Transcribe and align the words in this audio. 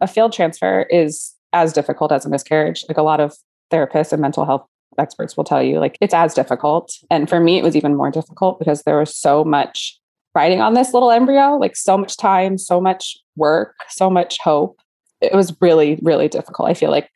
a 0.00 0.06
failed 0.06 0.32
transfer 0.32 0.82
is 0.90 1.34
as 1.52 1.72
difficult 1.72 2.12
as 2.12 2.24
a 2.24 2.28
miscarriage. 2.28 2.84
Like 2.88 2.98
a 2.98 3.02
lot 3.02 3.20
of 3.20 3.36
therapists 3.70 4.12
and 4.12 4.20
mental 4.20 4.44
health 4.44 4.66
experts 4.98 5.36
will 5.36 5.44
tell 5.44 5.62
you, 5.62 5.78
like 5.78 5.96
it's 6.00 6.14
as 6.14 6.34
difficult. 6.34 6.92
And 7.10 7.28
for 7.28 7.40
me, 7.40 7.58
it 7.58 7.64
was 7.64 7.76
even 7.76 7.96
more 7.96 8.10
difficult 8.10 8.58
because 8.58 8.82
there 8.82 8.98
was 8.98 9.14
so 9.14 9.44
much 9.44 9.98
riding 10.34 10.60
on 10.60 10.74
this 10.74 10.92
little 10.92 11.10
embryo, 11.10 11.56
like 11.56 11.76
so 11.76 11.96
much 11.96 12.16
time, 12.16 12.58
so 12.58 12.80
much 12.80 13.16
work, 13.36 13.74
so 13.88 14.10
much 14.10 14.38
hope. 14.40 14.80
It 15.20 15.34
was 15.34 15.56
really, 15.60 15.98
really 16.02 16.28
difficult. 16.28 16.68
I 16.68 16.74
feel 16.74 16.90
like 16.90 17.10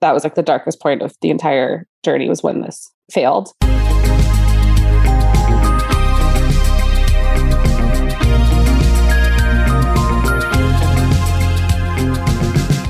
that 0.00 0.14
was 0.14 0.24
like 0.24 0.34
the 0.34 0.42
darkest 0.42 0.80
point 0.80 1.02
of 1.02 1.14
the 1.20 1.30
entire 1.30 1.86
journey 2.04 2.28
was 2.28 2.42
when 2.42 2.60
this 2.60 2.90
failed. 3.10 3.52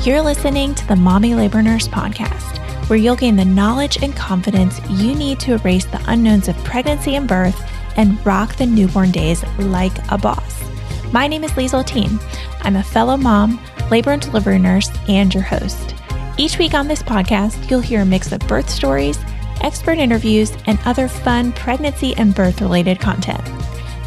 You're 0.02 0.22
listening 0.22 0.74
to 0.76 0.88
the 0.88 0.96
Mommy 0.96 1.34
Labor 1.34 1.60
Nurse 1.60 1.86
podcast, 1.86 2.56
where 2.88 2.98
you'll 2.98 3.16
gain 3.16 3.36
the 3.36 3.44
knowledge 3.44 4.02
and 4.02 4.16
confidence 4.16 4.80
you 4.88 5.14
need 5.14 5.38
to 5.40 5.52
erase 5.52 5.84
the 5.84 6.02
unknowns 6.06 6.48
of 6.48 6.56
pregnancy 6.64 7.16
and 7.16 7.28
birth 7.28 7.62
and 7.98 8.24
rock 8.24 8.56
the 8.56 8.64
newborn 8.64 9.10
days 9.10 9.44
like 9.58 9.92
a 10.10 10.16
boss. 10.16 10.64
My 11.12 11.26
name 11.26 11.44
is 11.44 11.50
Liesel 11.50 11.86
Teen. 11.86 12.18
I'm 12.62 12.76
a 12.76 12.82
fellow 12.82 13.18
mom, 13.18 13.60
labor 13.90 14.12
and 14.12 14.22
delivery 14.22 14.58
nurse, 14.58 14.90
and 15.06 15.34
your 15.34 15.42
host. 15.42 15.94
Each 16.38 16.56
week 16.56 16.72
on 16.72 16.88
this 16.88 17.02
podcast, 17.02 17.68
you'll 17.68 17.80
hear 17.80 18.00
a 18.00 18.06
mix 18.06 18.32
of 18.32 18.40
birth 18.48 18.70
stories, 18.70 19.18
expert 19.60 19.98
interviews, 19.98 20.52
and 20.64 20.78
other 20.86 21.08
fun 21.08 21.52
pregnancy 21.52 22.14
and 22.16 22.34
birth 22.34 22.62
related 22.62 23.00
content. 23.00 23.46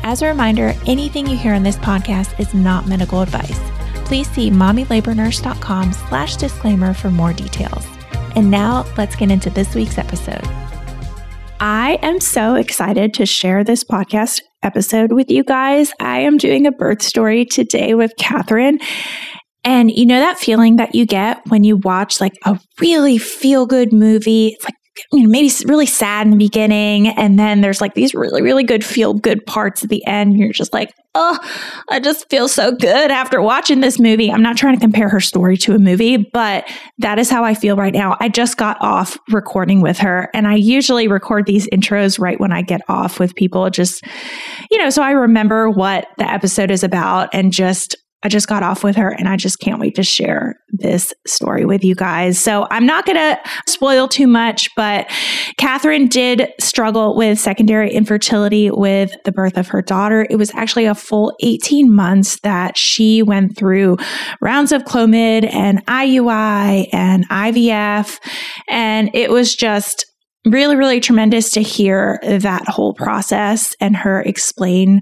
As 0.02 0.24
a 0.24 0.28
reminder, 0.28 0.74
anything 0.88 1.28
you 1.28 1.38
hear 1.38 1.54
on 1.54 1.62
this 1.62 1.78
podcast 1.78 2.40
is 2.40 2.56
not 2.56 2.88
medical 2.88 3.22
advice 3.22 3.60
please 4.14 4.30
see 4.30 4.52
mommylabornurse.com 4.52 5.92
slash 5.92 6.36
disclaimer 6.36 6.94
for 6.94 7.10
more 7.10 7.34
details. 7.34 7.84
And 8.36 8.52
now 8.52 8.86
let's 8.96 9.16
get 9.16 9.32
into 9.32 9.50
this 9.50 9.74
week's 9.74 9.98
episode. 9.98 10.44
I 11.60 11.98
am 12.04 12.20
so 12.20 12.54
excited 12.54 13.16
to 13.16 13.26
share 13.26 13.64
this 13.64 13.84
podcast 13.84 14.42
episode 14.62 15.14
with 15.14 15.32
you 15.32 15.44
guys. 15.44 15.94
I 16.00 16.20
am 16.20 16.38
doing 16.38 16.68
a 16.68 16.72
birth 16.72 17.02
story 17.02 17.44
today 17.44 17.96
with 17.96 18.12
Catherine. 18.20 18.78
And 19.64 19.90
you 19.90 20.06
know 20.06 20.20
that 20.20 20.38
feeling 20.38 20.76
that 20.76 20.94
you 20.94 21.08
get 21.08 21.42
when 21.48 21.64
you 21.64 21.78
watch 21.78 22.22
like 22.22 22.38
a 22.46 22.60
really 22.80 23.18
feel 23.18 23.66
good 23.66 23.92
movie? 23.92 24.50
It's 24.50 24.64
like 24.64 24.76
you 25.12 25.24
know, 25.24 25.30
maybe 25.30 25.52
really 25.66 25.86
sad 25.86 26.28
in 26.28 26.32
the 26.32 26.38
beginning. 26.38 27.08
And 27.08 27.38
then 27.40 27.62
there's 27.62 27.82
like 27.82 27.94
these 27.94 28.14
really, 28.14 28.42
really 28.42 28.64
good 28.64 28.84
feel 28.84 29.14
good 29.14 29.46
parts 29.46 29.84
at 29.84 29.90
the 29.90 30.06
end. 30.06 30.38
You're 30.38 30.52
just 30.52 30.74
like, 30.74 30.94
oh, 31.16 31.38
I 31.90 32.00
just 32.00 32.30
feel 32.30 32.48
so 32.48 32.72
good 32.72 33.12
after 33.12 33.42
watching 33.42 33.82
this 33.82 34.00
movie. 34.00 34.32
I'm 34.32 34.42
not 34.42 34.58
trying 34.58 34.76
to 34.76 34.82
compare 34.82 35.10
her 35.10 35.20
story 35.20 35.58
to 35.58 35.76
a 35.76 35.80
movie, 35.80 36.18
but 36.18 36.68
that 37.00 37.20
is 37.20 37.30
how 37.30 37.44
I 37.44 37.54
feel 37.54 37.76
right 37.76 37.94
now. 37.94 38.18
I 38.20 38.30
just 38.30 38.58
got 38.58 38.78
off 38.82 39.18
recording 39.30 39.82
with 39.82 40.00
her, 40.00 40.30
and 40.34 40.48
I 40.48 40.56
usually 40.56 41.08
record 41.08 41.46
these 41.46 41.68
intros 41.70 42.20
right 42.20 42.40
when 42.40 42.52
I 42.52 42.64
get 42.64 42.82
off 42.88 43.20
with 43.20 43.36
people, 43.36 43.70
just, 43.70 44.04
you 44.72 44.80
know, 44.80 44.90
so 44.90 45.04
I 45.04 45.12
remember 45.12 45.70
what 45.70 46.08
the 46.18 46.30
episode 46.30 46.72
is 46.72 46.84
about 46.84 47.30
and 47.34 47.54
just 47.54 47.96
I 48.24 48.30
just 48.30 48.48
got 48.48 48.64
off 48.64 48.84
with 48.84 48.96
her 48.96 49.10
and 49.10 49.28
I 49.28 49.36
just 49.36 49.60
can't 49.60 49.80
wait 49.80 49.96
to 49.96 50.04
share 50.04 50.60
this 50.70 51.14
story 51.28 51.66
with 51.66 51.84
you 51.84 51.94
guys. 51.96 52.40
So 52.40 52.68
I'm 52.72 52.86
not 52.86 53.06
going 53.06 53.18
to 53.18 53.40
spoil 53.68 54.08
too 54.08 54.28
much, 54.28 54.74
but 54.76 55.12
Catherine 55.58 56.08
did 56.08 56.50
struggle 56.60 57.16
with 57.16 57.40
secondary 57.40 57.92
infertility 57.92 58.72
with 58.72 59.12
the 59.26 59.32
birth 59.32 59.58
of 59.58 59.68
her 59.68 59.82
daughter. 59.82 60.26
It 60.30 60.38
was 60.38 60.54
actually 60.56 60.86
a 60.86 60.96
full 60.96 61.36
18 61.42 61.94
months 61.94 62.40
that 62.42 62.78
she 62.78 63.22
went 63.22 63.58
through 63.58 63.98
rounds 64.42 64.72
of 64.72 64.84
Clomid 64.84 65.52
and 65.54 65.86
IUI 65.86 66.88
and 66.94 67.28
IVF. 67.30 68.20
And 68.70 69.10
it 69.14 69.30
was 69.30 69.56
just 69.56 70.06
really, 70.46 70.76
really 70.76 71.00
tremendous 71.00 71.52
to 71.52 71.62
hear 71.62 72.20
that 72.24 72.68
whole 72.68 72.94
process 72.94 73.76
and 73.80 73.96
her 73.96 74.22
explain 74.22 75.02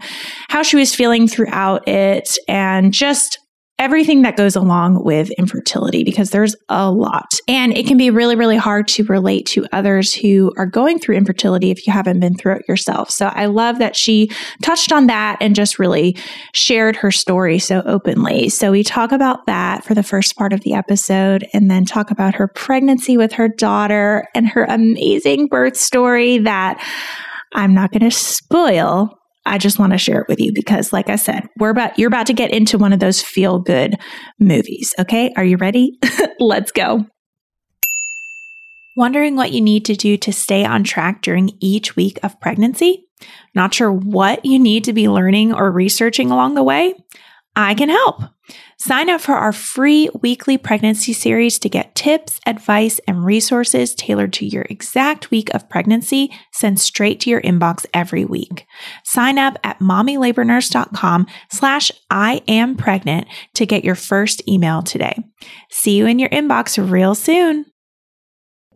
how 0.49 0.61
she 0.63 0.75
was 0.77 0.93
feeling 0.93 1.27
throughout 1.27 1.87
it 1.87 2.37
and 2.47 2.93
just 2.93 3.39
everything 3.81 4.21
that 4.21 4.37
goes 4.37 4.55
along 4.55 5.03
with 5.03 5.31
infertility 5.31 6.03
because 6.03 6.29
there's 6.29 6.55
a 6.69 6.91
lot. 6.91 7.33
And 7.47 7.75
it 7.75 7.87
can 7.87 7.97
be 7.97 8.11
really, 8.11 8.35
really 8.35 8.55
hard 8.55 8.87
to 8.89 9.03
relate 9.05 9.47
to 9.47 9.65
others 9.71 10.13
who 10.13 10.53
are 10.55 10.67
going 10.67 10.99
through 10.99 11.15
infertility 11.15 11.71
if 11.71 11.87
you 11.87 11.91
haven't 11.91 12.19
been 12.19 12.35
through 12.35 12.57
it 12.57 12.67
yourself. 12.67 13.09
So 13.09 13.25
I 13.25 13.47
love 13.47 13.79
that 13.79 13.95
she 13.95 14.29
touched 14.61 14.91
on 14.91 15.07
that 15.07 15.37
and 15.41 15.55
just 15.55 15.79
really 15.79 16.15
shared 16.53 16.95
her 16.97 17.09
story 17.09 17.57
so 17.57 17.81
openly. 17.87 18.49
So 18.49 18.71
we 18.71 18.83
talk 18.83 19.11
about 19.11 19.47
that 19.47 19.83
for 19.83 19.95
the 19.95 20.03
first 20.03 20.35
part 20.35 20.53
of 20.53 20.61
the 20.61 20.75
episode 20.75 21.47
and 21.51 21.69
then 21.71 21.83
talk 21.83 22.11
about 22.11 22.35
her 22.35 22.47
pregnancy 22.47 23.17
with 23.17 23.33
her 23.33 23.47
daughter 23.47 24.27
and 24.35 24.47
her 24.47 24.65
amazing 24.65 25.47
birth 25.47 25.75
story 25.75 26.37
that 26.37 26.79
I'm 27.53 27.73
not 27.73 27.91
going 27.91 28.07
to 28.07 28.11
spoil 28.11 29.17
I 29.45 29.57
just 29.57 29.79
want 29.79 29.91
to 29.93 29.97
share 29.97 30.21
it 30.21 30.27
with 30.27 30.39
you 30.39 30.51
because, 30.53 30.93
like 30.93 31.09
I 31.09 31.15
said, 31.15 31.47
we're 31.57 31.71
about, 31.71 31.97
you're 31.97 32.07
about 32.07 32.27
to 32.27 32.33
get 32.33 32.51
into 32.51 32.77
one 32.77 32.93
of 32.93 32.99
those 32.99 33.21
feel 33.21 33.59
good 33.59 33.95
movies. 34.39 34.93
Okay. 34.99 35.33
Are 35.35 35.43
you 35.43 35.57
ready? 35.57 35.97
Let's 36.39 36.71
go. 36.71 37.05
Wondering 38.97 39.35
what 39.35 39.51
you 39.51 39.61
need 39.61 39.85
to 39.85 39.95
do 39.95 40.17
to 40.17 40.33
stay 40.33 40.65
on 40.65 40.83
track 40.83 41.21
during 41.21 41.51
each 41.59 41.95
week 41.95 42.19
of 42.23 42.39
pregnancy? 42.39 43.07
Not 43.55 43.73
sure 43.73 43.91
what 43.91 44.45
you 44.45 44.59
need 44.59 44.83
to 44.85 44.93
be 44.93 45.07
learning 45.07 45.53
or 45.53 45.71
researching 45.71 46.29
along 46.29 46.55
the 46.55 46.63
way? 46.63 46.93
I 47.55 47.73
can 47.73 47.89
help. 47.89 48.21
Sign 48.81 49.11
up 49.11 49.21
for 49.21 49.35
our 49.35 49.53
free 49.53 50.09
weekly 50.23 50.57
pregnancy 50.57 51.13
series 51.13 51.59
to 51.59 51.69
get 51.69 51.93
tips, 51.93 52.39
advice, 52.47 52.99
and 53.07 53.23
resources 53.23 53.93
tailored 53.93 54.33
to 54.33 54.45
your 54.47 54.65
exact 54.71 55.29
week 55.29 55.53
of 55.53 55.69
pregnancy 55.69 56.31
sent 56.51 56.79
straight 56.79 57.19
to 57.19 57.29
your 57.29 57.41
inbox 57.41 57.85
every 57.93 58.25
week. 58.25 58.65
Sign 59.03 59.37
up 59.37 59.59
at 59.63 59.77
mommylabornurse.com 59.81 61.27
slash 61.51 61.91
I 62.09 62.41
am 62.47 62.75
pregnant 62.75 63.27
to 63.53 63.67
get 63.67 63.83
your 63.83 63.93
first 63.93 64.41
email 64.49 64.81
today. 64.81 65.15
See 65.69 65.95
you 65.95 66.07
in 66.07 66.17
your 66.17 66.29
inbox 66.29 66.89
real 66.89 67.13
soon. 67.13 67.67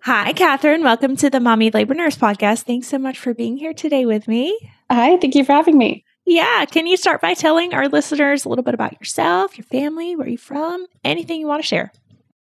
Hi, 0.03 0.33
Catherine. 0.33 0.83
Welcome 0.83 1.15
to 1.15 1.31
the 1.31 1.39
Mommy 1.39 1.71
Labor 1.71 1.95
Nurse 1.95 2.15
podcast. 2.15 2.65
Thanks 2.65 2.87
so 2.87 2.99
much 2.99 3.17
for 3.17 3.33
being 3.33 3.57
here 3.57 3.73
today 3.73 4.05
with 4.05 4.27
me. 4.27 4.55
Hi, 4.91 5.17
thank 5.17 5.33
you 5.33 5.43
for 5.43 5.53
having 5.53 5.79
me. 5.79 6.04
Yeah. 6.25 6.65
Can 6.65 6.87
you 6.87 6.97
start 6.97 7.21
by 7.21 7.33
telling 7.33 7.73
our 7.73 7.87
listeners 7.87 8.45
a 8.45 8.49
little 8.49 8.63
bit 8.63 8.73
about 8.73 8.93
yourself, 8.99 9.57
your 9.57 9.65
family, 9.65 10.15
where 10.15 10.27
you're 10.27 10.37
from, 10.37 10.87
anything 11.03 11.39
you 11.39 11.47
want 11.47 11.61
to 11.61 11.67
share? 11.67 11.91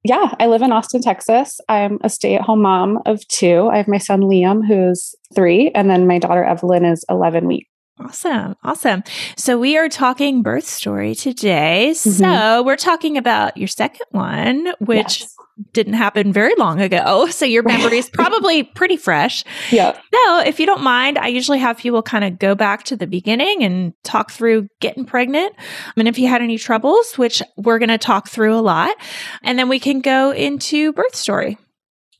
Yeah, 0.05 0.35
I 0.39 0.47
live 0.47 0.63
in 0.63 0.71
Austin, 0.71 1.03
Texas. 1.03 1.61
I'm 1.69 1.99
a 2.05 2.09
stay 2.09 2.37
at 2.37 2.43
home 2.43 2.63
mom 2.63 3.01
of 3.07 3.27
two. 3.27 3.69
I 3.73 3.79
have 3.79 3.89
my 3.89 3.99
son 3.99 4.21
Liam, 4.21 4.65
who's 4.65 5.17
three, 5.35 5.73
and 5.75 5.91
then 5.91 6.07
my 6.07 6.21
daughter 6.21 6.45
Evelyn 6.45 6.85
is 6.85 7.05
11 7.11 7.49
weeks. 7.49 7.69
Awesome. 7.99 8.57
Awesome. 8.63 9.03
So 9.37 9.59
we 9.59 9.79
are 9.79 9.89
talking 9.89 10.43
birth 10.43 10.67
story 10.67 11.15
today. 11.15 11.93
Mm-hmm. 11.93 12.11
So 12.11 12.63
we're 12.63 12.77
talking 12.77 13.17
about 13.17 13.57
your 13.57 13.69
second 13.69 14.07
one, 14.11 14.69
which 14.81 15.23
yes. 15.23 15.37
didn't 15.73 15.95
happen 15.95 16.31
very 16.31 16.55
long 16.57 16.83
ago. 16.83 17.27
So 17.29 17.47
your 17.47 17.63
memory 17.67 17.97
is 17.97 18.11
probably 18.11 18.65
pretty 18.65 18.99
fresh. 18.99 19.45
Yeah. 19.71 19.99
So 20.13 20.41
if 20.41 20.61
you 20.61 20.67
don't 20.67 20.83
mind, 20.83 21.17
I 21.17 21.29
usually 21.29 21.59
have 21.59 21.79
people 21.79 22.03
kind 22.03 22.25
of 22.25 22.39
go 22.39 22.55
back 22.55 22.85
to 22.85 22.97
the 22.97 23.07
beginning 23.07 23.65
and 23.65 23.95
talk 24.05 24.31
through 24.31 24.69
getting 24.81 25.07
pregnant. 25.07 25.55
And 25.97 26.07
if 26.07 26.19
you 26.19 26.29
had 26.29 26.43
any 26.43 26.59
troubles, 26.59 27.17
which 27.17 27.43
we're 27.57 27.79
going 27.79 27.89
to 27.89 27.99
talk 27.99 28.29
through 28.29 28.55
a 28.55 28.61
lot, 28.61 28.95
and 29.43 29.59
then 29.59 29.71
we 29.71 29.81
can 29.81 30.01
go 30.01 30.33
into 30.33 30.93
birth 30.93 31.17
story. 31.17 31.57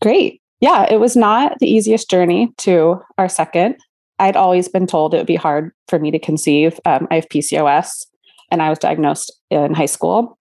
Great. 0.01 0.41
Yeah, 0.61 0.87
it 0.91 1.01
was 1.01 1.17
not 1.17 1.59
the 1.59 1.71
easiest 1.71 2.09
journey 2.09 2.55
to 2.59 3.03
our 3.19 3.29
second. 3.29 3.77
I'd 4.19 4.37
always 4.37 4.69
been 4.69 4.87
told 4.87 5.15
it 5.15 5.19
would 5.19 5.27
be 5.27 5.37
hard 5.37 5.73
for 5.89 5.99
me 5.99 6.11
to 6.11 6.19
conceive. 6.19 6.81
Um, 6.85 7.07
I 7.11 7.17
have 7.17 7.29
PCOS 7.29 8.07
and 8.51 8.63
I 8.63 8.71
was 8.71 8.79
diagnosed 8.79 9.33
in 9.51 9.75
high 9.75 9.87
school. 9.87 10.39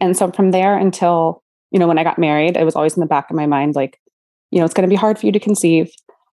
And 0.00 0.16
so 0.16 0.30
from 0.30 0.50
there 0.50 0.76
until, 0.76 1.42
you 1.70 1.78
know, 1.78 1.86
when 1.86 1.98
I 1.98 2.04
got 2.04 2.18
married, 2.18 2.56
it 2.56 2.64
was 2.64 2.76
always 2.76 2.96
in 2.96 3.00
the 3.00 3.06
back 3.06 3.30
of 3.30 3.36
my 3.36 3.46
mind, 3.46 3.74
like, 3.74 4.00
you 4.50 4.58
know, 4.58 4.64
it's 4.64 4.74
going 4.74 4.88
to 4.88 4.92
be 4.92 4.96
hard 4.96 5.18
for 5.18 5.26
you 5.26 5.32
to 5.32 5.40
conceive. 5.40 5.90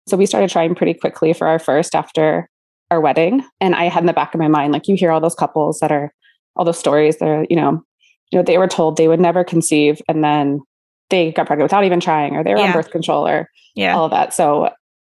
So 0.07 0.17
we 0.17 0.25
started 0.25 0.49
trying 0.49 0.75
pretty 0.75 0.95
quickly 0.95 1.33
for 1.33 1.47
our 1.47 1.59
first 1.59 1.95
after 1.95 2.49
our 2.89 2.99
wedding. 2.99 3.45
And 3.59 3.75
I 3.75 3.85
had 3.85 4.01
in 4.01 4.07
the 4.07 4.13
back 4.13 4.33
of 4.33 4.39
my 4.39 4.47
mind, 4.47 4.73
like, 4.73 4.87
you 4.87 4.95
hear 4.95 5.11
all 5.11 5.21
those 5.21 5.35
couples 5.35 5.79
that 5.79 5.91
are, 5.91 6.11
all 6.55 6.65
those 6.65 6.79
stories 6.79 7.17
that 7.17 7.27
are, 7.27 7.45
you 7.49 7.55
know, 7.55 7.83
you 8.31 8.39
know, 8.39 8.43
they 8.43 8.57
were 8.57 8.67
told 8.67 8.97
they 8.97 9.07
would 9.07 9.19
never 9.19 9.43
conceive 9.43 10.01
and 10.07 10.23
then 10.23 10.61
they 11.09 11.31
got 11.31 11.45
pregnant 11.47 11.65
without 11.65 11.83
even 11.83 11.99
trying 11.99 12.35
or 12.35 12.43
they 12.43 12.51
were 12.53 12.59
yeah. 12.59 12.67
on 12.67 12.73
birth 12.73 12.89
control 12.89 13.27
or 13.27 13.49
yeah. 13.75 13.95
all 13.95 14.05
of 14.05 14.11
that. 14.11 14.33
So 14.33 14.69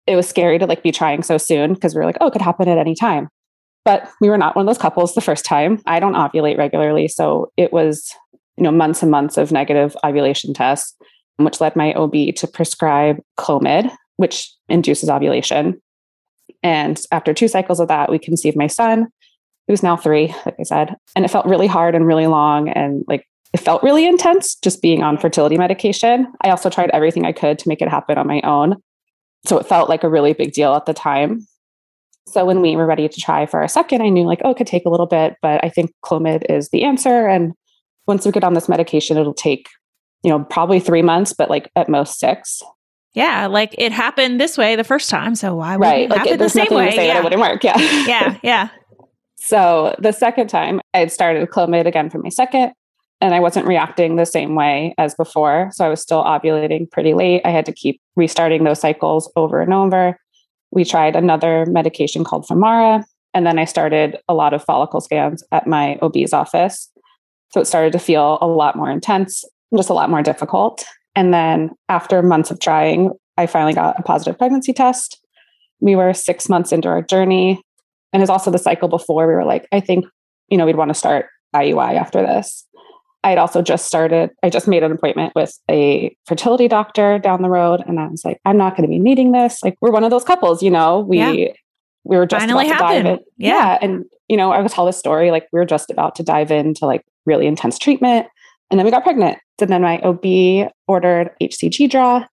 it 0.06 0.16
was 0.16 0.28
scary 0.28 0.58
to 0.58 0.66
like 0.66 0.82
be 0.82 0.92
trying 0.92 1.22
so 1.22 1.38
soon 1.38 1.74
because 1.74 1.94
we 1.94 1.98
were 1.98 2.06
like, 2.06 2.18
oh, 2.20 2.28
it 2.28 2.32
could 2.32 2.42
happen 2.42 2.68
at 2.68 2.78
any 2.78 2.94
time. 2.94 3.28
But 3.84 4.10
we 4.20 4.28
were 4.28 4.38
not 4.38 4.56
one 4.56 4.66
of 4.66 4.66
those 4.66 4.82
couples 4.82 5.14
the 5.14 5.20
first 5.20 5.44
time. 5.44 5.80
I 5.86 6.00
don't 6.00 6.14
ovulate 6.14 6.58
regularly. 6.58 7.08
So 7.08 7.52
it 7.56 7.72
was, 7.72 8.12
you 8.56 8.64
know, 8.64 8.72
months 8.72 9.02
and 9.02 9.10
months 9.10 9.36
of 9.36 9.52
negative 9.52 9.96
ovulation 10.04 10.54
tests, 10.54 10.96
which 11.36 11.60
led 11.60 11.76
my 11.76 11.92
OB 11.94 12.34
to 12.36 12.48
prescribe 12.52 13.18
Clomid, 13.38 13.90
which 14.16 14.52
induces 14.68 15.08
ovulation. 15.08 15.80
And 16.62 17.00
after 17.12 17.32
two 17.32 17.48
cycles 17.48 17.78
of 17.78 17.88
that, 17.88 18.10
we 18.10 18.18
conceived 18.18 18.56
my 18.56 18.66
son, 18.66 19.06
who's 19.68 19.82
now 19.82 19.96
three, 19.96 20.34
like 20.44 20.56
I 20.58 20.64
said. 20.64 20.96
And 21.14 21.24
it 21.24 21.30
felt 21.30 21.46
really 21.46 21.68
hard 21.68 21.94
and 21.94 22.06
really 22.06 22.26
long. 22.26 22.68
And 22.68 23.04
like 23.06 23.24
it 23.52 23.60
felt 23.60 23.82
really 23.82 24.06
intense 24.06 24.56
just 24.56 24.82
being 24.82 25.02
on 25.02 25.16
fertility 25.16 25.56
medication. 25.56 26.32
I 26.42 26.50
also 26.50 26.70
tried 26.70 26.90
everything 26.90 27.24
I 27.24 27.32
could 27.32 27.58
to 27.60 27.68
make 27.68 27.80
it 27.80 27.88
happen 27.88 28.18
on 28.18 28.26
my 28.26 28.40
own. 28.42 28.76
So 29.44 29.58
it 29.58 29.66
felt 29.66 29.88
like 29.88 30.04
a 30.04 30.08
really 30.08 30.32
big 30.32 30.52
deal 30.52 30.74
at 30.74 30.86
the 30.86 30.94
time. 30.94 31.46
So 32.28 32.44
when 32.44 32.60
we 32.60 32.74
were 32.74 32.86
ready 32.86 33.08
to 33.08 33.20
try 33.20 33.46
for 33.46 33.60
our 33.60 33.68
second, 33.68 34.02
I 34.02 34.08
knew 34.08 34.24
like, 34.24 34.40
oh, 34.44 34.50
it 34.50 34.56
could 34.56 34.66
take 34.66 34.84
a 34.84 34.90
little 34.90 35.06
bit, 35.06 35.36
but 35.42 35.64
I 35.64 35.68
think 35.68 35.92
Clomid 36.04 36.44
is 36.50 36.70
the 36.70 36.82
answer. 36.82 37.28
And 37.28 37.52
once 38.06 38.26
we 38.26 38.32
get 38.32 38.42
on 38.42 38.54
this 38.54 38.68
medication, 38.68 39.16
it'll 39.16 39.34
take, 39.34 39.68
you 40.22 40.30
know, 40.30 40.44
probably 40.44 40.80
three 40.80 41.02
months, 41.02 41.32
but 41.32 41.48
like 41.48 41.70
at 41.76 41.88
most 41.88 42.18
six. 42.18 42.62
Yeah, 43.14 43.46
like 43.46 43.74
it 43.78 43.92
happened 43.92 44.40
this 44.40 44.58
way 44.58 44.76
the 44.76 44.84
first 44.84 45.08
time, 45.08 45.34
so 45.36 45.54
why 45.54 45.76
would 45.76 45.86
right. 45.86 46.04
it 46.04 46.10
like 46.10 46.18
happen 46.18 46.34
it, 46.34 46.38
the 46.38 46.48
same 46.50 46.66
way? 46.70 46.94
yeah. 46.94 47.18
it 47.18 47.24
wouldn't 47.24 47.40
work. 47.40 47.64
Yeah, 47.64 47.78
yeah, 48.06 48.38
yeah. 48.42 48.68
so 49.38 49.96
the 49.98 50.12
second 50.12 50.48
time, 50.48 50.82
I 50.92 50.98
had 50.98 51.10
started 51.10 51.48
Clomid 51.48 51.86
again 51.86 52.10
for 52.10 52.18
my 52.18 52.28
second, 52.28 52.72
and 53.20 53.34
I 53.34 53.40
wasn't 53.40 53.66
reacting 53.66 54.16
the 54.16 54.26
same 54.26 54.54
way 54.54 54.94
as 54.98 55.14
before. 55.14 55.70
So 55.72 55.84
I 55.84 55.88
was 55.88 56.02
still 56.02 56.22
ovulating 56.22 56.90
pretty 56.90 57.14
late. 57.14 57.42
I 57.44 57.50
had 57.50 57.66
to 57.66 57.72
keep 57.72 58.00
restarting 58.14 58.64
those 58.64 58.80
cycles 58.80 59.30
over 59.36 59.60
and 59.60 59.72
over. 59.72 60.18
We 60.70 60.84
tried 60.84 61.16
another 61.16 61.64
medication 61.66 62.24
called 62.24 62.46
Femara, 62.46 63.04
and 63.32 63.46
then 63.46 63.58
I 63.58 63.64
started 63.64 64.18
a 64.28 64.34
lot 64.34 64.52
of 64.52 64.64
follicle 64.64 65.00
scans 65.00 65.42
at 65.52 65.66
my 65.66 65.98
OB's 66.02 66.32
office. 66.32 66.90
So 67.50 67.60
it 67.60 67.66
started 67.66 67.92
to 67.92 67.98
feel 67.98 68.38
a 68.40 68.46
lot 68.46 68.76
more 68.76 68.90
intense, 68.90 69.44
just 69.74 69.90
a 69.90 69.94
lot 69.94 70.10
more 70.10 70.22
difficult. 70.22 70.84
And 71.14 71.32
then 71.32 71.70
after 71.88 72.22
months 72.22 72.50
of 72.50 72.60
trying, 72.60 73.10
I 73.38 73.46
finally 73.46 73.72
got 73.72 73.98
a 73.98 74.02
positive 74.02 74.38
pregnancy 74.38 74.72
test. 74.72 75.20
We 75.80 75.96
were 75.96 76.12
six 76.12 76.48
months 76.48 76.72
into 76.72 76.88
our 76.88 77.02
journey. 77.02 77.62
And 78.12 78.22
it's 78.22 78.30
also 78.30 78.50
the 78.50 78.58
cycle 78.58 78.88
before 78.88 79.26
we 79.26 79.34
were 79.34 79.44
like, 79.44 79.66
I 79.72 79.80
think, 79.80 80.06
you 80.48 80.56
know, 80.56 80.66
we'd 80.66 80.76
want 80.76 80.90
to 80.90 80.94
start 80.94 81.26
IUI 81.54 81.94
after 81.94 82.22
this. 82.22 82.66
I'd 83.26 83.38
also 83.38 83.60
just 83.60 83.86
started, 83.86 84.30
I 84.44 84.50
just 84.50 84.68
made 84.68 84.84
an 84.84 84.92
appointment 84.92 85.34
with 85.34 85.52
a 85.68 86.16
fertility 86.26 86.68
doctor 86.68 87.18
down 87.18 87.42
the 87.42 87.50
road. 87.50 87.82
And 87.84 87.98
I 87.98 88.06
was 88.06 88.24
like, 88.24 88.40
I'm 88.44 88.56
not 88.56 88.76
going 88.76 88.82
to 88.82 88.88
be 88.88 89.00
needing 89.00 89.32
this. 89.32 89.64
Like, 89.64 89.76
we're 89.80 89.90
one 89.90 90.04
of 90.04 90.10
those 90.10 90.22
couples, 90.22 90.62
you 90.62 90.70
know, 90.70 91.00
we, 91.00 91.18
yeah. 91.18 91.52
we 92.04 92.16
were 92.16 92.24
just 92.24 92.40
Finally 92.40 92.68
about 92.68 92.82
happened. 92.82 93.04
to 93.04 93.10
dive 93.10 93.18
in. 93.18 93.24
Yeah. 93.36 93.50
yeah. 93.50 93.78
And, 93.82 94.04
you 94.28 94.36
know, 94.36 94.52
I 94.52 94.60
would 94.60 94.70
tell 94.70 94.86
this 94.86 94.96
story, 94.96 95.32
like, 95.32 95.48
we 95.52 95.58
were 95.58 95.66
just 95.66 95.90
about 95.90 96.14
to 96.16 96.22
dive 96.22 96.52
into 96.52 96.86
like 96.86 97.02
really 97.24 97.48
intense 97.48 97.80
treatment. 97.80 98.28
And 98.70 98.78
then 98.78 98.84
we 98.84 98.92
got 98.92 99.02
pregnant. 99.02 99.38
And 99.60 99.70
then 99.70 99.82
my 99.82 99.98
OB 99.98 100.70
ordered 100.86 101.30
HCG 101.42 101.90
draw 101.90 102.24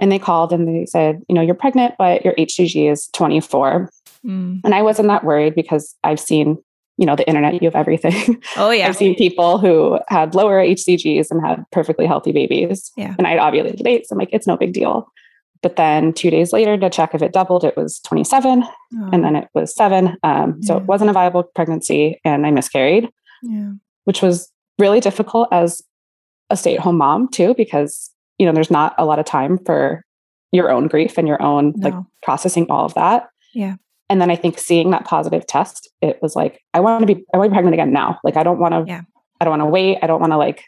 and 0.00 0.10
they 0.10 0.18
called 0.18 0.52
and 0.52 0.66
they 0.66 0.86
said, 0.86 1.20
you 1.28 1.34
know, 1.34 1.42
you're 1.42 1.54
pregnant, 1.54 1.94
but 1.98 2.24
your 2.24 2.34
HCG 2.34 2.90
is 2.90 3.08
24. 3.08 3.90
Mm. 4.24 4.60
And 4.64 4.74
I 4.74 4.80
wasn't 4.80 5.08
that 5.08 5.24
worried 5.24 5.54
because 5.54 5.94
I've 6.02 6.20
seen 6.20 6.56
you 6.98 7.06
know 7.06 7.16
the 7.16 7.26
internet 7.26 7.62
you 7.62 7.68
have 7.68 7.74
everything. 7.74 8.42
Oh 8.56 8.70
yeah. 8.70 8.86
I've 8.86 8.96
seen 8.96 9.14
people 9.14 9.58
who 9.58 9.98
had 10.08 10.34
lower 10.34 10.62
hcgs 10.62 11.30
and 11.30 11.44
had 11.44 11.64
perfectly 11.72 12.06
healthy 12.06 12.32
babies. 12.32 12.92
Yeah. 12.96 13.14
And 13.18 13.26
i'd 13.26 13.38
ovulated 13.38 13.84
late 13.84 14.06
so 14.06 14.14
i'm 14.14 14.18
like 14.18 14.28
it's 14.32 14.46
no 14.46 14.56
big 14.56 14.72
deal. 14.72 15.08
But 15.62 15.76
then 15.76 16.12
two 16.12 16.28
days 16.28 16.52
later 16.52 16.76
to 16.76 16.90
check 16.90 17.14
if 17.14 17.22
it 17.22 17.32
doubled 17.32 17.64
it 17.64 17.76
was 17.76 18.00
27 18.00 18.64
oh. 18.64 19.10
and 19.12 19.24
then 19.24 19.36
it 19.36 19.48
was 19.54 19.74
7 19.74 20.08
um, 20.08 20.16
yeah. 20.22 20.52
so 20.62 20.76
it 20.76 20.84
wasn't 20.84 21.10
a 21.10 21.12
viable 21.12 21.44
pregnancy 21.44 22.20
and 22.24 22.46
i 22.46 22.50
miscarried. 22.50 23.08
Yeah. 23.42 23.72
which 24.04 24.22
was 24.22 24.52
really 24.78 25.00
difficult 25.00 25.48
as 25.50 25.82
a 26.50 26.56
stay-at-home 26.56 26.96
mom 26.96 27.28
too 27.28 27.54
because 27.54 28.10
you 28.38 28.46
know 28.46 28.52
there's 28.52 28.70
not 28.70 28.94
a 28.98 29.04
lot 29.04 29.18
of 29.18 29.24
time 29.24 29.58
for 29.58 30.04
your 30.52 30.70
own 30.70 30.86
grief 30.86 31.16
and 31.16 31.26
your 31.26 31.42
own 31.42 31.72
no. 31.76 31.88
like 31.88 31.98
processing 32.22 32.66
all 32.70 32.84
of 32.84 32.94
that. 32.94 33.28
Yeah 33.54 33.76
and 34.12 34.20
then 34.20 34.30
I 34.30 34.36
think 34.36 34.58
seeing 34.58 34.90
that 34.90 35.06
positive 35.06 35.46
test, 35.46 35.88
it 36.02 36.18
was 36.20 36.36
like, 36.36 36.62
I 36.74 36.80
want 36.80 37.00
to 37.00 37.06
be, 37.06 37.24
I 37.32 37.38
want 37.38 37.46
to 37.46 37.50
be 37.50 37.54
pregnant 37.54 37.72
again 37.72 37.94
now. 37.94 38.20
Like, 38.22 38.36
I 38.36 38.42
don't 38.42 38.58
want 38.58 38.74
to, 38.74 38.84
yeah. 38.86 39.00
I 39.40 39.46
don't 39.46 39.58
want 39.58 39.62
to 39.62 39.72
wait. 39.72 39.96
I 40.02 40.06
don't 40.06 40.20
want 40.20 40.34
to 40.34 40.36
like 40.36 40.64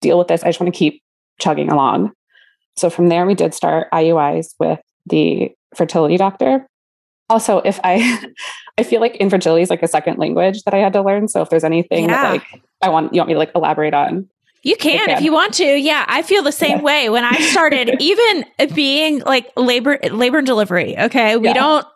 deal 0.00 0.16
with 0.18 0.28
this. 0.28 0.42
I 0.42 0.46
just 0.46 0.60
want 0.60 0.72
to 0.72 0.78
keep 0.78 1.02
chugging 1.38 1.70
along. 1.70 2.12
So 2.76 2.88
from 2.88 3.10
there, 3.10 3.26
we 3.26 3.34
did 3.34 3.52
start 3.52 3.90
IUIs 3.92 4.54
with 4.58 4.80
the 5.04 5.52
fertility 5.76 6.16
doctor. 6.16 6.66
Also, 7.28 7.58
if 7.58 7.78
I, 7.84 8.24
I 8.78 8.82
feel 8.82 9.02
like 9.02 9.16
infertility 9.16 9.62
is 9.62 9.68
like 9.68 9.82
a 9.82 9.88
second 9.88 10.16
language 10.16 10.62
that 10.62 10.72
I 10.72 10.78
had 10.78 10.94
to 10.94 11.02
learn. 11.02 11.28
So 11.28 11.42
if 11.42 11.50
there's 11.50 11.64
anything 11.64 12.08
yeah. 12.08 12.22
that 12.22 12.30
like 12.30 12.62
I 12.80 12.88
want, 12.88 13.12
you 13.12 13.20
want 13.20 13.28
me 13.28 13.34
to 13.34 13.38
like 13.38 13.52
elaborate 13.54 13.92
on, 13.92 14.26
you 14.62 14.74
can, 14.76 15.06
can, 15.06 15.10
if 15.10 15.22
you 15.22 15.32
want 15.32 15.52
to. 15.54 15.64
Yeah, 15.64 16.06
I 16.08 16.22
feel 16.22 16.42
the 16.42 16.50
same 16.50 16.78
yeah. 16.78 16.82
way. 16.82 17.10
When 17.10 17.24
I 17.24 17.38
started, 17.40 17.96
even 18.00 18.44
being 18.74 19.20
like 19.20 19.50
labor 19.56 19.98
labor 20.10 20.38
and 20.38 20.46
delivery. 20.46 20.98
Okay, 20.98 21.36
we 21.36 21.48
yeah. 21.48 21.54
don't 21.54 21.86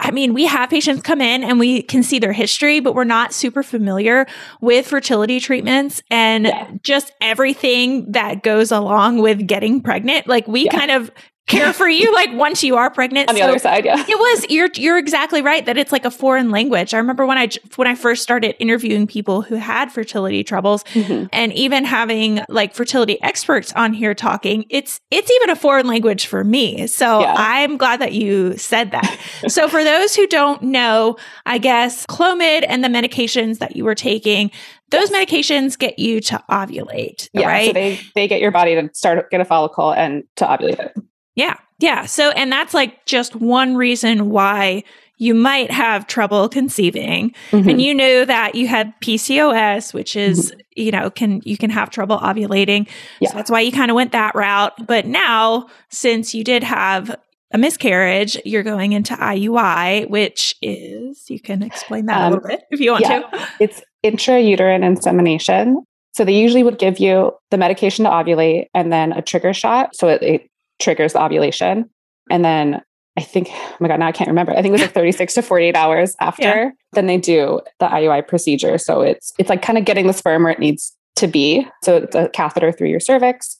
I 0.00 0.12
mean, 0.12 0.32
we 0.32 0.46
have 0.46 0.70
patients 0.70 1.02
come 1.02 1.20
in 1.20 1.42
and 1.42 1.58
we 1.58 1.82
can 1.82 2.04
see 2.04 2.20
their 2.20 2.32
history, 2.32 2.78
but 2.78 2.94
we're 2.94 3.02
not 3.02 3.34
super 3.34 3.64
familiar 3.64 4.26
with 4.60 4.86
fertility 4.86 5.40
treatments 5.40 6.02
and 6.08 6.46
yeah. 6.46 6.70
just 6.82 7.12
everything 7.20 8.12
that 8.12 8.44
goes 8.44 8.70
along 8.70 9.18
with 9.18 9.46
getting 9.46 9.80
pregnant. 9.80 10.28
Like 10.28 10.46
we 10.46 10.66
yeah. 10.66 10.78
kind 10.78 10.90
of 10.92 11.10
care 11.48 11.72
for 11.72 11.88
you 11.88 12.14
like 12.14 12.32
once 12.34 12.62
you 12.62 12.76
are 12.76 12.90
pregnant 12.90 13.28
on 13.28 13.34
the 13.34 13.40
so 13.40 13.48
other 13.48 13.58
side 13.58 13.84
yeah. 13.84 14.04
it 14.06 14.18
was 14.18 14.46
you're 14.50 14.68
you're 14.74 14.98
exactly 14.98 15.42
right 15.42 15.66
that 15.66 15.76
it's 15.76 15.90
like 15.90 16.04
a 16.04 16.10
foreign 16.10 16.50
language. 16.50 16.94
I 16.94 16.98
remember 16.98 17.26
when 17.26 17.38
i 17.38 17.48
when 17.76 17.88
i 17.88 17.94
first 17.94 18.22
started 18.22 18.54
interviewing 18.58 19.06
people 19.06 19.42
who 19.42 19.56
had 19.56 19.90
fertility 19.90 20.44
troubles 20.44 20.84
mm-hmm. 20.84 21.26
and 21.32 21.52
even 21.54 21.84
having 21.84 22.40
like 22.48 22.74
fertility 22.74 23.20
experts 23.22 23.72
on 23.72 23.92
here 23.92 24.14
talking 24.14 24.66
it's 24.68 25.00
it's 25.10 25.30
even 25.30 25.50
a 25.50 25.56
foreign 25.56 25.86
language 25.86 26.26
for 26.26 26.44
me. 26.44 26.86
So 26.86 27.20
yeah. 27.20 27.34
i'm 27.36 27.76
glad 27.76 28.00
that 28.00 28.12
you 28.12 28.56
said 28.56 28.90
that. 28.92 29.18
So 29.48 29.68
for 29.68 29.82
those 29.82 30.14
who 30.14 30.26
don't 30.26 30.62
know 30.62 31.16
i 31.46 31.58
guess 31.58 32.06
clomid 32.06 32.64
and 32.68 32.84
the 32.84 32.88
medications 32.88 33.58
that 33.58 33.76
you 33.76 33.84
were 33.84 33.94
taking 33.94 34.50
those 34.90 35.10
medications 35.10 35.78
get 35.78 35.98
you 35.98 36.20
to 36.20 36.42
ovulate 36.50 37.28
yeah, 37.32 37.46
right? 37.46 37.66
so 37.66 37.72
they 37.72 38.00
they 38.14 38.28
get 38.28 38.40
your 38.40 38.50
body 38.50 38.74
to 38.74 38.90
start 38.94 39.30
get 39.30 39.40
a 39.40 39.44
follicle 39.44 39.92
and 39.92 40.24
to 40.36 40.44
ovulate. 40.44 40.78
it 40.78 40.96
yeah. 41.38 41.56
Yeah. 41.78 42.06
So, 42.06 42.30
and 42.30 42.50
that's 42.50 42.74
like 42.74 43.06
just 43.06 43.36
one 43.36 43.76
reason 43.76 44.30
why 44.30 44.82
you 45.18 45.34
might 45.34 45.70
have 45.70 46.06
trouble 46.06 46.48
conceiving. 46.48 47.32
Mm-hmm. 47.50 47.68
And 47.68 47.80
you 47.80 47.94
know 47.94 48.24
that 48.24 48.54
you 48.54 48.66
had 48.66 48.92
PCOS, 49.00 49.94
which 49.94 50.16
is, 50.16 50.50
mm-hmm. 50.50 50.60
you 50.76 50.90
know, 50.90 51.10
can, 51.10 51.40
you 51.44 51.56
can 51.56 51.70
have 51.70 51.90
trouble 51.90 52.18
ovulating. 52.18 52.88
Yeah. 53.20 53.30
So 53.30 53.36
that's 53.36 53.50
why 53.50 53.60
you 53.60 53.72
kind 53.72 53.90
of 53.90 53.94
went 53.94 54.12
that 54.12 54.34
route. 54.34 54.86
But 54.86 55.06
now, 55.06 55.68
since 55.90 56.34
you 56.34 56.42
did 56.42 56.64
have 56.64 57.14
a 57.52 57.58
miscarriage, 57.58 58.36
you're 58.44 58.62
going 58.62 58.92
into 58.92 59.14
IUI, 59.14 60.08
which 60.10 60.56
is, 60.60 61.30
you 61.30 61.40
can 61.40 61.62
explain 61.62 62.06
that 62.06 62.20
um, 62.20 62.32
a 62.32 62.36
little 62.36 62.48
bit 62.48 62.62
if 62.70 62.80
you 62.80 62.92
want 62.92 63.04
yeah. 63.04 63.20
to. 63.20 63.48
It's 63.60 63.82
intrauterine 64.04 64.84
insemination. 64.84 65.84
So 66.12 66.24
they 66.24 66.36
usually 66.36 66.64
would 66.64 66.78
give 66.78 66.98
you 66.98 67.32
the 67.50 67.58
medication 67.58 68.04
to 68.04 68.10
ovulate 68.10 68.66
and 68.74 68.92
then 68.92 69.12
a 69.12 69.22
trigger 69.22 69.52
shot. 69.52 69.94
So 69.94 70.08
it, 70.08 70.22
it 70.22 70.47
triggers 70.78 71.12
the 71.12 71.22
ovulation. 71.22 71.90
And 72.30 72.44
then 72.44 72.82
I 73.16 73.22
think, 73.22 73.48
oh 73.50 73.76
my 73.80 73.88
God, 73.88 73.98
now 73.98 74.06
I 74.06 74.12
can't 74.12 74.28
remember. 74.28 74.52
I 74.52 74.62
think 74.62 74.66
it 74.66 74.72
was 74.72 74.82
like 74.82 74.92
36 74.92 75.34
to 75.34 75.42
48 75.42 75.76
hours 75.76 76.14
after, 76.20 76.42
yeah. 76.42 76.70
then 76.92 77.06
they 77.06 77.16
do 77.16 77.60
the 77.80 77.86
IUI 77.86 78.26
procedure. 78.26 78.78
So 78.78 79.00
it's 79.00 79.32
it's 79.38 79.50
like 79.50 79.62
kind 79.62 79.78
of 79.78 79.84
getting 79.84 80.06
the 80.06 80.12
sperm 80.12 80.44
where 80.44 80.52
it 80.52 80.58
needs 80.58 80.96
to 81.16 81.26
be. 81.26 81.66
So 81.82 81.96
it's 81.96 82.14
a 82.14 82.28
catheter 82.28 82.70
through 82.72 82.88
your 82.88 83.00
cervix. 83.00 83.58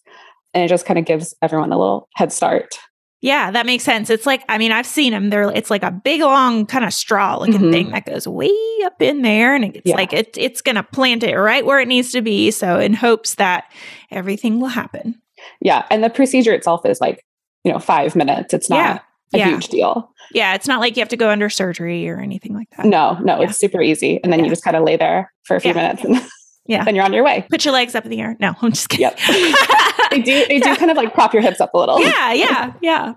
And 0.55 0.65
it 0.65 0.69
just 0.69 0.87
kind 0.87 0.99
of 0.99 1.05
gives 1.05 1.35
everyone 1.43 1.73
a 1.73 1.79
little 1.79 2.09
head 2.15 2.33
start. 2.33 2.79
Yeah, 3.21 3.51
that 3.51 3.67
makes 3.67 3.83
sense. 3.83 4.11
It's 4.11 4.27
like, 4.27 4.45
I 4.49 4.59
mean, 4.59 4.71
I've 4.71 4.87
seen 4.87 5.13
them. 5.13 5.29
They're, 5.29 5.51
it's 5.51 5.71
like 5.71 5.83
a 5.83 5.91
big, 5.91 6.21
long 6.21 6.67
kind 6.67 6.85
of 6.85 6.95
straw 6.95 7.39
looking 7.39 7.55
mm-hmm. 7.55 7.73
thing 7.73 7.91
that 7.91 8.07
goes 8.07 8.29
way 8.29 8.53
up 8.85 9.03
in 9.03 9.23
there. 9.23 9.57
And 9.57 9.65
it's 9.65 9.81
yeah. 9.85 9.97
like, 9.97 10.13
it, 10.13 10.39
it's 10.39 10.63
going 10.63 10.77
to 10.77 10.85
plant 10.85 11.25
it 11.25 11.37
right 11.37 11.67
where 11.67 11.81
it 11.81 11.89
needs 11.89 12.13
to 12.13 12.23
be. 12.23 12.53
So, 12.53 12.79
in 12.79 12.95
hopes 12.95 13.35
that 13.35 13.65
everything 14.13 14.61
will 14.61 14.69
happen. 14.69 15.21
Yeah. 15.61 15.87
And 15.91 16.03
the 16.03 16.11
procedure 16.11 16.53
itself 16.53 16.85
is 16.87 17.01
like, 17.01 17.25
you 17.65 17.73
know, 17.73 17.79
five 17.79 18.17
minutes. 18.17 18.55
It's 18.55 18.71
not 18.71 18.77
yeah. 18.77 18.99
a 19.35 19.39
yeah. 19.39 19.49
huge 19.51 19.69
deal. 19.69 20.13
Yeah. 20.33 20.55
It's 20.55 20.67
not 20.67 20.81
like 20.81 20.97
you 20.97 21.01
have 21.01 21.09
to 21.09 21.17
go 21.17 21.31
under 21.31 21.51
surgery 21.51 22.09
or 22.09 22.19
anything 22.19 22.55
like 22.55 22.69
that. 22.77 22.87
No, 22.87 23.19
no, 23.21 23.41
yeah. 23.41 23.49
it's 23.49 23.59
super 23.59 23.81
easy. 23.81 24.21
And 24.23 24.33
then 24.33 24.45
you 24.45 24.51
just 24.51 24.65
kind 24.65 24.77
of 24.77 24.85
lay 24.85 24.97
there 24.97 25.33
for 25.45 25.57
a 25.57 25.61
few 25.61 25.75
minutes 25.75 26.05
and 26.05 26.21
yeah. 26.67 26.85
then 26.85 26.95
you're 26.95 27.05
on 27.05 27.13
your 27.13 27.25
way. 27.25 27.47
Put 27.51 27.65
your 27.65 27.73
legs 27.73 27.95
up 27.95 28.05
in 28.05 28.11
the 28.11 28.21
air. 28.21 28.37
No, 28.39 28.55
I'm 28.63 28.73
just 28.73 28.89
kidding. 28.89 29.05
Yep. 29.07 29.19
they 30.11 30.23
do 30.23 30.47
they 30.47 30.61
do 30.61 30.77
kind 30.77 30.91
of 30.91 30.97
like 30.97 31.15
prop 31.15 31.33
your 31.33 31.43
hips 31.43 31.61
up 31.61 31.75
a 31.75 31.79
little. 31.79 32.01
Yeah, 32.01 32.33
yeah, 32.33 32.73
yeah. 32.81 33.15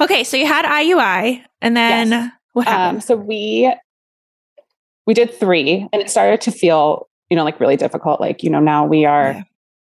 Okay, 0.00 0.24
so 0.24 0.36
you 0.36 0.46
had 0.46 0.64
IUI 0.64 1.44
and 1.60 1.76
then 1.76 2.10
yes. 2.10 2.32
what 2.52 2.66
happened? 2.66 2.96
Um, 2.96 3.00
so 3.00 3.16
we 3.16 3.72
we 5.06 5.14
did 5.14 5.34
three 5.34 5.88
and 5.92 6.00
it 6.00 6.10
started 6.10 6.40
to 6.42 6.52
feel, 6.52 7.08
you 7.28 7.36
know, 7.36 7.44
like 7.44 7.60
really 7.60 7.76
difficult. 7.76 8.20
Like, 8.20 8.42
you 8.42 8.50
know, 8.50 8.60
now 8.60 8.86
we 8.86 9.04
are 9.04 9.44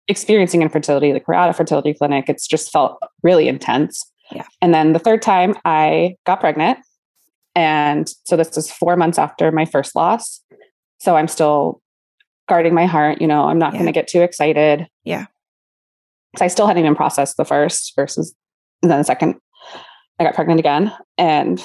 experiencing 0.09 0.63
infertility, 0.63 1.13
like 1.13 1.27
we're 1.27 1.35
at 1.35 1.51
a 1.51 1.53
fertility 1.53 1.95
clinic. 1.95 2.27
It's 2.29 2.47
just 2.47 2.71
felt 2.71 2.99
really 3.23 3.49
intense. 3.49 4.11
Yeah. 4.33 4.47
And 4.61 4.75
then 4.75 4.93
the 4.93 4.99
third 4.99 5.23
time 5.23 5.55
I 5.65 6.17
got 6.27 6.41
pregnant. 6.41 6.79
And 7.55 8.13
so 8.25 8.37
this 8.37 8.55
was 8.57 8.71
four 8.71 8.97
months 8.97 9.19
after 9.19 9.53
my 9.53 9.65
first 9.65 9.95
loss. 9.95 10.41
So 10.99 11.17
I'm 11.17 11.29
still 11.29 11.81
guarding 12.49 12.75
my 12.75 12.87
heart. 12.87 13.21
You 13.21 13.27
know, 13.27 13.45
I'm 13.45 13.59
not 13.59 13.73
yeah. 13.73 13.81
going 13.81 13.87
to 13.87 13.93
get 13.93 14.09
too 14.09 14.23
excited. 14.23 14.89
Yeah. 15.05 15.27
So 16.37 16.45
I 16.45 16.49
still 16.49 16.67
hadn't 16.67 16.83
even 16.83 16.97
processed 16.97 17.37
the 17.37 17.45
first 17.45 17.93
versus 17.95 18.35
and 18.83 18.91
then 18.91 18.99
the 18.99 19.05
second 19.05 19.37
I 20.19 20.25
got 20.25 20.35
pregnant 20.35 20.61
again. 20.61 20.93
And 21.19 21.65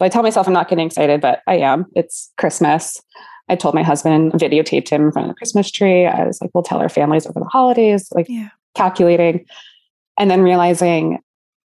I 0.00 0.08
tell 0.08 0.22
myself 0.22 0.46
I'm 0.46 0.52
not 0.52 0.68
getting 0.68 0.86
excited, 0.86 1.20
but 1.20 1.40
I 1.46 1.58
am. 1.58 1.86
It's 1.94 2.32
Christmas. 2.36 3.00
I 3.48 3.56
told 3.56 3.74
my 3.74 3.82
husband, 3.82 4.32
videotaped 4.32 4.88
him 4.88 5.02
in 5.06 5.12
front 5.12 5.28
of 5.28 5.34
the 5.34 5.38
Christmas 5.38 5.70
tree. 5.70 6.04
I 6.06 6.24
was 6.24 6.40
like, 6.40 6.50
we'll 6.52 6.64
tell 6.64 6.78
our 6.78 6.88
families 6.88 7.26
over 7.26 7.38
the 7.38 7.46
holidays, 7.46 8.08
like 8.12 8.26
Yeah. 8.28 8.48
calculating. 8.74 9.44
And 10.18 10.30
then 10.30 10.42
realizing 10.42 11.20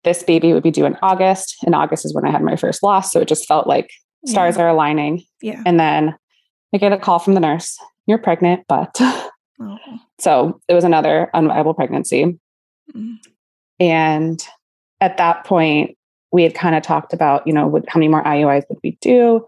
this 0.03 0.23
baby 0.23 0.53
would 0.53 0.63
be 0.63 0.71
due 0.71 0.85
in 0.85 0.97
August. 1.01 1.55
And 1.65 1.75
August 1.75 2.05
is 2.05 2.13
when 2.13 2.25
I 2.25 2.31
had 2.31 2.41
my 2.43 2.55
first 2.55 2.83
loss. 2.83 3.11
So 3.11 3.19
it 3.21 3.27
just 3.27 3.47
felt 3.47 3.67
like 3.67 3.89
stars 4.25 4.57
are 4.57 4.67
aligning. 4.67 5.23
Yeah. 5.41 5.61
And 5.65 5.79
then 5.79 6.15
I 6.73 6.77
get 6.77 6.91
a 6.91 6.97
call 6.97 7.19
from 7.19 7.33
the 7.33 7.39
nurse, 7.39 7.77
you're 8.07 8.17
pregnant, 8.17 8.65
but 8.67 8.95
Oh. 9.61 9.77
so 10.19 10.59
it 10.67 10.73
was 10.73 10.83
another 10.83 11.29
unviable 11.33 11.75
pregnancy. 11.75 12.37
Mm. 12.95 13.15
And 13.79 14.45
at 15.01 15.17
that 15.17 15.45
point, 15.45 15.97
we 16.31 16.43
had 16.43 16.53
kind 16.53 16.75
of 16.75 16.83
talked 16.83 17.13
about, 17.13 17.45
you 17.47 17.53
know, 17.53 17.67
would, 17.67 17.85
how 17.87 17.99
many 17.99 18.07
more 18.09 18.23
IUIs 18.23 18.63
would 18.69 18.79
we 18.83 18.97
do? 19.01 19.45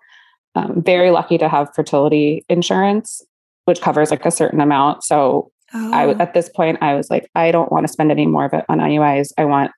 Um, 0.55 0.81
very 0.83 1.11
lucky 1.11 1.37
to 1.37 1.47
have 1.47 1.73
fertility 1.73 2.45
insurance, 2.49 3.21
which 3.65 3.81
covers 3.81 4.11
like 4.11 4.25
a 4.25 4.31
certain 4.31 4.59
amount. 4.59 5.03
So 5.03 5.51
Oh. 5.73 5.93
I 5.93 6.09
at 6.21 6.33
this 6.33 6.49
point, 6.49 6.77
I 6.81 6.95
was 6.95 7.09
like, 7.09 7.29
I 7.35 7.51
don't 7.51 7.71
want 7.71 7.87
to 7.87 7.91
spend 7.91 8.11
any 8.11 8.25
more 8.25 8.45
of 8.45 8.53
it 8.53 8.65
on 8.67 8.79
IUIs. 8.79 9.31
I 9.37 9.45
want, 9.45 9.71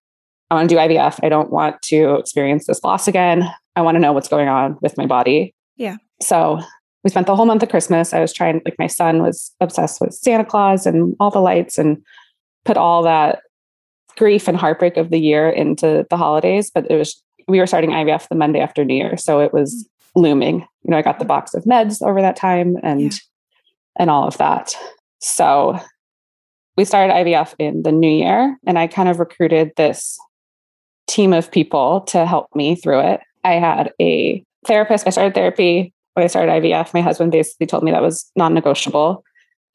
I 0.49 0.55
want 0.55 0.69
to 0.69 0.75
do 0.75 0.79
IVF. 0.79 1.19
I 1.23 1.29
don't 1.29 1.51
want 1.51 1.81
to 1.83 2.15
experience 2.15 2.65
this 2.65 2.83
loss 2.83 3.07
again. 3.07 3.47
I 3.75 3.81
want 3.81 3.95
to 3.95 3.99
know 3.99 4.13
what's 4.13 4.27
going 4.27 4.47
on 4.47 4.77
with 4.81 4.97
my 4.97 5.05
body. 5.05 5.53
Yeah. 5.77 5.97
So 6.21 6.59
we 7.03 7.09
spent 7.09 7.27
the 7.27 7.35
whole 7.35 7.45
month 7.45 7.63
of 7.63 7.69
Christmas. 7.69 8.13
I 8.13 8.21
was 8.21 8.33
trying, 8.33 8.61
like, 8.65 8.75
my 8.79 8.87
son 8.87 9.21
was 9.21 9.53
obsessed 9.59 10.01
with 10.01 10.13
Santa 10.13 10.45
Claus 10.45 10.85
and 10.85 11.15
all 11.19 11.29
the 11.31 11.39
lights 11.39 11.77
and 11.77 11.97
put 12.65 12.77
all 12.77 13.03
that 13.03 13.41
grief 14.17 14.47
and 14.47 14.57
heartbreak 14.57 14.97
of 14.97 15.09
the 15.09 15.19
year 15.19 15.49
into 15.49 16.05
the 16.09 16.17
holidays. 16.17 16.71
But 16.73 16.89
it 16.89 16.95
was, 16.95 17.21
we 17.47 17.59
were 17.59 17.67
starting 17.67 17.91
IVF 17.91 18.29
the 18.29 18.35
Monday 18.35 18.61
after 18.61 18.85
New 18.85 18.95
Year. 18.95 19.17
So 19.17 19.41
it 19.41 19.53
was 19.53 19.87
looming. 20.15 20.59
You 20.83 20.91
know, 20.91 20.97
I 20.97 21.01
got 21.01 21.19
the 21.19 21.25
box 21.25 21.53
of 21.53 21.63
meds 21.63 22.01
over 22.01 22.21
that 22.21 22.35
time 22.35 22.75
and, 22.83 23.01
Yeah. 23.01 23.09
and 23.97 24.09
all 24.09 24.27
of 24.27 24.37
that. 24.37 24.75
So 25.19 25.79
we 26.77 26.85
started 26.85 27.13
IVF 27.13 27.53
in 27.59 27.83
the 27.83 27.91
new 27.91 28.09
year, 28.11 28.57
and 28.65 28.77
I 28.79 28.87
kind 28.87 29.07
of 29.09 29.19
recruited 29.19 29.71
this 29.77 30.17
team 31.07 31.33
of 31.33 31.51
people 31.51 32.01
to 32.01 32.25
help 32.25 32.47
me 32.55 32.75
through 32.75 32.99
it. 33.01 33.19
I 33.43 33.53
had 33.53 33.91
a 34.01 34.43
therapist. 34.65 35.05
I 35.05 35.11
started 35.11 35.33
therapy 35.35 35.93
when 36.13 36.23
I 36.23 36.27
started 36.27 36.51
IVF. 36.51 36.93
My 36.93 37.01
husband 37.01 37.31
basically 37.31 37.67
told 37.67 37.83
me 37.83 37.91
that 37.91 38.01
was 38.01 38.29
non 38.35 38.53
negotiable. 38.53 39.23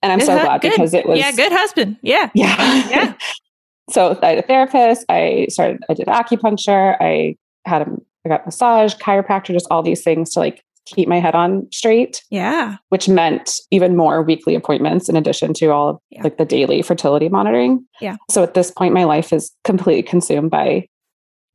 And 0.02 0.12
I'm 0.12 0.18
Good 0.18 0.26
so 0.26 0.38
hu- 0.38 0.44
glad 0.44 0.60
good. 0.60 0.70
because 0.72 0.94
it 0.94 1.06
was. 1.06 1.18
yeah, 1.18 1.32
good 1.32 1.52
husband. 1.52 1.96
Yeah. 2.02 2.30
Yeah. 2.34 2.88
Yeah. 2.88 3.14
so 3.90 4.18
I 4.22 4.26
had 4.28 4.38
a 4.38 4.42
therapist. 4.42 5.04
I 5.08 5.46
started, 5.50 5.82
I 5.88 5.94
did 5.94 6.06
acupuncture. 6.06 6.96
I 7.00 7.36
had 7.64 7.82
a, 7.82 7.86
I 8.24 8.28
got 8.28 8.44
massage, 8.46 8.94
chiropractor, 8.96 9.52
just 9.52 9.66
all 9.70 9.82
these 9.82 10.02
things 10.02 10.30
to 10.30 10.40
like 10.40 10.62
keep 10.86 11.06
my 11.08 11.20
head 11.20 11.34
on 11.34 11.66
straight 11.70 12.22
Yeah. 12.30 12.76
which 12.88 13.08
meant 13.10 13.60
even 13.70 13.94
more 13.96 14.22
weekly 14.22 14.54
appointments 14.54 15.08
in 15.08 15.16
addition 15.16 15.52
to 15.54 15.66
all 15.68 15.88
of 15.90 15.98
Yeah. 16.10 16.22
like 16.24 16.38
the 16.38 16.46
daily 16.46 16.80
fertility 16.82 17.28
monitoring. 17.28 17.84
Yeah. 18.00 18.16
So 18.30 18.42
at 18.42 18.54
this 18.54 18.70
point, 18.70 18.94
my 18.94 19.04
life 19.04 19.32
is 19.32 19.52
completely 19.64 20.02
consumed 20.02 20.50
by 20.50 20.86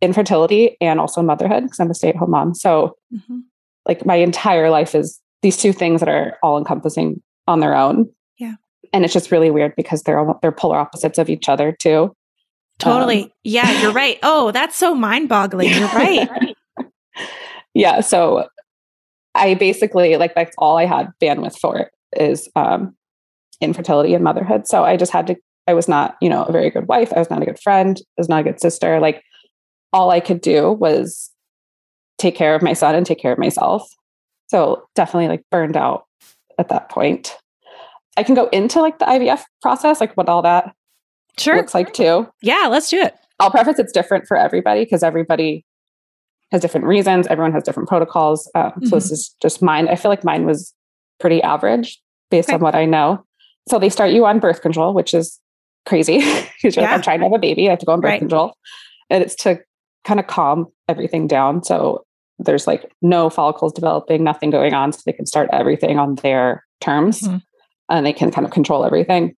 infertility 0.01 0.77
and 0.81 0.99
also 0.99 1.21
motherhood 1.21 1.63
because 1.63 1.79
I'm 1.79 1.89
a 1.89 1.93
stay 1.95 2.09
at 2.09 2.15
home 2.15 2.31
mom. 2.31 2.53
So 2.53 2.95
Mhm. 3.13 3.41
like 3.87 4.05
my 4.05 4.15
entire 4.15 4.69
life 4.69 4.93
is 4.95 5.19
these 5.41 5.57
two 5.57 5.73
things 5.73 5.99
that 5.99 6.09
are 6.09 6.37
all 6.43 6.57
encompassing 6.57 7.21
on 7.47 7.59
their 7.59 7.75
own. 7.75 8.09
Yeah. 8.37 8.53
And 8.93 9.03
it's 9.03 9.13
just 9.13 9.31
really 9.31 9.49
weird 9.49 9.75
because 9.75 10.03
they're 10.03 10.19
all, 10.19 10.37
they're 10.41 10.51
polar 10.51 10.77
opposites 10.77 11.17
of 11.17 11.29
each 11.29 11.49
other 11.49 11.71
too. 11.71 12.13
Totally. 12.79 13.23
Um, 13.23 13.31
yeah, 13.43 13.81
you're 13.81 13.91
right. 14.03 14.19
Oh, 14.23 14.51
that's 14.51 14.75
so 14.75 14.93
mind 14.95 15.29
boggling. 15.29 15.69
You're 15.69 15.87
right. 15.89 16.29
yeah. 17.73 18.01
So 18.01 18.47
I 19.35 19.55
basically 19.55 20.17
like 20.17 20.35
that's 20.35 20.55
all 20.57 20.77
I 20.77 20.85
had 20.85 21.11
bandwidth 21.21 21.59
for 21.59 21.89
is 22.15 22.49
um 22.55 22.95
infertility 23.61 24.13
and 24.13 24.23
motherhood. 24.23 24.67
So 24.67 24.83
I 24.83 24.97
just 24.97 25.11
had 25.11 25.27
to 25.27 25.35
I 25.67 25.73
was 25.73 25.87
not, 25.87 26.17
you 26.21 26.29
know, 26.29 26.43
a 26.43 26.51
very 26.51 26.69
good 26.69 26.87
wife. 26.87 27.13
I 27.15 27.19
was 27.19 27.29
not 27.29 27.41
a 27.41 27.45
good 27.45 27.59
friend. 27.59 27.97
I 27.99 28.21
was 28.21 28.29
not 28.29 28.41
a 28.41 28.43
good 28.43 28.59
sister. 28.59 28.99
Like 28.99 29.23
all 29.93 30.09
I 30.11 30.19
could 30.19 30.41
do 30.41 30.71
was 30.71 31.31
take 32.17 32.35
care 32.35 32.55
of 32.55 32.61
my 32.61 32.73
son 32.73 32.95
and 32.95 33.05
take 33.05 33.19
care 33.19 33.31
of 33.31 33.39
myself. 33.39 33.87
So 34.47 34.83
definitely 34.95 35.29
like 35.29 35.43
burned 35.51 35.77
out 35.77 36.05
at 36.59 36.69
that 36.69 36.89
point. 36.89 37.35
I 38.17 38.23
can 38.23 38.35
go 38.35 38.47
into 38.49 38.81
like 38.81 38.99
the 38.99 39.05
IVF 39.05 39.41
process, 39.61 39.99
like 39.99 40.15
what 40.15 40.29
all 40.29 40.41
that 40.43 40.73
Sure. 41.37 41.55
looks 41.57 41.73
like 41.73 41.93
too. 41.93 42.27
Yeah, 42.41 42.67
let's 42.69 42.89
do 42.89 43.01
it. 43.01 43.15
I'll 43.39 43.49
preface 43.51 43.79
it's 43.79 43.91
different 43.91 44.27
for 44.27 44.37
everybody 44.37 44.83
because 44.83 45.03
everybody 45.03 45.65
has 46.51 46.61
different 46.61 46.85
reasons. 46.85 47.25
Everyone 47.27 47.51
has 47.53 47.63
different 47.63 47.89
protocols. 47.89 48.49
Um, 48.55 48.73
So 48.83 48.95
this 48.95 49.11
is 49.11 49.35
just 49.41 49.61
mine. 49.61 49.87
I 49.87 49.95
feel 49.95 50.09
like 50.11 50.23
mine 50.23 50.45
was 50.45 50.73
pretty 51.19 51.41
average 51.41 51.99
based 52.29 52.49
Okay. 52.49 52.55
on 52.55 52.61
what 52.61 52.75
I 52.75 52.85
know. 52.85 53.23
So 53.69 53.79
they 53.79 53.89
start 53.89 54.11
you 54.11 54.25
on 54.25 54.39
birth 54.39 54.61
control, 54.61 54.93
which 54.93 55.13
is 55.13 55.39
crazy 55.85 56.17
because 56.61 56.75
you're 56.75 56.83
like, 56.85 56.93
I'm 56.93 57.01
trying 57.01 57.19
to 57.19 57.25
have 57.25 57.33
a 57.33 57.39
baby. 57.39 57.67
I 57.67 57.71
have 57.71 57.79
to 57.79 57.85
go 57.85 57.93
on 57.93 58.01
birth 58.01 58.09
Right. 58.11 58.19
control. 58.19 58.53
And 59.09 59.23
it's 59.23 59.35
to 59.43 59.59
kind 60.03 60.19
of 60.19 60.27
calm 60.27 60.67
everything 60.87 61.27
down. 61.27 61.63
So 61.63 62.05
there's 62.39 62.67
like 62.67 62.91
no 63.01 63.29
follicles 63.29 63.73
developing, 63.73 64.23
nothing 64.23 64.49
going 64.49 64.73
on. 64.73 64.91
So 64.91 65.01
they 65.05 65.13
can 65.13 65.25
start 65.25 65.49
everything 65.51 65.97
on 65.97 66.15
their 66.15 66.63
terms 66.81 67.21
Mhm. 67.21 67.41
and 67.89 68.05
they 68.05 68.13
can 68.13 68.29
kind 68.31 68.45
of 68.45 68.51
control 68.51 68.83
everything. 68.85 69.35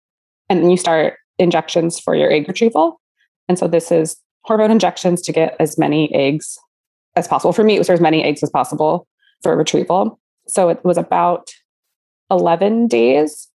And 0.50 0.62
then 0.64 0.70
you 0.70 0.78
start 0.78 1.16
injections 1.38 2.00
for 2.00 2.16
your 2.16 2.32
egg 2.32 2.48
retrieval. 2.48 3.00
And 3.48 3.60
so 3.60 3.68
this 3.68 3.92
is 3.92 4.18
hormone 4.44 4.72
injections 4.72 5.22
to 5.24 5.32
get 5.32 5.56
as 5.60 5.78
many 5.78 6.14
eggs 6.14 6.58
as 7.16 7.28
possible. 7.28 7.54
For 7.54 7.64
me, 7.64 7.76
it 7.76 7.80
was 7.80 7.90
as 7.90 8.02
many 8.02 8.24
eggs 8.24 8.44
as 8.44 8.50
possible 8.50 9.08
for 9.42 9.56
retrieval. 9.56 10.20
So 10.48 10.70
it 10.70 10.84
was 10.84 10.98
about 10.98 11.50
11 12.32 12.88
days 12.88 13.50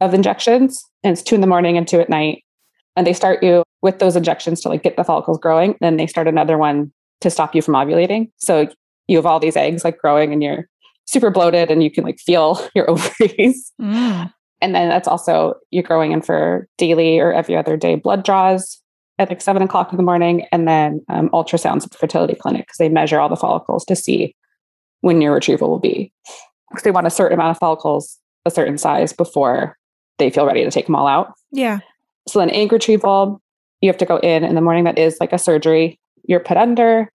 of 0.00 0.14
injections, 0.14 0.82
and 1.02 1.12
it's 1.12 1.22
two 1.22 1.34
in 1.34 1.40
the 1.40 1.46
morning 1.46 1.76
and 1.76 1.86
two 1.86 2.00
at 2.00 2.10
night. 2.10 2.44
And 2.96 3.06
they 3.06 3.12
start 3.12 3.42
you 3.42 3.62
with 3.82 3.98
those 3.98 4.16
injections 4.16 4.60
to 4.62 4.68
like 4.68 4.82
get 4.82 4.96
the 4.96 5.04
follicles 5.04 5.38
growing. 5.38 5.76
Then 5.80 5.96
they 5.96 6.06
start 6.06 6.28
another 6.28 6.58
one 6.58 6.92
to 7.20 7.30
stop 7.30 7.54
you 7.54 7.62
from 7.62 7.74
ovulating. 7.74 8.30
So 8.36 8.68
you 9.08 9.16
have 9.16 9.26
all 9.26 9.40
these 9.40 9.56
eggs 9.56 9.84
like 9.84 9.98
growing 9.98 10.32
and 10.32 10.42
you're 10.42 10.68
super 11.06 11.30
bloated 11.30 11.70
and 11.70 11.82
you 11.82 11.90
can 11.90 12.04
like 12.04 12.18
feel 12.18 12.66
your 12.74 12.88
ovaries. 12.90 13.72
Mm. 13.80 14.32
And 14.60 14.74
then 14.74 14.88
that's 14.88 15.08
also 15.08 15.54
you're 15.70 15.82
going 15.82 16.12
in 16.12 16.22
for 16.22 16.68
daily 16.78 17.18
or 17.18 17.32
every 17.32 17.56
other 17.56 17.76
day 17.76 17.96
blood 17.96 18.24
draws 18.24 18.80
at 19.18 19.28
like 19.28 19.40
seven 19.40 19.62
o'clock 19.62 19.92
in 19.92 19.96
the 19.96 20.02
morning, 20.02 20.46
and 20.50 20.66
then 20.66 21.04
um, 21.08 21.28
ultrasounds 21.30 21.84
at 21.84 21.90
the 21.90 21.98
fertility 21.98 22.34
clinic 22.34 22.66
because 22.66 22.78
they 22.78 22.88
measure 22.88 23.20
all 23.20 23.28
the 23.28 23.36
follicles 23.36 23.84
to 23.84 23.94
see 23.94 24.34
when 25.02 25.20
your 25.20 25.32
retrieval 25.32 25.70
will 25.70 25.78
be. 25.78 26.12
Because 26.70 26.82
they 26.82 26.90
want 26.90 27.06
a 27.06 27.10
certain 27.10 27.38
amount 27.38 27.52
of 27.52 27.58
follicles, 27.58 28.18
a 28.44 28.50
certain 28.50 28.76
size 28.76 29.12
before 29.12 29.76
they 30.18 30.30
feel 30.30 30.46
ready 30.46 30.64
to 30.64 30.70
take 30.70 30.86
them 30.86 30.96
all 30.96 31.06
out. 31.06 31.32
Yeah. 31.52 31.78
So 32.26 32.38
then 32.38 32.50
egg 32.50 32.72
retrieval, 32.72 33.40
you 33.80 33.88
have 33.88 33.98
to 33.98 34.06
go 34.06 34.16
in 34.16 34.42
in 34.42 34.54
the 34.54 34.60
morning. 34.60 34.84
That 34.84 34.98
is 34.98 35.18
like 35.20 35.32
a 35.32 35.38
surgery. 35.38 36.00
You're 36.24 36.40
put 36.40 36.56
under, 36.56 37.12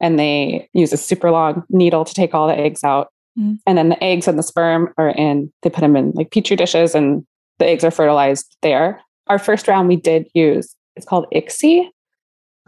and 0.00 0.18
they 0.18 0.68
use 0.72 0.92
a 0.92 0.96
super 0.96 1.30
long 1.30 1.64
needle 1.68 2.04
to 2.04 2.14
take 2.14 2.32
all 2.32 2.48
the 2.48 2.56
eggs 2.56 2.84
out. 2.84 3.12
Mm. 3.38 3.58
And 3.66 3.78
then 3.78 3.88
the 3.88 4.02
eggs 4.04 4.28
and 4.28 4.38
the 4.38 4.42
sperm 4.42 4.92
are 4.98 5.08
in. 5.10 5.52
They 5.62 5.70
put 5.70 5.80
them 5.80 5.96
in 5.96 6.10
like 6.12 6.30
petri 6.30 6.56
dishes, 6.56 6.94
and 6.94 7.24
the 7.58 7.66
eggs 7.66 7.84
are 7.84 7.90
fertilized 7.90 8.56
there. 8.62 9.00
Our 9.28 9.38
first 9.38 9.68
round, 9.68 9.88
we 9.88 9.96
did 9.96 10.28
use. 10.34 10.74
It's 10.96 11.06
called 11.06 11.26
ICSI, 11.34 11.88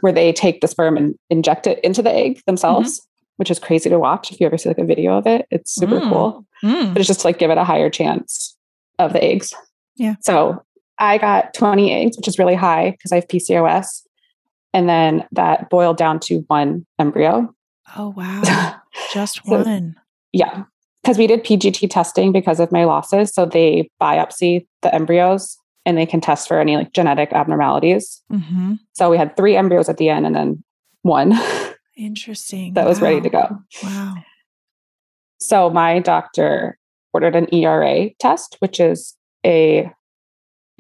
where 0.01 0.13
they 0.13 0.33
take 0.33 0.61
the 0.61 0.69
sperm 0.69 0.97
and 0.97 1.15
inject 1.31 1.67
it 1.67 1.81
into 1.85 2.03
the 2.03 2.13
egg 2.13 2.41
themselves, 2.47 3.01
which 3.37 3.51
is 3.51 3.59
crazy 3.59 3.91
to 3.91 3.99
watch. 3.99 4.33
If 4.33 4.41
you 4.41 4.47
ever 4.47 4.57
see 4.57 4.69
like 4.71 4.79
a 4.79 4.85
video 4.85 5.17
of 5.19 5.27
it, 5.27 5.47
it's 5.51 5.75
super 5.75 6.01
Mm. 6.01 6.09
cool 6.09 6.47
Mm. 6.63 6.95
but 6.95 6.99
it's 7.01 7.09
just 7.09 7.21
to 7.21 7.27
like 7.27 7.39
give 7.39 7.51
it 7.51 7.59
a 7.59 7.65
higher 7.65 7.91
chance 7.91 8.57
of 8.99 9.13
the 9.13 9.23
eggs. 9.23 9.53
Yeah. 9.97 10.15
So 10.21 10.63
I 10.99 11.19
got 11.19 11.53
20 11.53 11.93
eggs, 11.93 12.17
which 12.17 12.29
is 12.29 12.39
really 12.39 12.55
high 12.55 12.93
because 12.93 13.13
I 13.13 13.17
have 13.17 13.29
PCOS. 13.29 14.03
And 14.73 14.89
then 14.89 15.25
that 15.33 15.69
boiled 15.69 15.97
down 15.99 16.21
to 16.21 16.39
one 16.47 16.87
embryo. 16.99 17.55
Oh, 17.97 18.15
wow. 18.17 18.77
Just 19.13 19.41
So- 19.45 19.63
one. 19.63 19.97
Yeah. 20.35 20.65
Because 21.03 21.19
we 21.19 21.27
did 21.27 21.45
PGT 21.45 21.91
testing 21.91 22.33
because 22.33 22.61
of 22.61 22.73
my 22.73 22.85
losses. 22.85 23.33
So 23.33 23.45
they 23.47 23.91
biopsy 24.01 24.67
the 24.83 24.95
embryos 24.95 25.57
and 25.87 25.99
they 25.99 26.07
can 26.07 26.21
test 26.21 26.49
for 26.49 26.59
any 26.59 26.77
like 26.77 26.93
genetic 26.93 27.33
abnormalities. 27.33 28.23
hmm 28.31 28.75
So 28.95 29.11
we 29.11 29.17
had 29.19 29.37
three 29.37 29.57
embryos 29.57 29.89
at 29.89 29.99
the 29.99 30.09
end 30.09 30.27
and 30.27 30.35
then 30.35 30.65
one 31.03 31.39
Interesting. 31.97 32.73
that 32.75 32.87
was 32.87 33.01
ready 33.01 33.21
to 33.21 33.31
go. 33.31 33.59
Wow. 33.83 34.15
So 35.41 35.71
my 35.71 36.01
doctor 36.01 36.79
ordered 37.13 37.37
an 37.37 37.55
ERA 37.55 38.11
test, 38.19 38.57
which 38.61 38.81
is 38.81 39.15
a 39.45 39.91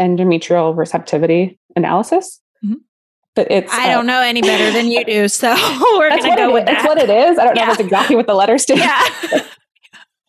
endometrial 0.01 0.77
receptivity 0.77 1.59
analysis. 1.77 2.41
But 3.35 3.51
it's 3.51 3.73
I 3.73 3.91
uh, 3.91 3.97
don't 3.97 4.07
know 4.07 4.21
any 4.21 4.43
better 4.43 4.71
than 4.71 4.87
you 4.91 5.05
do. 5.05 5.27
So 5.29 5.49
we're 5.99 6.11
That's 6.11 6.25
going 6.25 6.31
what, 6.31 6.37
to 6.37 6.43
go 6.43 6.49
it 6.51 6.53
with 6.53 6.63
is. 6.63 6.67
That's 6.67 6.83
that. 6.83 6.89
what 6.89 6.99
it 6.99 7.11
is. 7.11 7.39
I 7.39 7.45
don't 7.45 7.55
know 7.57 7.63
Yeah. 7.63 7.71
if 7.73 7.79
that's 7.79 7.81
exactly 7.81 8.17
what 8.17 8.27
the 8.27 8.35
letters 8.35 8.63
stand. 8.63 8.81
yeah. 8.81 9.41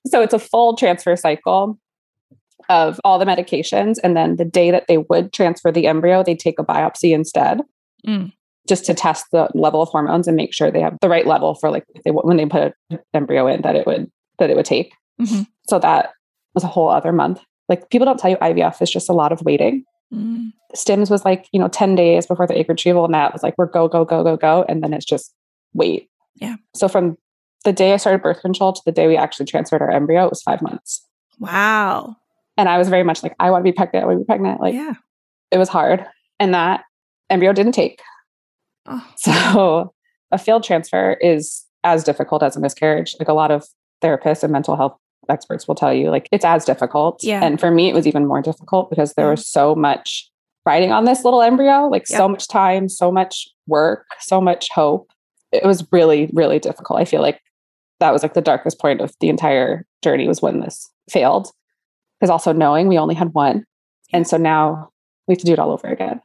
So 0.07 0.21
it's 0.21 0.33
a 0.35 0.39
full 0.39 0.75
transfer 0.75 1.15
cycle 1.15 1.79
of 2.69 3.00
all 3.03 3.17
the 3.17 3.25
medications, 3.25 3.95
and 4.03 4.15
then 4.15 4.35
the 4.35 4.45
day 4.45 4.69
that 4.69 4.85
they 4.88 5.00
would 5.00 5.33
transfer 5.33 5.71
the 5.71 5.88
embryo, 5.88 6.21
they 6.24 6.35
take 6.35 6.59
a 6.59 6.63
biopsy 6.63 7.12
instead, 7.12 7.62
Mm. 8.07 8.31
just 8.67 8.85
to 8.85 8.93
test 8.93 9.25
the 9.31 9.50
level 9.55 9.81
of 9.81 9.89
hormones 9.89 10.27
and 10.27 10.38
make 10.38 10.53
sure 10.53 10.69
they 10.69 10.79
have 10.81 10.95
the 11.01 11.09
right 11.09 11.25
level 11.25 11.55
for 11.55 11.71
like 11.71 11.85
they, 12.03 12.12
when 12.12 12.38
they 12.38 12.45
put 12.45 12.74
an 12.91 13.00
embryo 13.15 13.47
in 13.47 13.62
that 13.63 13.75
it 13.75 13.88
would 13.88 14.12
that 14.38 14.51
it 14.51 14.55
would 14.55 14.65
take. 14.65 14.93
Mhm. 15.19 15.47
So 15.67 15.79
that 15.79 16.12
was 16.53 16.63
a 16.63 16.67
whole 16.67 16.88
other 16.89 17.12
month. 17.12 17.41
Like 17.67 17.89
people 17.89 18.05
don't 18.05 18.19
tell 18.19 18.29
you 18.29 18.38
IVF 18.38 18.79
is 18.83 18.91
just 18.91 19.09
a 19.09 19.13
lot 19.13 19.31
of 19.31 19.41
waiting. 19.41 19.85
Mm. 20.15 20.51
Stims 20.75 21.10
was 21.10 21.25
like, 21.25 21.48
you 21.51 21.60
know, 21.60 21.67
10 21.67 21.95
days 21.95 22.25
before 22.25 22.48
the 22.48 22.57
egg 22.57 22.69
retrieval. 22.69 23.05
And 23.05 23.13
that 23.13 23.34
was 23.34 23.43
like, 23.43 23.55
we're 23.57 23.67
go, 23.67 23.88
go, 23.88 24.05
go, 24.05 24.24
go, 24.24 24.38
go. 24.38 24.65
And 24.67 24.84
then 24.84 24.93
it's 24.93 25.05
just 25.05 25.34
wait. 25.74 26.10
Yeah. 26.36 26.55
So 26.74 26.88
from 26.88 27.17
the 27.63 27.74
day 27.74 27.93
I 27.93 27.98
started 27.98 28.22
birth 28.22 28.41
control 28.41 28.74
to 28.74 28.81
the 28.86 28.91
day 28.91 29.07
we 29.07 29.17
actually 29.17 29.45
transferred 29.45 29.81
our 29.81 29.91
embryo, 29.91 30.25
it 30.25 30.29
was 30.29 30.41
five 30.41 30.62
months. 30.62 31.05
Wow. 31.39 32.15
And 32.57 32.69
I 32.69 32.77
was 32.77 32.89
very 32.89 33.03
much 33.03 33.24
like, 33.24 33.36
I 33.39 33.51
want 33.51 33.65
to 33.65 33.72
be 33.72 33.75
pregnant. 33.75 34.03
I 34.03 34.07
want 34.07 34.19
to 34.19 34.24
be 34.24 34.25
pregnant. 34.25 34.62
Like 34.62 34.74
yeah. 34.74 34.93
it 35.51 35.57
was 35.57 35.69
hard. 35.69 36.05
And 36.39 36.53
that 36.53 36.84
embryo 37.29 37.53
didn't 37.53 37.74
take. 37.74 38.01
Oh, 38.86 39.05
So 39.17 39.93
a 40.31 40.38
failed 40.38 40.63
transfer 40.63 41.17
is 41.22 41.63
as 41.84 42.03
difficult 42.03 42.43
as 42.43 42.55
a 42.55 42.60
miscarriage. 42.60 43.15
Like 43.19 43.29
a 43.29 43.34
lot 43.34 43.51
of 43.51 43.67
therapists 44.01 44.43
and 44.43 44.51
mental 44.51 44.75
health 44.75 44.98
experts 45.29 45.67
will 45.67 45.75
tell 45.75 45.94
you, 45.94 46.10
like 46.10 46.27
it's 46.32 46.46
as 46.46 46.65
difficult. 46.65 47.24
Yeah. 47.24 47.44
And 47.44 47.60
for 47.60 47.72
me, 47.72 47.89
it 47.89 47.94
was 47.94 48.08
even 48.08 48.25
more 48.25 48.41
difficult 48.41 48.89
because 48.89 49.13
there 49.13 49.29
was 49.29 49.48
so 49.48 49.75
much 49.75 50.29
riding 50.65 50.91
on 50.91 51.05
this 51.05 51.24
little 51.24 51.41
embryo, 51.41 51.88
like 51.88 52.10
Yep. 52.10 52.17
so 52.17 52.27
much 52.27 52.48
time, 52.48 52.89
so 52.89 53.12
much 53.12 53.48
work, 53.67 54.05
so 54.20 54.41
much 54.41 54.70
hope. 54.72 55.12
It 55.51 55.63
was 55.63 55.86
really, 55.91 56.29
really 56.34 56.60
difficult. 56.60 57.00
I 57.00 57.05
feel 57.05 57.22
like 57.22 57.39
that 58.00 58.12
was 58.12 58.24
like 58.24 58.34
the 58.34 58.41
darkest 58.41 58.79
point 58.79 59.00
of 59.01 59.13
the 59.22 59.29
entire 59.29 59.86
journey 60.03 60.27
was 60.27 60.41
when 60.41 60.60
this 60.60 60.89
failed. 61.10 61.51
Because 62.20 62.29
also 62.29 62.51
knowing 62.53 62.88
we 62.88 62.98
only 62.98 63.15
had 63.15 63.34
one. 63.34 63.65
And 64.13 64.27
so 64.27 64.38
now 64.38 64.89
we 65.27 65.34
have 65.34 65.39
to 65.39 65.46
do 65.46 65.53
it 65.53 65.60
all 65.60 65.72
over 65.72 65.88
again. 65.88 66.22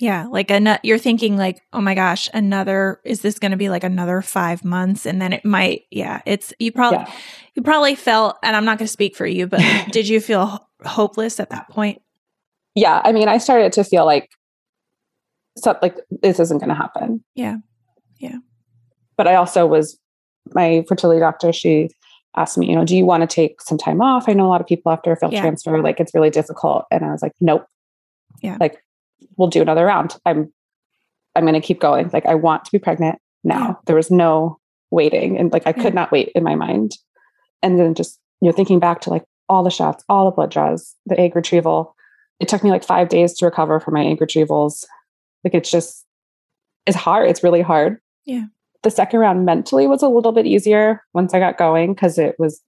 Yeah. 0.00 0.26
Like 0.30 0.50
an- 0.50 0.78
you're 0.82 0.98
thinking 0.98 1.36
like, 1.36 1.62
oh 1.72 1.80
my 1.80 1.94
gosh, 1.94 2.28
another 2.34 3.00
is 3.04 3.20
this 3.22 3.38
going 3.38 3.52
to 3.52 3.56
be 3.56 3.68
like 3.70 3.84
another 3.84 4.20
5 4.22 4.64
months 4.64 5.06
and 5.06 5.20
then 5.22 5.32
it 5.32 5.44
might 5.44 5.82
yeah, 5.90 6.20
it's 6.26 6.52
you 6.58 6.72
probably 6.72 6.98
Yeah. 6.98 7.12
you 7.54 7.62
probably 7.62 7.94
felt 7.94 8.36
and 8.42 8.54
I'm 8.56 8.64
not 8.64 8.78
going 8.78 8.86
to 8.86 8.92
speak 8.92 9.16
for 9.16 9.26
you, 9.26 9.46
but 9.46 9.60
did 9.92 10.08
you 10.08 10.20
feel 10.20 10.68
hopeless 10.84 11.40
at 11.40 11.50
that 11.50 11.68
point? 11.70 12.02
yeah 12.78 13.00
i 13.06 13.10
mean 13.10 13.26
i 13.26 13.38
started 13.38 13.72
to 13.72 13.82
feel 13.82 14.04
like 14.04 14.28
so 15.56 15.78
like 15.80 15.96
this 16.10 16.38
isn't 16.38 16.58
going 16.58 16.68
to 16.68 16.74
happen 16.74 17.24
Yeah. 17.34 17.56
Yeah. 18.20 18.36
but 19.16 19.26
i 19.26 19.34
also 19.34 19.66
was 19.66 19.98
my 20.54 20.84
fertility 20.86 21.18
doctor 21.20 21.54
she 21.54 21.88
asked 22.36 22.58
me 22.58 22.68
you 22.68 22.74
know 22.76 22.84
do 22.84 22.94
you 22.94 23.06
want 23.06 23.22
to 23.22 23.26
take 23.34 23.62
some 23.62 23.78
time 23.78 24.02
off 24.02 24.28
i 24.28 24.34
know 24.34 24.46
a 24.46 24.50
lot 24.52 24.60
of 24.60 24.66
people 24.66 24.92
after 24.92 25.10
a 25.10 25.16
failed 25.16 25.32
Yeah. 25.32 25.40
transfer 25.40 25.80
like 25.82 25.98
it's 26.00 26.14
really 26.14 26.28
difficult 26.28 26.84
and 26.90 27.02
i 27.02 27.10
was 27.12 27.22
like 27.22 27.32
nope 27.40 27.64
Yeah. 28.42 28.58
like 28.60 28.76
we'll 29.36 29.48
do 29.48 29.62
another 29.62 29.84
round. 29.86 30.16
I'm 30.26 30.52
i'm 31.34 31.44
going 31.44 31.54
to 31.54 31.60
keep 31.60 31.80
going. 31.80 32.10
Like 32.12 32.26
i 32.26 32.34
want 32.34 32.64
to 32.64 32.72
be 32.72 32.78
pregnant 32.78 33.18
now. 33.44 33.66
Yeah. 33.68 33.74
there 33.86 33.96
was 33.96 34.10
no 34.10 34.58
waiting 34.90 35.36
and 35.38 35.52
like 35.52 35.66
i 35.66 35.70
Yeah. 35.76 35.82
could 35.82 35.94
not 35.94 36.12
wait 36.12 36.30
in 36.34 36.42
my 36.44 36.54
mind. 36.54 36.92
And 37.62 37.78
then 37.78 37.94
just 37.94 38.18
you 38.40 38.48
know 38.48 38.52
thinking 38.52 38.78
back 38.78 39.00
to 39.02 39.10
like 39.10 39.24
all 39.48 39.62
the 39.62 39.70
shots 39.70 40.04
all 40.08 40.24
the 40.24 40.30
blood 40.34 40.50
draws 40.50 40.94
the 41.06 41.18
egg 41.18 41.34
retrieval. 41.36 41.94
It 42.40 42.48
took 42.48 42.62
me 42.62 42.70
like 42.70 42.84
five 42.84 43.08
days 43.08 43.32
to 43.38 43.46
recover 43.46 43.80
from 43.80 43.94
my 43.94 44.04
egg 44.04 44.18
retrievals. 44.20 44.84
Like 45.44 45.54
it's 45.54 45.70
just 45.70 46.04
it's 46.86 46.96
hard. 46.96 47.28
It's 47.28 47.42
really 47.42 47.62
hard. 47.62 47.98
Yeah. 48.24 48.44
the 48.82 48.90
second 48.90 49.20
round 49.20 49.44
mentally 49.44 49.86
was 49.86 50.02
a 50.02 50.08
little 50.08 50.32
bit 50.32 50.46
easier 50.46 51.00
once 51.14 51.32
i 51.34 51.38
got 51.38 51.56
going 51.58 51.94
because 51.94 52.18
it 52.18 52.34
was 52.40 52.60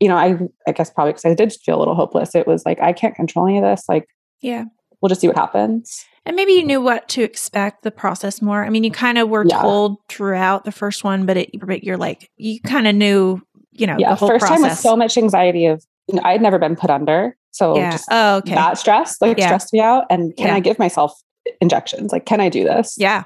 you 0.00 0.08
know 0.08 0.16
i 0.16 0.38
i 0.66 0.72
guess 0.72 0.90
probably 0.90 1.12
because 1.12 1.24
i 1.24 1.34
did 1.34 1.52
feel 1.64 1.76
a 1.78 1.80
little 1.80 1.94
hopeless. 1.94 2.34
It 2.34 2.46
was 2.46 2.64
like 2.66 2.80
i 2.80 2.92
can't 2.92 3.14
control 3.14 3.46
any 3.46 3.58
of 3.58 3.64
this. 3.64 3.84
Like 3.88 4.06
Yeah. 4.42 4.64
We'll 5.04 5.10
just 5.10 5.20
see 5.20 5.26
what 5.28 5.36
happens 5.36 6.06
And 6.24 6.34
maybe 6.34 6.52
you 6.52 6.64
knew 6.64 6.80
what 6.80 7.06
to 7.10 7.22
expect 7.22 7.82
the 7.82 7.90
process 7.90 8.40
more. 8.40 8.64
I 8.64 8.70
mean, 8.70 8.82
you 8.82 8.90
kind 8.90 9.18
of 9.18 9.28
were 9.28 9.44
Yeah. 9.46 9.60
told 9.60 9.98
throughout 10.08 10.64
the 10.64 10.72
first 10.72 11.04
one, 11.04 11.26
but 11.26 11.36
it, 11.36 11.50
but 11.60 11.84
you're 11.84 11.98
like, 11.98 12.30
you 12.38 12.58
kind 12.62 12.88
of 12.88 12.94
knew, 12.94 13.42
you 13.72 13.86
know, 13.86 13.96
yeah 13.98 14.08
the 14.08 14.14
whole 14.14 14.28
first 14.30 14.40
process. 14.46 14.60
time 14.62 14.70
was 14.70 14.78
so 14.80 14.96
much 14.96 15.18
anxiety 15.18 15.66
of 15.66 15.84
you 16.08 16.14
know, 16.16 16.22
i'd 16.24 16.40
never 16.40 16.58
been 16.58 16.76
put 16.76 16.88
under 16.90 17.36
so 17.50 17.76
yeah. 17.76 17.90
just 17.90 18.08
oh, 18.10 18.36
okay. 18.38 18.54
that 18.54 18.78
stress 18.78 19.20
like 19.20 19.36
Yeah. 19.36 19.46
stressed 19.48 19.72
me 19.74 19.80
out 19.80 20.04
and 20.10 20.34
can 20.36 20.48
i 20.50 20.60
give 20.60 20.78
myself 20.78 21.12
injections 21.60 22.10
like 22.12 22.24
can 22.24 22.40
i 22.40 22.48
do 22.48 22.64
this 22.64 22.94
yeah. 22.96 23.24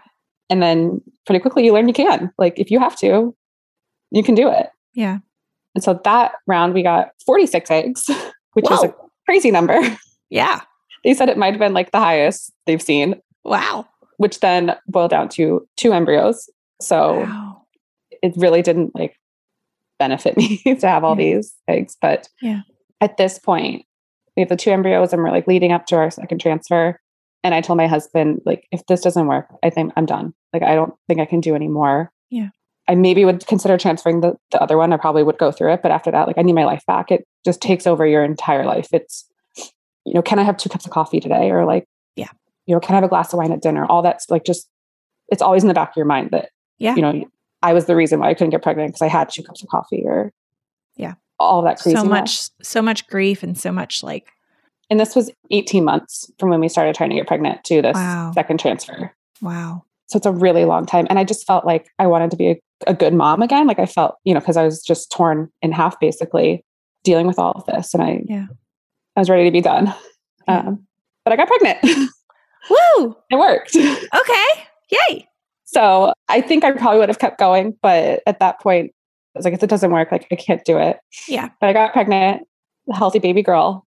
and 0.51 0.61
then 0.63 1.01
pretty 1.27 1.39
quickly 1.41 1.65
you 1.65 1.73
learn 1.73 1.87
you 1.87 1.95
can 1.95 2.33
like 2.39 2.59
if 2.59 2.71
you 2.71 2.79
have 2.81 2.97
to 2.99 3.35
you 4.11 4.23
can 4.25 4.35
do 4.35 4.49
it 4.51 4.69
Yeah. 4.95 5.19
and 5.77 5.85
so 5.85 6.01
that 6.05 6.33
round 6.49 6.75
we 6.75 6.83
got 6.83 7.11
46 7.27 7.71
eggs 7.71 8.05
which 8.55 8.69
is 8.71 8.83
a 8.83 8.93
crazy 9.27 9.51
number 9.53 9.79
Yeah. 10.31 10.61
They 11.09 11.15
said 11.15 11.31
it 11.31 11.39
might 11.39 11.53
have 11.55 11.59
been 11.59 11.73
like 11.73 11.91
the 11.91 11.99
highest 11.99 12.53
they've 12.67 12.83
seen 12.83 13.15
Wow. 13.45 13.87
which 14.19 14.41
then 14.41 14.77
boiled 14.87 15.11
down 15.11 15.31
to 15.31 15.67
two 15.79 15.93
embryos 15.95 16.51
so 16.83 17.21
Wow. 17.21 17.63
it 18.23 18.35
really 18.37 18.61
didn't 18.63 18.95
like 18.95 19.17
benefit 19.99 20.37
me 20.41 20.59
to 20.63 20.87
have 20.89 21.03
all 21.05 21.19
Yeah. 21.19 21.35
these 21.37 21.55
eggs 21.67 21.97
but 22.01 22.29
Yeah. 22.43 22.61
at 23.01 23.17
this 23.17 23.39
point 23.39 23.85
we 24.37 24.43
have 24.43 24.49
the 24.51 24.57
two 24.57 24.71
embryos 24.71 25.13
and 25.13 25.23
we're 25.23 25.31
like 25.31 25.47
leading 25.47 25.73
up 25.73 25.87
to 25.87 25.97
our 25.97 26.11
second 26.11 26.41
transfer 26.41 27.01
and 27.43 27.55
i 27.55 27.61
told 27.61 27.77
my 27.79 27.87
husband 27.87 28.41
like 28.45 28.67
if 28.71 28.85
this 28.87 29.01
doesn't 29.01 29.27
work 29.27 29.47
i 29.63 29.71
think 29.71 29.93
i'm 29.97 30.07
done 30.07 30.35
like 30.53 30.63
i 30.63 30.75
don't 30.75 30.93
think 31.09 31.21
i 31.21 31.25
can 31.25 31.41
do 31.41 31.55
anymore 31.55 32.13
Yeah. 32.31 32.51
i 32.87 32.95
maybe 32.95 33.25
would 33.25 33.47
consider 33.47 33.79
transferring 33.79 34.21
the, 34.21 34.35
the 34.53 34.63
other 34.63 34.77
one 34.77 34.93
i 34.93 34.97
probably 34.99 35.23
would 35.25 35.39
go 35.39 35.51
through 35.51 35.73
it 35.73 35.83
but 35.83 35.91
after 35.91 36.11
that 36.11 36.27
like 36.27 36.39
i 36.39 36.43
need 36.43 36.55
my 36.55 36.65
life 36.67 36.85
back 36.87 37.11
it 37.11 37.25
just 37.45 37.61
takes 37.63 37.87
over 37.87 38.07
your 38.07 38.23
entire 38.25 38.65
life 38.67 38.89
it's 38.93 39.28
you 40.05 40.15
know 40.15 40.23
can 40.23 40.39
i 40.39 40.43
have 40.43 40.57
two 40.57 40.69
cups 40.69 40.85
of 40.87 40.91
coffee 40.93 41.21
today 41.21 41.51
or 41.51 41.65
like 41.65 41.85
Yeah. 42.17 42.29
you 42.67 42.75
know 42.75 42.81
can 42.81 42.95
i 42.95 42.97
have 42.97 43.05
a 43.05 43.09
glass 43.09 43.33
of 43.33 43.39
wine 43.39 43.53
at 43.53 43.63
dinner 43.63 43.85
all 43.87 44.03
that's 44.03 44.31
like 44.31 44.45
just 44.45 44.69
it's 45.31 45.43
always 45.43 45.63
in 45.63 45.69
the 45.69 45.75
back 45.75 45.91
of 45.91 45.97
your 45.97 46.07
mind 46.07 46.31
that 46.33 46.51
Yeah. 46.79 46.95
you 46.95 47.03
know 47.03 47.25
i 47.63 47.73
was 47.73 47.87
the 47.87 47.97
reason 47.97 48.21
why 48.21 48.31
i 48.31 48.35
couldn't 48.35 48.51
get 48.51 48.63
pregnant 48.63 48.89
because 48.91 49.03
i 49.03 49.09
had 49.09 49.29
two 49.31 49.43
cups 49.43 49.63
of 49.63 49.69
coffee 49.69 50.03
or 50.05 50.33
Yeah. 50.97 51.15
all 51.39 51.63
that 51.63 51.79
crazy 51.81 51.97
So 51.97 52.05
much, 52.05 52.49
so 52.63 52.83
much 52.83 53.07
grief 53.09 53.43
and 53.43 53.57
so 53.59 53.71
much 53.73 54.03
like, 54.03 54.29
and 54.91 54.99
this 54.99 55.15
was 55.15 55.31
18 55.51 55.85
months 55.85 56.31
from 56.39 56.49
when 56.51 56.61
we 56.61 56.69
started 56.69 56.95
trying 56.95 57.11
to 57.11 57.17
get 57.17 57.27
pregnant 57.27 57.63
to 57.65 57.83
this 57.83 57.95
Wow. 57.95 58.33
second 58.35 58.59
transfer 58.61 59.15
wow. 59.43 59.85
so 60.07 60.17
it's 60.17 60.27
a 60.27 60.33
really 60.33 60.65
long 60.65 60.87
time 60.87 61.07
and 61.11 61.19
i 61.19 61.25
just 61.25 61.47
felt 61.47 61.65
like 61.67 61.89
i 61.99 62.07
wanted 62.07 62.31
to 62.31 62.37
be 62.37 62.49
a, 62.51 62.61
a 62.87 62.95
good 62.95 63.13
mom 63.15 63.43
again 63.43 63.67
like 63.67 63.79
i 63.79 63.87
felt 63.87 64.17
you 64.25 64.33
know 64.35 64.41
because 64.41 64.57
i 64.57 64.65
was 64.65 64.83
just 64.83 65.11
torn 65.13 65.51
in 65.63 65.73
half 65.73 65.99
basically 66.01 66.65
dealing 67.05 67.27
with 67.27 67.39
all 67.39 67.53
of 67.53 67.65
this 67.67 67.93
and 67.95 68.03
i 68.03 68.21
Yeah. 68.27 68.47
I 69.19 69.21
was 69.21 69.29
ready 69.29 69.45
to 69.45 69.51
be 69.51 69.61
done 69.61 69.93
um, 70.47 70.87
but 71.25 71.33
i 71.33 71.37
got 71.37 71.49
pregnant 71.49 71.79
Woo. 72.71 73.17
it 73.31 73.37
worked 73.39 73.75
Okay. 73.77 74.45
Yay. 75.11 75.29
so 75.65 76.13
i 76.29 76.41
think 76.41 76.65
i 76.65 76.73
probably 76.73 76.99
would 77.01 77.09
have 77.11 77.19
kept 77.19 77.39
going 77.39 77.77
but 77.83 78.23
at 78.27 78.39
that 78.41 78.61
point 78.61 78.93
i 79.35 79.39
was 79.39 79.45
like 79.45 79.55
if 79.55 79.63
it 79.63 79.69
doesn't 79.71 79.91
work 79.91 80.11
like 80.13 80.27
i 80.33 80.35
can't 80.37 80.65
do 80.65 80.79
it 80.79 80.99
Yeah. 81.29 81.49
but 81.61 81.69
i 81.69 81.73
got 81.73 81.93
pregnant 81.93 82.47
a 82.91 82.97
healthy 82.97 83.19
baby 83.19 83.43
girl 83.43 83.85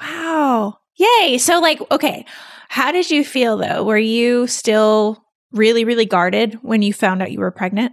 Wow. 0.00 0.76
Yay. 0.96 1.38
So, 1.38 1.60
like, 1.60 1.80
okay. 1.92 2.24
How 2.68 2.90
did 2.90 3.10
you 3.12 3.24
feel 3.24 3.56
though? 3.56 3.84
Were 3.84 3.96
you 3.96 4.48
still 4.48 5.22
really, 5.52 5.84
really 5.84 6.04
guarded 6.04 6.54
when 6.62 6.82
you 6.82 6.92
found 6.92 7.22
out 7.22 7.30
you 7.30 7.38
were 7.38 7.52
pregnant? 7.52 7.92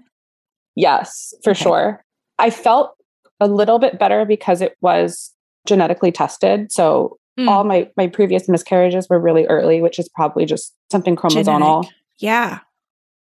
Yes, 0.75 1.31
for 1.43 1.51
Okay. 1.51 1.63
sure. 1.63 2.03
I 2.39 2.49
felt 2.49 2.95
a 3.39 3.47
little 3.47 3.77
bit 3.77 3.99
better 3.99 4.25
because 4.25 4.61
it 4.61 4.75
was 4.81 5.31
genetically 5.67 6.11
tested. 6.11 6.71
So 6.71 7.17
Mm. 7.39 7.47
all 7.47 7.63
my 7.63 7.89
my 7.95 8.07
previous 8.07 8.49
miscarriages 8.49 9.07
were 9.09 9.17
really 9.19 9.45
early, 9.47 9.81
which 9.81 9.97
is 9.99 10.09
probably 10.09 10.45
just 10.45 10.75
something 10.91 11.15
chromosomal. 11.15 11.83
Genetic. 11.83 11.91
Yeah. 12.19 12.59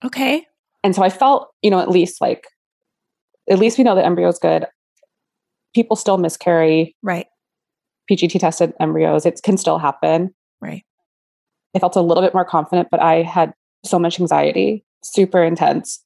Okay. 0.02 0.46
And 0.82 0.94
so 0.96 1.02
I 1.02 1.10
felt, 1.10 1.50
you 1.60 1.70
know, 1.70 1.78
at 1.78 1.90
least 1.90 2.18
like 2.20 2.46
at 3.50 3.58
least 3.58 3.76
we 3.76 3.84
know 3.84 3.94
the 3.94 4.04
embryo's 4.04 4.38
good. 4.38 4.66
People 5.74 5.94
still 5.94 6.16
miscarry 6.16 6.96
Right. 7.02 7.26
PGT 8.10 8.40
tested 8.40 8.72
embryos. 8.80 9.26
It 9.26 9.40
can 9.42 9.58
still 9.58 9.78
happen. 9.78 10.34
Right. 10.62 10.84
I 11.76 11.78
felt 11.78 11.94
a 11.94 12.00
little 12.00 12.22
bit 12.22 12.32
more 12.32 12.44
confident, 12.46 12.88
but 12.90 13.00
I 13.02 13.22
had 13.22 13.52
so 13.84 13.98
much 13.98 14.18
anxiety, 14.18 14.84
super 15.04 15.44
intense. 15.44 16.02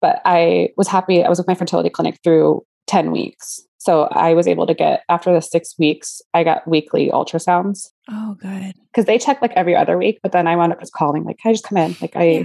But 0.00 0.22
I 0.24 0.68
was 0.76 0.86
happy. 0.86 1.24
I 1.24 1.28
was 1.28 1.38
with 1.38 1.48
my 1.48 1.54
fertility 1.56 1.90
clinic 1.90 2.20
through 2.22 2.64
10 2.86 3.10
weeks. 3.10 3.60
So 3.86 4.08
I 4.10 4.34
was 4.34 4.48
able 4.48 4.66
to 4.66 4.74
get, 4.74 5.04
after 5.08 5.32
the 5.32 5.40
six 5.40 5.76
weeks, 5.78 6.20
I 6.34 6.42
got 6.42 6.66
weekly 6.66 7.08
ultrasounds 7.10 7.90
Oh, 8.10 8.34
good. 8.40 8.74
because 8.92 9.04
they 9.04 9.16
check 9.16 9.40
like 9.40 9.52
every 9.52 9.76
other 9.76 9.96
week. 9.96 10.18
But 10.24 10.32
then 10.32 10.48
I 10.48 10.56
wound 10.56 10.72
up 10.72 10.80
just 10.80 10.92
calling, 10.92 11.22
like, 11.22 11.38
can 11.38 11.50
I 11.50 11.52
just 11.52 11.62
come 11.64 11.78
in? 11.78 11.94
Like, 12.00 12.16
I, 12.16 12.24
Yeah. 12.24 12.44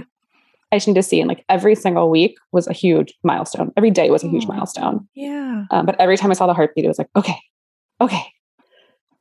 I 0.70 0.76
just 0.76 0.86
need 0.86 0.94
to 0.94 1.02
see. 1.02 1.20
And 1.20 1.28
like 1.28 1.44
every 1.48 1.74
single 1.74 2.08
week 2.10 2.36
was 2.52 2.68
a 2.68 2.72
huge 2.72 3.12
milestone. 3.24 3.72
Every 3.76 3.90
day 3.90 4.08
was 4.10 4.22
a 4.22 4.28
huge 4.28 4.44
Oh. 4.48 4.52
milestone. 4.54 5.08
Yeah. 5.14 5.64
Um, 5.72 5.84
but 5.84 5.96
every 6.00 6.16
time 6.16 6.30
I 6.30 6.34
saw 6.34 6.46
the 6.46 6.54
heartbeat, 6.54 6.84
it 6.84 6.88
was 6.88 6.98
like, 6.98 7.10
okay, 7.16 7.36
okay. 8.00 8.22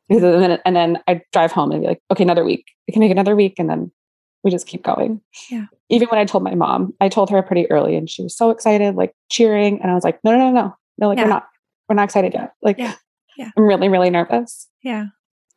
And 0.10 0.22
then, 0.22 0.60
and 0.66 0.76
then 0.76 1.00
I 1.08 1.22
drive 1.34 1.52
home 1.52 1.72
and 1.72 1.82
be 1.82 1.88
like, 1.88 2.02
okay, 2.12 2.24
another 2.24 2.44
week. 2.46 2.66
We 2.88 2.92
can 2.92 3.00
make 3.00 3.12
another 3.12 3.36
week. 3.36 3.56
And 3.58 3.68
then 3.70 3.92
we 4.44 4.52
just 4.52 4.68
keep 4.68 4.84
going. 4.84 5.22
Yeah. 5.50 5.66
Even 5.90 6.08
when 6.10 6.20
I 6.20 6.26
told 6.26 6.44
my 6.44 6.54
mom, 6.56 6.94
I 7.02 7.10
told 7.10 7.30
her 7.32 7.42
pretty 7.42 7.70
early 7.72 7.96
and 7.96 8.08
she 8.10 8.22
was 8.22 8.36
so 8.38 8.50
excited, 8.52 8.96
like 8.96 9.16
cheering. 9.30 9.82
And 9.82 9.90
I 9.90 9.96
was 9.96 10.04
like, 10.04 10.20
no, 10.24 10.32
no, 10.32 10.38
no, 10.38 10.52
no. 10.52 10.76
No, 10.98 11.08
like 11.08 11.18
Yeah. 11.18 11.24
we're 11.26 11.30
not, 11.32 11.48
we're 11.92 11.96
not 11.96 12.06
excited 12.06 12.34
yet. 12.34 12.54
Like 12.62 12.78
Yeah. 12.78 12.96
Yeah. 13.38 13.50
I'm 13.58 13.66
really, 13.66 13.90
really 13.90 14.10
nervous. 14.10 14.70
Yeah. 14.82 15.08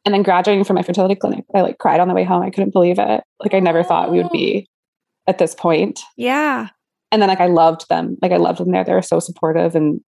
And 0.05 0.13
then 0.13 0.25
graduating 0.25 0.65
from 0.65 0.75
my 0.75 0.83
fertility 0.83 1.15
clinic, 1.15 1.45
I 1.55 1.61
like 1.61 1.79
cried 1.79 2.01
on 2.01 2.09
the 2.09 2.15
way 2.15 2.25
home. 2.25 2.43
I 2.43 2.51
couldn't 2.51 2.73
believe 2.73 2.99
it. 2.99 3.23
Like 3.39 3.55
I 3.55 3.61
never 3.61 3.85
thought 3.85 4.11
we 4.11 4.21
would 4.21 4.33
be 4.33 4.67
oh. 4.69 5.31
at 5.31 5.39
this 5.39 5.55
point. 5.55 6.01
Yeah. 6.17 6.69
And 7.13 7.23
then 7.23 7.29
like 7.29 7.41
I 7.41 7.47
loved 7.47 7.89
them. 7.89 8.17
Like 8.21 8.33
I 8.33 8.37
loved 8.37 8.59
them 8.59 8.73
there. 8.73 8.83
They 8.83 8.95
were 8.95 9.01
so 9.01 9.21
supportive 9.21 9.77
and 9.77 10.01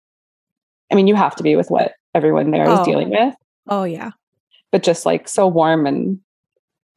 I 0.90 0.96
mean, 0.96 1.06
you 1.06 1.14
have 1.14 1.36
to 1.36 1.44
be 1.44 1.54
with 1.54 1.68
what 1.70 1.92
everyone 2.12 2.50
there 2.50 2.64
is 2.64 2.80
Oh. 2.80 2.84
dealing 2.84 3.10
with, 3.10 3.34
Oh 3.68 3.84
yeah. 3.84 4.10
but 4.72 4.82
just 4.82 5.06
like 5.06 5.28
so 5.28 5.46
warm 5.46 5.86
and 5.86 6.18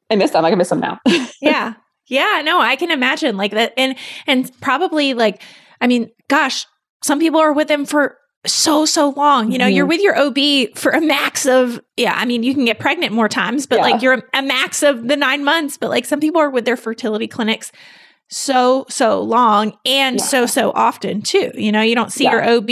I 0.10 0.16
miss 0.16 0.32
them. 0.32 0.42
Like 0.42 0.54
I 0.54 0.56
miss 0.56 0.70
them 0.70 0.80
now. 0.80 1.00
yeah 1.42 1.74
yeah 2.10 2.42
no 2.44 2.60
i 2.60 2.76
can 2.76 2.92
imagine 2.92 3.38
like 3.38 3.52
that 3.52 3.72
and 3.78 3.96
and 4.28 4.52
probably 4.62 5.14
like 5.14 5.42
i 5.80 5.88
mean 5.88 6.10
gosh 6.28 6.66
some 7.04 7.20
people 7.20 7.40
are 7.40 7.54
with 7.54 7.68
them 7.68 7.86
for 7.86 8.18
so 8.46 8.86
so 8.86 9.10
long 9.10 9.52
you 9.52 9.58
know 9.58 9.68
you're 9.68 9.86
Mhm. 9.86 9.90
with 9.90 10.02
your 10.02 10.18
ob 10.18 10.38
for 10.78 10.92
a 10.92 11.02
max 11.02 11.46
of 11.46 11.82
yeah 11.98 12.14
i 12.16 12.24
mean 12.26 12.42
you 12.44 12.54
can 12.54 12.64
get 12.66 12.80
pregnant 12.80 13.12
more 13.12 13.28
times 13.28 13.66
but 13.66 13.78
Yeah. 13.80 13.82
like 13.84 14.02
you're 14.02 14.24
a 14.34 14.42
max 14.42 14.82
of 14.82 15.08
the 15.08 15.18
nine 15.18 15.44
months 15.44 15.78
but 15.78 15.90
like 15.90 16.06
some 16.06 16.20
people 16.22 16.40
are 16.40 16.50
with 16.50 16.64
their 16.64 16.78
fertility 16.78 17.28
clinics 17.28 17.72
so 18.30 18.86
so 18.90 19.22
long 19.22 19.74
and 19.86 20.18
Yeah. 20.20 20.24
so 20.24 20.46
so 20.46 20.72
often 20.74 21.22
too 21.22 21.52
you 21.56 21.72
know 21.72 21.82
you 21.82 21.96
don't 21.96 22.14
see 22.14 22.24
Yeah. 22.24 22.32
your 22.32 22.50
ob 22.50 22.70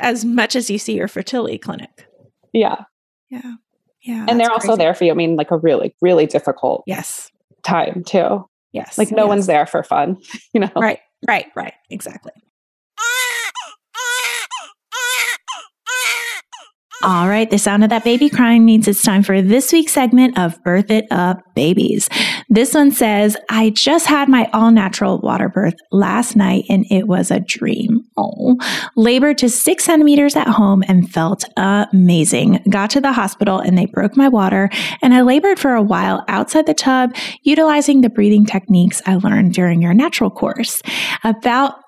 as 0.00 0.24
much 0.24 0.56
as 0.56 0.68
you 0.68 0.78
see 0.78 0.94
your 0.96 1.08
fertility 1.08 1.58
clinic 1.58 2.08
yeah. 2.52 2.84
yeah 3.30 3.40
yeah 4.02 4.26
and 4.28 4.40
they're 4.40 4.48
that's 4.48 4.64
also 4.64 4.68
crazy. 4.68 4.78
there 4.78 4.94
for 4.94 5.04
you. 5.04 5.10
I 5.12 5.14
mean, 5.14 5.36
like 5.36 5.50
a 5.50 5.56
really, 5.56 5.94
really 6.02 6.26
difficult 6.26 6.82
yes 6.86 7.30
time 7.62 8.02
too. 8.04 8.44
yes 8.72 8.98
Like 8.98 9.10
no 9.12 9.22
yes. 9.24 9.28
one's 9.28 9.46
there 9.46 9.66
for 9.66 9.82
fun, 9.82 10.18
you 10.52 10.60
know? 10.60 10.70
right 10.76 10.98
right 11.28 11.46
right 11.54 11.74
exactly 11.90 12.32
All 17.02 17.28
right, 17.28 17.50
the 17.50 17.58
sound 17.58 17.84
of 17.84 17.90
that 17.90 18.04
baby 18.04 18.30
crying 18.30 18.64
means 18.64 18.88
it's 18.88 19.02
time 19.02 19.22
for 19.22 19.42
this 19.42 19.72
week's 19.72 19.92
segment 19.92 20.38
of 20.38 20.62
Birth 20.62 20.90
It 20.90 21.06
Up 21.10 21.42
Babies. 21.54 22.08
This 22.48 22.72
one 22.72 22.92
says, 22.92 23.36
I 23.50 23.70
just 23.70 24.06
had 24.06 24.28
my 24.28 24.48
all 24.54 24.70
natural 24.70 25.18
water 25.18 25.48
birth 25.50 25.74
last 25.90 26.34
night 26.34 26.64
and 26.70 26.86
it 26.90 27.06
was 27.06 27.30
a 27.30 27.40
dream. 27.40 28.04
Oh, 28.16 28.56
labored 28.96 29.38
to 29.38 29.50
six 29.50 29.84
centimeters 29.84 30.34
at 30.36 30.48
home 30.48 30.82
and 30.88 31.10
felt 31.10 31.44
amazing. 31.56 32.62
Got 32.70 32.90
to 32.90 33.00
the 33.00 33.12
hospital 33.12 33.58
and 33.58 33.76
they 33.76 33.86
broke 33.86 34.16
my 34.16 34.28
water 34.28 34.70
and 35.02 35.12
I 35.12 35.22
labored 35.22 35.58
for 35.58 35.74
a 35.74 35.82
while 35.82 36.24
outside 36.28 36.66
the 36.66 36.74
tub, 36.74 37.14
utilizing 37.42 38.00
the 38.00 38.10
breathing 38.10 38.46
techniques 38.46 39.02
I 39.04 39.16
learned 39.16 39.52
during 39.52 39.82
your 39.82 39.94
natural 39.94 40.30
course. 40.30 40.80
About 41.22 41.83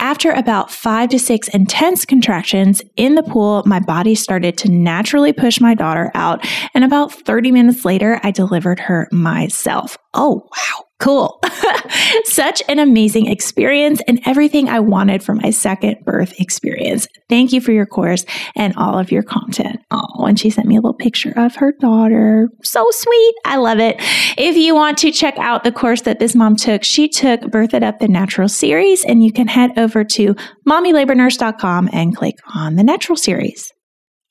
after 0.00 0.30
about 0.30 0.70
five 0.70 1.10
to 1.10 1.18
six 1.18 1.46
intense 1.48 2.04
contractions 2.04 2.82
in 2.96 3.14
the 3.14 3.22
pool, 3.22 3.62
my 3.66 3.78
body 3.78 4.14
started 4.14 4.58
to 4.58 4.70
naturally 4.70 5.32
push 5.32 5.60
my 5.60 5.74
daughter 5.74 6.10
out. 6.14 6.44
And 6.74 6.82
about 6.82 7.12
30 7.12 7.52
minutes 7.52 7.84
later, 7.84 8.18
I 8.22 8.30
delivered 8.30 8.80
her 8.80 9.08
myself. 9.12 9.96
Oh, 10.14 10.48
wow. 10.50 10.84
Cool. 11.00 11.40
Such 12.24 12.62
an 12.68 12.78
amazing 12.78 13.26
experience 13.26 14.02
and 14.06 14.20
everything 14.26 14.68
I 14.68 14.80
wanted 14.80 15.22
for 15.22 15.34
my 15.34 15.48
second 15.48 16.04
birth 16.04 16.38
experience. 16.38 17.08
Thank 17.30 17.52
you 17.52 17.62
for 17.62 17.72
your 17.72 17.86
course 17.86 18.26
and 18.54 18.76
all 18.76 18.98
of 18.98 19.10
your 19.10 19.22
content. 19.22 19.80
Oh, 19.90 20.26
and 20.26 20.38
she 20.38 20.50
sent 20.50 20.68
me 20.68 20.76
a 20.76 20.80
little 20.80 20.92
picture 20.92 21.32
of 21.36 21.56
her 21.56 21.72
daughter. 21.72 22.50
So 22.62 22.86
sweet. 22.90 23.34
I 23.46 23.56
love 23.56 23.78
it. 23.78 23.96
If 24.36 24.58
you 24.58 24.74
want 24.74 24.98
to 24.98 25.10
check 25.10 25.38
out 25.38 25.64
the 25.64 25.72
course 25.72 26.02
that 26.02 26.18
this 26.18 26.34
mom 26.34 26.54
took, 26.56 26.84
she 26.84 27.08
took 27.08 27.50
Birth 27.50 27.72
It 27.72 27.82
Up 27.82 27.98
the 27.98 28.08
Natural 28.08 28.48
series, 28.48 29.02
and 29.02 29.24
you 29.24 29.32
can 29.32 29.48
head 29.48 29.78
over 29.78 30.04
to 30.04 30.34
mommylabornurse.com 30.68 31.88
and 31.94 32.14
click 32.14 32.36
on 32.54 32.76
the 32.76 32.84
natural 32.84 33.16
series. 33.16 33.72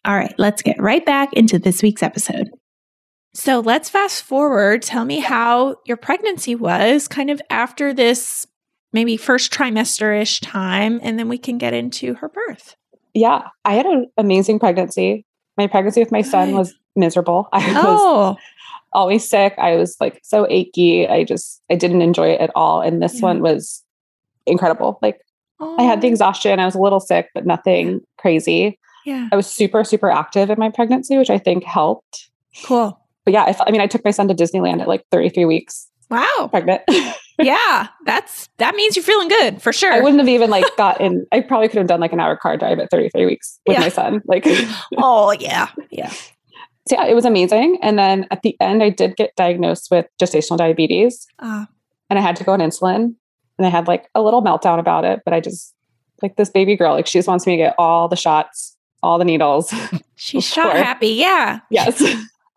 All 0.06 0.16
right, 0.16 0.34
let's 0.38 0.62
get 0.62 0.80
right 0.80 1.06
back 1.06 1.34
into 1.34 1.58
this 1.58 1.82
week's 1.82 2.04
episode. 2.04 2.50
So 3.40 3.62
let's 3.62 3.90
fast 3.90 4.24
forward. 4.24 4.82
Tell 4.82 5.06
me 5.06 5.20
how 5.20 5.78
your 5.86 5.96
pregnancy 5.96 6.56
was 6.56 7.08
kind 7.08 7.30
of 7.30 7.42
after 7.50 7.94
this 7.94 8.46
maybe 8.92 9.16
first 9.16 9.54
trimester 9.54 10.20
ish 10.22 10.42
time, 10.42 11.00
and 11.02 11.18
then 11.18 11.30
we 11.30 11.38
can 11.38 11.58
get 11.58 11.74
into 11.74 12.16
her 12.16 12.28
birth. 12.28 12.76
Yeah. 13.14 13.48
I 13.64 13.76
had 13.76 13.86
an 13.86 14.08
amazing 14.18 14.60
pregnancy. 14.60 15.26
My 15.58 15.68
pregnancy 15.68 16.02
with 16.02 16.12
my 16.12 16.22
son 16.22 16.52
was 16.54 16.76
miserable. 16.98 17.48
I 17.54 17.60
was 17.66 17.76
Oh, 17.78 18.36
always 18.92 19.28
sick. 19.30 19.54
I 19.58 19.78
was 19.78 19.96
like 20.02 20.20
so 20.22 20.46
achy. 20.50 21.08
I 21.08 21.24
just 21.24 21.62
I 21.72 21.76
didn't 21.76 22.02
enjoy 22.02 22.32
it 22.32 22.42
at 22.42 22.52
all. 22.56 22.82
And 22.82 23.02
this 23.02 23.16
Yeah. 23.22 23.28
one 23.28 23.42
was 23.42 23.82
incredible. 24.46 25.00
Like 25.02 25.22
I 25.62 25.84
had 25.84 26.02
the 26.02 26.08
Oh, 26.08 26.12
exhaustion. 26.12 26.60
I 26.60 26.66
was 26.66 26.76
a 26.76 26.82
little 26.82 27.00
sick, 27.00 27.30
but 27.34 27.46
nothing 27.46 28.02
crazy. 28.18 28.78
Yeah, 29.06 29.30
I 29.32 29.38
was 29.38 29.48
super, 29.48 29.86
super 29.86 30.12
active 30.12 30.50
in 30.50 30.60
my 30.60 30.70
pregnancy, 30.70 31.18
which 31.18 31.30
I 31.30 31.38
think 31.38 31.64
helped. 31.64 32.30
cool. 32.66 32.99
But 33.30 33.34
yeah, 33.34 33.50
if, 33.50 33.62
I 33.62 33.70
mean, 33.72 33.82
I 33.82 33.88
took 33.88 34.04
my 34.04 34.12
son 34.12 34.28
to 34.28 34.34
Disneyland 34.34 34.82
at 34.82 34.88
like 34.88 35.04
33 35.12 35.46
weeks 35.46 35.88
Wow. 36.10 36.48
pregnant. 36.50 36.82
yeah, 37.40 37.88
that's 38.06 38.50
that 38.58 38.74
means 38.76 38.96
you're 38.96 39.04
feeling 39.04 39.28
good 39.28 39.62
for 39.62 39.72
sure. 39.72 39.94
I 39.94 40.00
wouldn't 40.00 40.20
have 40.20 40.28
even 40.28 40.50
like 40.50 40.66
gotten, 40.78 41.28
I 41.32 41.42
probably 41.42 41.68
could 41.68 41.78
have 41.78 41.86
done 41.88 42.00
like 42.00 42.12
an 42.14 42.20
hour 42.20 42.36
car 42.36 42.58
drive 42.58 42.80
at 42.80 42.90
33 42.90 43.26
weeks 43.28 43.60
with 43.68 43.76
Yeah. 43.76 43.82
my 43.82 43.90
son. 43.90 44.22
Like, 44.26 44.44
oh 44.98 45.32
yeah, 45.40 45.68
yeah. 45.92 46.10
So 46.10 46.96
yeah, 46.98 47.06
it 47.06 47.14
was 47.14 47.26
amazing. 47.26 47.78
And 47.84 48.00
then 48.00 48.26
at 48.32 48.42
the 48.42 48.58
end, 48.60 48.82
I 48.82 48.90
did 48.90 49.16
get 49.16 49.36
diagnosed 49.36 49.90
with 49.92 50.08
gestational 50.20 50.58
diabetes 50.58 51.28
Uh, 51.38 51.66
and 52.10 52.18
I 52.18 52.22
had 52.24 52.36
to 52.38 52.44
go 52.44 52.54
on 52.54 52.60
insulin. 52.60 53.14
And 53.60 53.68
I 53.68 53.70
had 53.70 53.88
like 53.88 54.08
a 54.16 54.22
little 54.24 54.42
meltdown 54.42 54.80
about 54.80 55.06
it, 55.06 55.22
but 55.26 55.34
I 55.36 55.40
just, 55.42 55.76
like 56.24 56.36
this 56.38 56.50
baby 56.50 56.76
girl, 56.76 56.94
like 56.94 57.06
she 57.06 57.20
just 57.20 57.28
wants 57.28 57.46
me 57.46 57.54
to 57.54 57.58
get 57.58 57.76
all 57.78 58.08
the 58.08 58.16
shots, 58.16 58.76
all 59.04 59.20
the 59.20 59.26
needles. 59.26 59.72
she's 60.16 60.44
shot 60.46 60.76
happy. 60.76 61.10
Yeah. 61.10 61.60
yes. 61.70 62.02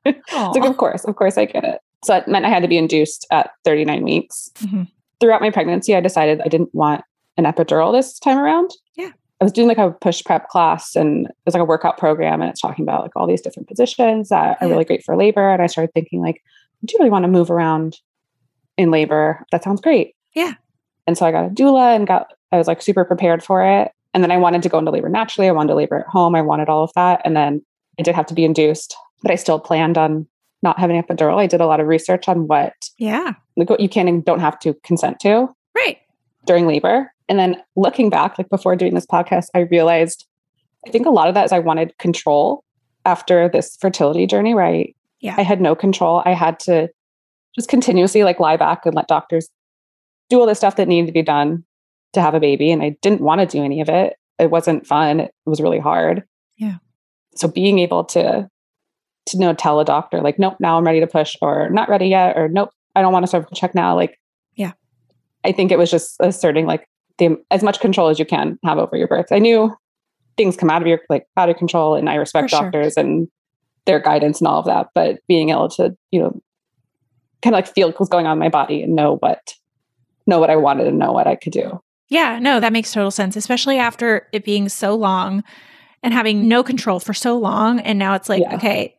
It's 0.04 0.32
like, 0.32 0.64
of 0.68 0.76
course, 0.76 1.04
of 1.04 1.16
course, 1.16 1.38
I 1.38 1.44
get 1.44 1.64
it. 1.64 1.80
So 2.04 2.16
it 2.16 2.26
meant 2.26 2.44
I 2.44 2.48
had 2.48 2.62
to 2.62 2.68
be 2.68 2.78
induced 2.78 3.26
at 3.30 3.50
39 3.64 4.02
weeks. 4.02 4.50
Mhm. 4.58 4.88
Throughout 5.20 5.40
my 5.40 5.50
pregnancy, 5.50 5.94
I 5.94 6.00
decided 6.00 6.40
I 6.44 6.48
didn't 6.48 6.74
want 6.74 7.04
an 7.36 7.44
epidural 7.44 7.92
this 7.92 8.18
time 8.18 8.38
around. 8.38 8.72
Yeah. 8.96 9.10
I 9.40 9.44
was 9.44 9.52
doing 9.52 9.68
like 9.68 9.78
a 9.78 9.90
push 9.90 10.22
prep 10.24 10.48
class 10.48 10.96
and 10.96 11.26
it 11.26 11.32
was 11.44 11.54
like 11.54 11.60
a 11.60 11.66
workout 11.66 11.98
program 11.98 12.40
and 12.40 12.50
it's 12.50 12.60
talking 12.60 12.84
about 12.84 13.02
like 13.02 13.12
all 13.16 13.26
these 13.26 13.40
different 13.40 13.68
positions 13.68 14.28
that 14.28 14.58
are 14.60 14.68
really 14.68 14.84
great 14.84 15.04
for 15.04 15.16
labor. 15.16 15.48
And 15.50 15.62
I 15.62 15.66
started 15.66 15.92
thinking 15.94 16.20
like, 16.20 16.42
do 16.84 16.92
you 16.92 16.98
really 16.98 17.10
want 17.10 17.24
to 17.24 17.28
move 17.28 17.50
around 17.50 17.98
in 18.76 18.90
labor? 18.90 19.44
That 19.52 19.62
sounds 19.62 19.80
great. 19.80 20.14
Yeah. 20.34 20.54
And 21.06 21.16
so 21.16 21.26
I 21.26 21.32
got 21.32 21.46
a 21.46 21.50
doula 21.50 21.94
and 21.94 22.06
got, 22.06 22.32
I 22.50 22.58
was 22.58 22.66
like 22.66 22.82
super 22.82 23.04
prepared 23.04 23.42
for 23.42 23.64
it. 23.64 23.92
And 24.14 24.22
then 24.22 24.30
I 24.30 24.36
wanted 24.36 24.62
to 24.64 24.68
go 24.68 24.78
into 24.78 24.90
labor 24.90 25.08
naturally. 25.08 25.48
I 25.48 25.52
wanted 25.52 25.68
to 25.68 25.74
labor 25.74 26.00
at 26.00 26.06
home. 26.06 26.34
I 26.34 26.42
wanted 26.42 26.68
all 26.68 26.84
of 26.84 26.92
that. 26.94 27.20
And 27.24 27.34
then 27.36 27.64
I 27.98 28.02
did 28.02 28.14
have 28.14 28.26
to 28.26 28.34
be 28.34 28.44
induced, 28.44 28.94
but 29.22 29.30
I 29.30 29.36
still 29.36 29.58
planned 29.58 29.96
on 29.98 30.26
not 30.62 30.78
having 30.78 30.96
an 30.96 31.02
epidural. 31.02 31.38
I 31.38 31.46
did 31.46 31.60
a 31.60 31.66
lot 31.66 31.80
of 31.80 31.86
research 31.88 32.28
on 32.28 32.46
what 32.46 32.74
Yeah. 32.98 33.32
like 33.56 33.68
what 33.70 33.80
you 33.80 33.88
can 33.88 34.06
and 34.08 34.24
don't 34.24 34.40
have 34.40 34.58
to 34.60 34.74
consent 34.84 35.18
to 35.20 35.48
Right. 35.76 35.98
during 36.46 36.66
labor. 36.66 37.12
And 37.28 37.38
then 37.38 37.62
looking 37.76 38.10
back, 38.10 38.38
like 38.38 38.48
before 38.48 38.76
doing 38.76 38.94
this 38.94 39.06
podcast, 39.06 39.46
I 39.54 39.60
realized 39.60 40.26
I 40.86 40.90
think 40.90 41.06
a 41.06 41.10
lot 41.10 41.28
of 41.28 41.34
that 41.34 41.44
is 41.44 41.52
I 41.52 41.60
wanted 41.60 41.96
control 41.98 42.64
after 43.04 43.48
this 43.48 43.76
fertility 43.80 44.26
journey 44.26 44.52
Right? 44.54 44.96
Yeah. 45.20 45.34
I 45.38 45.42
had 45.42 45.60
no 45.60 45.74
control. 45.76 46.22
I 46.24 46.32
had 46.34 46.58
to 46.60 46.88
just 47.54 47.68
continuously 47.68 48.24
like 48.24 48.40
lie 48.40 48.56
back 48.56 48.84
and 48.86 48.94
let 48.94 49.06
doctors 49.08 49.48
do 50.30 50.40
all 50.40 50.46
the 50.46 50.54
stuff 50.54 50.76
that 50.76 50.88
needed 50.88 51.06
to 51.06 51.12
be 51.12 51.22
done 51.22 51.64
to 52.14 52.20
have 52.20 52.34
a 52.34 52.40
baby. 52.40 52.70
And 52.72 52.82
I 52.82 52.96
didn't 53.02 53.20
want 53.20 53.40
to 53.40 53.46
do 53.46 53.62
any 53.64 53.80
of 53.80 53.88
it. 53.88 54.16
It 54.38 54.50
wasn't 54.50 54.86
fun. 54.86 55.20
It 55.20 55.32
was 55.46 55.60
really 55.60 55.78
hard. 55.78 56.24
Yeah. 56.56 56.76
So 57.36 57.46
being 57.48 57.78
able 57.78 58.04
to 58.06 58.48
to 59.26 59.38
know 59.38 59.52
tell 59.54 59.78
a 59.80 59.84
doctor 59.84 60.20
like, 60.20 60.38
nope, 60.38 60.54
now 60.60 60.76
I'm 60.78 60.84
ready 60.84 61.00
to 61.00 61.06
push, 61.06 61.36
or 61.40 61.68
not 61.70 61.88
ready 61.88 62.06
yet, 62.06 62.36
or 62.36 62.48
nope, 62.48 62.70
I 62.96 63.02
don't 63.02 63.12
want 63.12 63.24
a 63.24 63.28
cervical 63.28 63.56
check 63.56 63.74
now. 63.74 63.94
Like, 63.94 64.18
Yeah. 64.56 64.72
I 65.44 65.52
think 65.52 65.70
it 65.72 65.78
was 65.78 65.90
just 65.90 66.16
asserting 66.20 66.66
like 66.66 66.88
the 67.18 67.36
as 67.50 67.62
much 67.62 67.80
control 67.80 68.08
as 68.08 68.18
you 68.18 68.24
can 68.24 68.58
have 68.64 68.78
over 68.78 68.96
your 68.96 69.08
birth. 69.08 69.26
I 69.30 69.38
knew 69.38 69.74
things 70.36 70.56
come 70.56 70.70
out 70.70 70.82
of 70.82 70.88
your 70.88 71.00
like 71.10 71.26
out 71.36 71.48
of 71.50 71.56
control, 71.56 71.94
and 71.94 72.08
I 72.08 72.14
respect 72.16 72.46
For 72.50 72.56
sure. 72.56 72.62
doctors 72.62 72.96
and 72.96 73.28
their 73.84 73.98
guidance 74.00 74.40
and 74.40 74.48
all 74.48 74.58
of 74.60 74.66
that. 74.66 74.88
But 74.94 75.18
being 75.28 75.50
able 75.50 75.68
to, 75.70 75.96
you 76.10 76.20
know, 76.20 76.40
kind 77.42 77.54
of 77.54 77.58
like 77.58 77.66
feel 77.74 77.90
what's 77.92 78.08
going 78.08 78.26
on 78.26 78.34
in 78.34 78.38
my 78.38 78.48
body 78.48 78.82
and 78.82 78.94
know 78.94 79.16
what 79.16 79.54
know 80.26 80.38
what 80.38 80.50
I 80.50 80.56
wanted 80.56 80.86
and 80.86 80.98
know 80.98 81.12
what 81.12 81.26
I 81.26 81.34
could 81.36 81.52
do. 81.52 81.80
Yeah. 82.08 82.38
No, 82.38 82.60
that 82.60 82.72
makes 82.72 82.92
total 82.92 83.10
sense, 83.10 83.36
especially 83.36 83.78
after 83.78 84.28
it 84.32 84.44
being 84.44 84.68
so 84.68 84.94
long 84.94 85.42
and 86.02 86.12
having 86.14 86.46
no 86.48 86.62
control 86.62 87.00
for 87.00 87.12
so 87.14 87.36
long. 87.36 87.80
And 87.80 87.98
now 87.98 88.14
it's 88.14 88.28
like, 88.28 88.42
Yeah. 88.42 88.54
okay, 88.56 88.96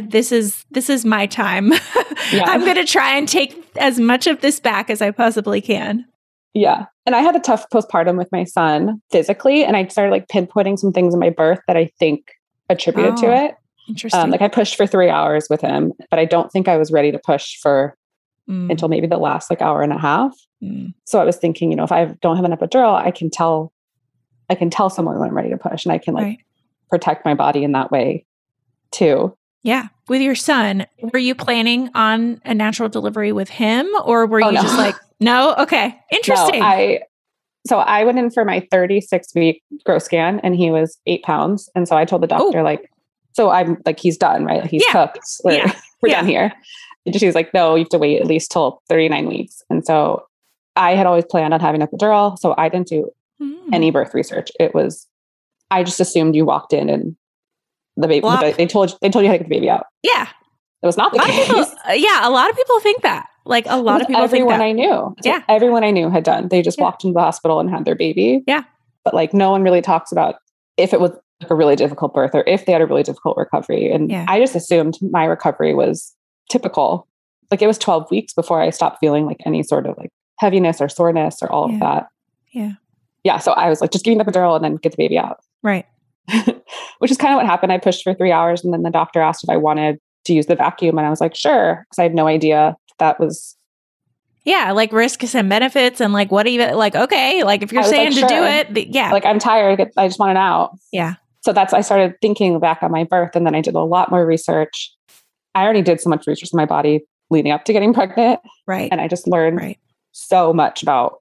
this 0.00 0.32
is 0.32 0.64
this 0.70 0.88
is 0.90 1.04
my 1.04 1.26
time. 1.26 1.72
Yeah. 2.30 2.44
I'm 2.46 2.60
going 2.60 2.76
to 2.76 2.84
try 2.84 3.16
and 3.16 3.28
take 3.28 3.62
as 3.76 3.98
much 3.98 4.26
of 4.26 4.40
this 4.40 4.60
back 4.60 4.88
as 4.88 5.02
I 5.02 5.10
possibly 5.10 5.60
can. 5.60 6.06
Yeah. 6.54 6.86
And 7.04 7.14
I 7.16 7.20
had 7.20 7.34
a 7.36 7.40
tough 7.40 7.68
postpartum 7.68 8.16
with 8.16 8.30
my 8.32 8.44
son 8.44 9.02
physically. 9.10 9.64
And 9.64 9.76
I 9.76 9.86
started 9.88 10.12
like 10.12 10.28
pinpointing 10.28 10.78
some 10.78 10.92
things 10.92 11.12
in 11.12 11.20
my 11.20 11.28
birth 11.30 11.58
that 11.66 11.76
I 11.76 11.90
think 11.98 12.30
attributed 12.70 13.14
Oh, 13.14 13.22
to 13.22 13.44
it. 13.44 13.54
Interesting. 13.88 14.20
Um, 14.20 14.30
like 14.30 14.40
I 14.40 14.48
pushed 14.48 14.76
for 14.76 14.86
three 14.86 15.10
hours 15.10 15.48
with 15.50 15.60
him, 15.60 15.92
but 16.10 16.18
I 16.18 16.24
don't 16.24 16.50
think 16.50 16.68
I 16.68 16.76
was 16.76 16.92
ready 16.92 17.10
to 17.12 17.18
push 17.18 17.56
for 17.60 17.96
Mm, 18.48 18.70
until 18.70 18.88
maybe 18.88 19.06
the 19.06 19.18
last 19.18 19.50
like 19.50 19.62
hour 19.62 19.82
and 19.82 19.92
a 19.92 19.98
half. 19.98 20.34
mm. 20.62 20.92
So 21.04 21.20
I 21.20 21.24
was 21.24 21.36
thinking, 21.36 21.70
you 21.70 21.76
know, 21.76 21.84
if 21.84 21.92
I 21.92 22.06
don't 22.22 22.34
have 22.36 22.44
an 22.44 22.50
epidural, 22.50 22.94
I 22.94 23.12
can 23.12 23.30
tell, 23.30 23.72
I 24.50 24.56
can 24.56 24.68
tell 24.68 24.90
someone 24.90 25.16
when 25.18 25.28
I'm 25.28 25.36
ready 25.36 25.50
to 25.50 25.56
push 25.56 25.84
and 25.84 25.92
I 25.92 25.98
can 25.98 26.14
like 26.14 26.24
right. 26.24 26.38
protect 26.90 27.24
my 27.24 27.34
body 27.34 27.62
in 27.62 27.70
that 27.72 27.92
way 27.92 28.24
too. 28.90 29.36
Yeah. 29.62 29.88
With 30.08 30.20
your 30.22 30.34
son, 30.34 30.86
were 31.12 31.18
you 31.18 31.34
planning 31.34 31.88
on 31.94 32.40
a 32.44 32.54
natural 32.54 32.88
delivery 32.88 33.32
with 33.32 33.48
him 33.48 33.88
or 34.04 34.26
were 34.26 34.42
Oh, 34.42 34.48
you 34.48 34.54
no. 34.56 34.62
just 34.62 34.76
like, 34.76 34.96
no? 35.20 35.54
Okay. 35.56 35.88
No, 35.88 36.16
Interesting. 36.18 36.62
I, 36.62 37.00
So 37.66 37.78
I 37.78 38.02
went 38.04 38.18
in 38.18 38.30
for 38.30 38.44
my 38.44 38.66
36 38.72 39.34
week 39.36 39.62
growth 39.84 40.02
scan 40.02 40.40
and 40.40 40.56
he 40.56 40.70
was 40.70 40.98
eight 41.06 41.22
pounds. 41.22 41.70
And 41.76 41.86
so 41.86 41.96
I 41.96 42.04
told 42.04 42.22
the 42.22 42.26
doctor, 42.26 42.58
Ooh. 42.60 42.64
like, 42.64 42.90
so 43.34 43.50
I'm 43.50 43.80
like, 43.86 44.00
he's 44.00 44.16
done, 44.18 44.44
right? 44.44 44.66
He's 44.66 44.82
Yeah. 44.86 44.92
cooked. 45.06 45.24
We're, 45.44 45.52
Yeah. 45.58 45.72
we're 46.02 46.08
Yeah. 46.10 46.16
done 46.16 46.26
here. 46.28 46.52
And 47.06 47.18
she 47.18 47.26
was 47.26 47.34
like, 47.34 47.54
no, 47.54 47.74
you 47.76 47.80
have 47.84 47.88
to 47.90 47.98
wait 47.98 48.20
at 48.20 48.26
least 48.26 48.50
till 48.50 48.82
39 48.88 49.26
weeks. 49.28 49.62
And 49.70 49.84
so 49.86 50.26
I 50.76 50.94
had 50.94 51.06
always 51.06 51.24
planned 51.24 51.54
on 51.54 51.60
having 51.60 51.82
a 51.82 51.86
epidural. 51.86 52.36
So 52.38 52.54
I 52.58 52.68
didn't 52.68 52.88
do 52.88 53.10
Mm. 53.40 53.56
any 53.72 53.90
birth 53.90 54.14
research. 54.14 54.50
It 54.60 54.72
was, 54.72 55.08
I 55.70 55.82
just 55.82 55.98
assumed 55.98 56.36
you 56.36 56.44
walked 56.44 56.72
in 56.72 56.88
and 56.88 57.16
the 57.96 58.08
baby, 58.08 58.20
the 58.28 58.36
ba- 58.40 58.54
they 58.56 58.66
told 58.66 58.90
you, 58.90 58.96
they 59.00 59.10
told 59.10 59.24
you 59.24 59.28
how 59.30 59.34
to 59.34 59.38
get 59.38 59.48
the 59.48 59.54
baby 59.54 59.68
out. 59.70 59.86
Yeah. 60.02 60.28
It 60.82 60.86
was 60.86 60.96
not 60.96 61.12
A 61.12 61.16
the 61.16 61.18
lot 61.18 61.28
of 61.28 61.34
case. 61.34 61.46
people, 61.46 61.62
uh, 61.88 61.92
yeah, 61.92 62.26
a 62.26 62.30
lot 62.30 62.50
of 62.50 62.56
people 62.56 62.80
think 62.80 63.02
that. 63.02 63.26
Like 63.44 63.66
a 63.68 63.76
lot 63.76 64.00
of 64.00 64.06
people 64.08 64.22
think 64.22 64.32
everyone 64.32 64.58
that. 64.58 64.64
I 64.64 64.72
knew. 64.72 65.14
Yeah. 65.22 65.42
Everyone 65.48 65.84
I 65.84 65.90
knew 65.90 66.10
had 66.10 66.24
done. 66.24 66.48
They 66.48 66.62
just 66.62 66.78
Yeah. 66.78 66.84
walked 66.84 67.04
into 67.04 67.14
the 67.14 67.20
hospital 67.20 67.60
and 67.60 67.68
had 67.70 67.84
their 67.84 67.94
baby. 67.94 68.42
Yeah. 68.46 68.62
But 69.04 69.14
like 69.14 69.32
no 69.34 69.50
one 69.50 69.62
really 69.62 69.80
talks 69.82 70.10
about 70.12 70.36
if 70.76 70.92
it 70.92 71.00
was 71.00 71.10
a 71.50 71.54
really 71.54 71.74
difficult 71.76 72.14
birth 72.14 72.34
or 72.34 72.44
if 72.46 72.66
they 72.66 72.72
had 72.72 72.80
a 72.82 72.86
really 72.86 73.02
difficult 73.02 73.36
recovery. 73.36 73.90
And 73.90 74.10
Yeah. 74.10 74.24
I 74.28 74.38
just 74.38 74.54
assumed 74.54 74.98
my 75.02 75.24
recovery 75.24 75.74
was 75.74 76.14
typical. 76.50 77.06
Like 77.50 77.62
it 77.62 77.66
was 77.66 77.78
12 77.78 78.10
weeks 78.10 78.32
before 78.32 78.60
I 78.62 78.70
stopped 78.70 78.98
feeling 79.00 79.26
like 79.26 79.38
any 79.44 79.62
sort 79.64 79.86
of 79.86 79.98
like 79.98 80.10
heaviness 80.38 80.80
or 80.80 80.88
soreness 80.88 81.42
or 81.42 81.50
all 81.50 81.68
Yeah. 81.68 81.74
of 81.74 81.80
that. 81.80 82.06
Yeah. 82.52 82.70
Yeah. 83.24 83.38
So 83.38 83.52
I 83.52 83.68
was 83.68 83.80
like, 83.80 83.90
just 83.90 84.04
give 84.04 84.16
me 84.16 84.22
the 84.22 84.30
epidural 84.30 84.54
and 84.56 84.64
then 84.64 84.76
get 84.76 84.92
the 84.92 84.96
baby 84.98 85.18
out. 85.18 85.40
right. 85.62 85.86
Which 87.02 87.10
is 87.10 87.16
kind 87.18 87.34
of 87.34 87.36
what 87.36 87.46
happened. 87.46 87.72
I 87.72 87.78
pushed 87.78 88.04
for 88.04 88.14
three 88.14 88.30
hours 88.32 88.62
and 88.64 88.72
then 88.72 88.82
the 88.82 88.90
doctor 88.90 89.20
asked 89.20 89.42
if 89.42 89.50
I 89.50 89.56
wanted 89.56 89.98
to 90.24 90.32
use 90.32 90.46
the 90.46 90.54
vacuum. 90.54 90.96
And 90.98 91.06
I 91.06 91.10
was 91.10 91.20
like, 91.20 91.34
sure. 91.34 91.84
Because 91.84 91.98
I 91.98 92.04
had 92.04 92.14
no 92.14 92.28
idea 92.28 92.76
that 93.00 93.18
was 93.18 93.56
Yeah, 94.44 94.70
like 94.70 94.92
risks 94.92 95.34
and 95.34 95.48
benefits 95.48 96.00
and 96.00 96.12
like 96.12 96.30
what 96.30 96.46
even 96.46 96.74
like 96.76 96.94
okay, 96.94 97.42
like 97.42 97.62
if 97.62 97.72
you're 97.72 97.82
saying 97.82 98.12
like, 98.14 98.28
to 98.28 98.28
do 98.28 98.42
it, 98.78 98.88
yeah. 98.88 99.10
like 99.10 99.24
I'm 99.26 99.38
tired. 99.40 99.90
I 99.96 100.06
just 100.06 100.20
want 100.20 100.30
it 100.30 100.36
out. 100.36 100.78
Yeah. 100.92 101.14
So 101.44 101.52
that's 101.52 101.72
I 101.72 101.80
started 101.80 102.14
thinking 102.22 102.60
back 102.60 102.84
on 102.84 102.92
my 102.92 103.02
birth, 103.02 103.34
and 103.34 103.44
then 103.44 103.56
I 103.56 103.60
did 103.60 103.74
a 103.74 103.80
lot 103.80 104.10
more 104.12 104.24
research. 104.24 104.94
I 105.56 105.64
already 105.64 105.82
did 105.82 106.00
so 106.00 106.08
much 106.08 106.24
research 106.28 106.50
in 106.52 106.56
my 106.56 106.66
body 106.66 107.00
leading 107.30 107.50
up 107.50 107.64
to 107.64 107.72
getting 107.72 107.92
pregnant, 107.92 108.38
right. 108.68 108.88
and 108.92 109.00
I 109.00 109.08
just 109.08 109.26
learned 109.26 109.56
Right. 109.56 109.78
so 110.12 110.52
much 110.52 110.84
about 110.84 111.16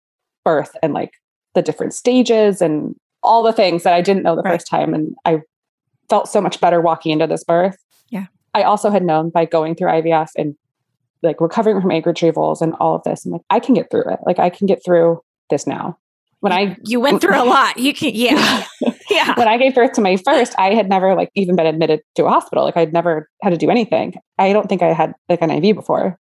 birth 0.46 0.76
and 0.84 0.94
like 0.94 1.12
the 1.56 1.64
different 1.64 1.94
stages 1.96 2.62
and 2.62 2.96
all 3.24 3.42
the 3.44 3.52
things 3.54 3.82
that 3.84 3.94
I 3.94 4.02
didn't 4.02 4.22
know 4.24 4.36
the 4.36 4.44
Right. 4.44 4.54
first 4.54 4.68
time, 4.68 4.94
and 4.94 5.16
I 5.26 5.42
felt 6.12 6.28
so 6.28 6.42
much 6.42 6.60
better 6.60 6.82
walking 6.82 7.14
into 7.14 7.26
this 7.26 7.44
birth. 7.44 7.78
Yeah. 8.10 8.26
I 8.54 8.64
also 8.64 8.92
had 8.92 9.02
known 9.02 9.30
by 9.30 9.46
going 9.46 9.76
through 9.76 9.88
IVF 9.88 10.28
and 10.38 10.56
like 11.24 11.40
recovering 11.40 11.80
from 11.80 11.90
egg 11.92 12.04
retrievals 12.04 12.62
and 12.62 12.74
all 12.82 12.96
of 12.96 13.04
this, 13.04 13.26
I'm 13.26 13.32
like, 13.32 13.42
I 13.50 13.62
can 13.62 13.74
get 13.74 13.90
through 13.90 14.12
it. 14.12 14.20
Like 14.26 14.38
I 14.38 14.50
can 14.50 14.68
get 14.68 14.84
through 14.84 15.22
this 15.50 15.66
now. 15.66 15.98
When 16.42 16.52
I 16.52 16.76
You 16.84 17.00
went 17.00 17.22
through 17.22 17.42
a 17.42 17.46
lot. 17.46 17.78
You 17.78 17.94
can 17.94 18.12
yeah. 18.14 18.66
Yeah. 19.10 19.34
when 19.38 19.48
I 19.48 19.58
gave 19.58 19.76
birth 19.76 19.94
to 19.94 20.02
my 20.02 20.18
first, 20.18 20.54
I 20.58 20.74
had 20.74 20.90
never 20.90 21.16
like 21.16 21.30
even 21.36 21.56
been 21.56 21.66
admitted 21.66 22.02
to 22.16 22.26
a 22.26 22.30
hospital. 22.30 22.66
Like 22.66 22.78
I'd 22.78 22.94
never 22.94 23.30
had 23.42 23.52
to 23.52 23.58
do 23.58 23.70
anything. 23.70 24.16
I 24.38 24.52
don't 24.52 24.68
think 24.68 24.82
I 24.82 24.94
had 24.94 25.14
like 25.30 25.42
an 25.42 25.52
IV 25.52 25.76
before. 25.76 26.18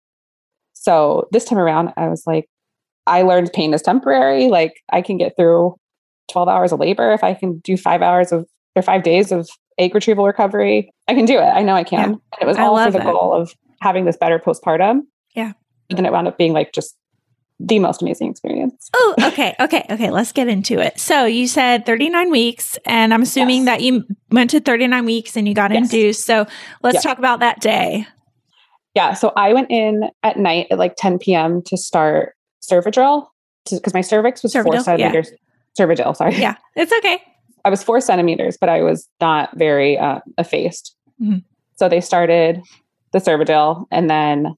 So 0.75 1.29
this 1.33 1.45
time 1.45 1.59
around, 1.59 1.93
I 1.97 2.09
was 2.09 2.25
like, 2.27 2.47
I 3.07 3.23
learned 3.23 3.53
pain 3.55 3.73
is 3.73 3.83
temporary. 3.83 4.49
Like 4.49 4.75
I 4.93 5.01
can 5.01 5.17
get 5.17 5.35
through 5.37 5.77
12 6.31 6.49
hours 6.49 6.73
of 6.73 6.81
labor 6.81 7.13
if 7.13 7.25
I 7.25 7.33
can 7.35 7.59
do 7.59 7.77
five 7.77 8.03
hours 8.03 8.33
of 8.33 8.47
or 8.75 8.83
five 8.83 9.03
days 9.03 9.33
of 9.33 9.49
egg 9.79 9.95
retrieval 9.95 10.27
recovery. 10.27 10.93
I 11.07 11.15
can 11.15 11.25
do 11.25 11.39
it. 11.39 11.43
I 11.45 11.63
know 11.63 11.75
I 11.75 11.85
can. 11.85 11.99
Yeah. 11.99 12.05
And 12.07 12.43
it 12.43 12.47
was 12.47 12.57
all 12.59 12.77
for 12.85 12.91
the 12.91 12.99
that. 12.99 13.05
goal 13.05 13.33
of 13.33 13.55
having 13.81 14.05
this 14.05 14.17
better 14.17 14.39
postpartum. 14.39 15.03
Yeah. 15.35 15.53
And 15.89 15.97
then 15.99 16.05
it 16.07 16.13
wound 16.13 16.29
up 16.29 16.37
being 16.37 16.53
like 16.53 16.73
just 16.73 16.97
the 17.61 17.79
most 17.79 18.03
amazing 18.03 18.31
experience. 18.31 18.89
Oh, 18.95 19.15
okay. 19.25 19.55
Okay. 19.59 19.85
Okay. 19.91 20.11
Let's 20.11 20.33
get 20.33 20.49
into 20.49 20.79
it. 20.79 20.99
So 21.01 21.25
you 21.25 21.49
said 21.49 21.87
39 21.87 22.31
weeks, 22.31 22.79
and 22.85 23.13
I'm 23.13 23.23
assuming 23.23 23.65
Yes. 23.65 23.67
that 23.67 23.81
you 23.83 24.05
went 24.31 24.51
to 24.51 24.61
39 24.61 25.05
weeks 25.05 25.37
and 25.37 25.49
you 25.49 25.55
got 25.55 25.73
Yes. 25.73 25.83
induced. 25.93 26.25
So 26.25 26.47
let's 26.83 26.97
Yeah. 26.97 27.01
talk 27.01 27.19
about 27.19 27.41
that 27.41 27.61
day. 27.61 28.07
Yeah. 28.95 29.15
So 29.15 29.33
I 29.37 29.53
went 29.53 29.71
in 29.71 30.09
at 30.23 30.37
night 30.37 30.69
at 30.71 30.79
like 30.79 30.95
10 30.97 31.19
p.m. 31.19 31.63
to 31.67 31.77
start 31.77 32.35
Cervidil 32.63 33.27
because 33.71 33.95
my 33.95 34.01
cervix 34.03 34.43
was 34.43 34.53
Cervidil, 34.53 34.65
four 34.65 34.75
yeah. 34.75 34.81
centimeters. 34.83 35.31
Cervidil, 35.79 36.17
sorry. 36.17 36.37
Yeah. 36.37 36.57
It's 36.77 36.93
okay. 36.93 37.21
I 37.69 37.71
was 37.71 37.83
four 37.83 38.01
centimeters, 38.01 38.57
but 38.59 38.71
I 38.71 38.81
was 38.83 39.07
not 39.21 39.57
very 39.59 39.99
uh, 39.99 40.21
effaced. 40.39 40.97
Mhm. 41.21 41.45
So 41.77 41.87
they 41.87 42.01
started 42.01 42.63
the 43.13 43.19
Cervidil. 43.19 43.85
And 43.91 44.09
then 44.09 44.55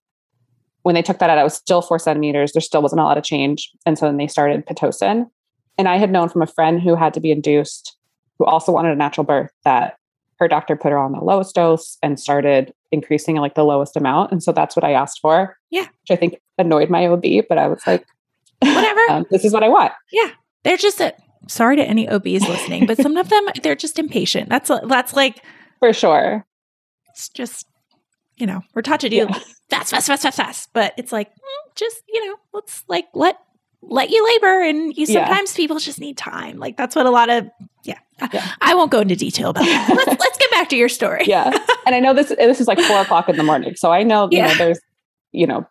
when 0.83 0.95
they 0.95 1.03
took 1.03 1.19
that 1.19 1.29
out, 1.29 1.39
I 1.39 1.43
was 1.43 1.55
still 1.55 1.83
four 1.83 1.99
centimeters. 1.99 2.53
There 2.53 2.61
still 2.61 2.83
wasn't 2.83 3.01
a 3.01 3.05
lot 3.05 3.19
of 3.19 3.25
change. 3.25 3.69
And 3.85 3.99
so 3.99 4.07
then 4.07 4.17
they 4.17 4.29
started 4.29 4.65
Pitocin. 4.65 5.27
And 5.77 5.89
I 5.89 5.97
had 5.97 6.13
known 6.13 6.29
from 6.29 6.43
a 6.43 6.47
friend 6.47 6.81
who 6.81 6.95
had 6.95 7.13
to 7.15 7.21
be 7.21 7.33
induced, 7.33 7.97
who 8.39 8.45
also 8.45 8.71
wanted 8.71 8.93
a 8.93 8.97
natural 8.97 9.25
birth, 9.25 9.51
that 9.65 9.97
her 10.39 10.47
doctor 10.47 10.77
put 10.77 10.93
her 10.93 10.99
on 10.99 11.11
the 11.11 11.21
lowest 11.21 11.57
dose 11.57 11.99
and 12.03 12.19
started 12.19 12.73
increasing 12.93 13.37
like 13.37 13.57
the 13.57 13.65
lowest 13.65 13.97
amount. 13.97 14.31
And 14.31 14.41
so 14.41 14.53
that's 14.53 14.77
what 14.77 14.85
I 14.85 14.93
asked 14.93 15.19
for. 15.21 15.57
Yeah. 15.71 15.87
Which 16.03 16.13
I 16.13 16.17
think 16.17 16.41
annoyed 16.59 16.91
my 16.91 17.07
OB, 17.09 17.25
but 17.49 17.59
I 17.59 17.67
was 17.67 17.83
like, 17.89 18.07
Whatever. 18.63 19.01
um, 19.11 19.27
this 19.33 19.45
is 19.45 19.53
what 19.53 19.65
I 19.65 19.69
want. 19.69 19.93
Yeah. 20.13 20.31
They're 20.63 20.77
just 20.77 21.01
a, 21.01 21.13
sorry 21.49 21.77
to 21.77 21.83
any 21.85 22.09
OBs 22.09 22.47
listening, 22.49 22.87
but 22.87 22.97
some 22.99 23.17
of 23.17 23.29
them 23.29 23.45
they're 23.63 23.75
just 23.75 23.99
impatient. 23.99 24.49
That's 24.49 24.71
that's 24.85 25.15
like 25.15 25.43
For 25.79 25.93
sure. 25.93 26.45
it's 27.11 27.29
just 27.31 27.67
you 28.37 28.47
know 28.47 28.63
we're 28.75 28.83
taught 28.83 29.01
to 29.01 29.09
do 29.09 29.17
Yeah. 29.17 29.39
fast, 29.71 29.91
fast, 29.91 30.07
fast, 30.07 30.23
fast, 30.23 30.37
fast, 30.37 30.69
but 30.73 30.95
it's 30.97 31.13
like 31.13 31.31
mm, 31.31 31.75
just 31.77 32.03
you 32.09 32.27
know 32.27 32.37
let's 32.53 32.85
like 32.89 33.07
let 33.15 33.37
let 33.83 34.11
you 34.11 34.23
labor, 34.35 34.63
and 34.63 34.95
you 34.97 35.07
Yeah. 35.09 35.27
sometimes 35.27 35.55
people 35.55 35.79
just 35.79 35.99
need 36.01 36.17
time. 36.19 36.59
Like 36.59 36.77
that's 36.77 36.95
what 36.95 37.07
a 37.07 37.11
lot 37.11 37.31
of 37.31 37.49
yeah. 37.85 37.99
Yeah. 38.35 38.47
I 38.61 38.75
won't 38.75 38.91
go 38.91 39.01
into 39.01 39.17
detail 39.17 39.51
about 39.51 39.65
that. 39.65 39.89
let's 40.07 40.21
let's 40.21 40.39
get 40.39 40.51
back 40.51 40.69
to 40.69 40.77
your 40.77 40.91
story. 40.91 41.25
yeah 41.27 41.57
and 41.87 41.95
i 41.95 42.01
know 42.01 42.13
this 42.13 42.29
this 42.29 42.61
is 42.61 42.69
like 42.69 42.79
four 42.81 43.01
o'clock 43.01 43.31
in 43.31 43.37
the 43.39 43.43
morning 43.43 43.75
so 43.77 43.91
i 43.91 44.03
know 44.03 44.29
you 44.31 44.37
Yeah. 44.39 44.49
know 44.49 44.55
there's 44.59 44.79
you 45.33 45.47
know 45.47 45.67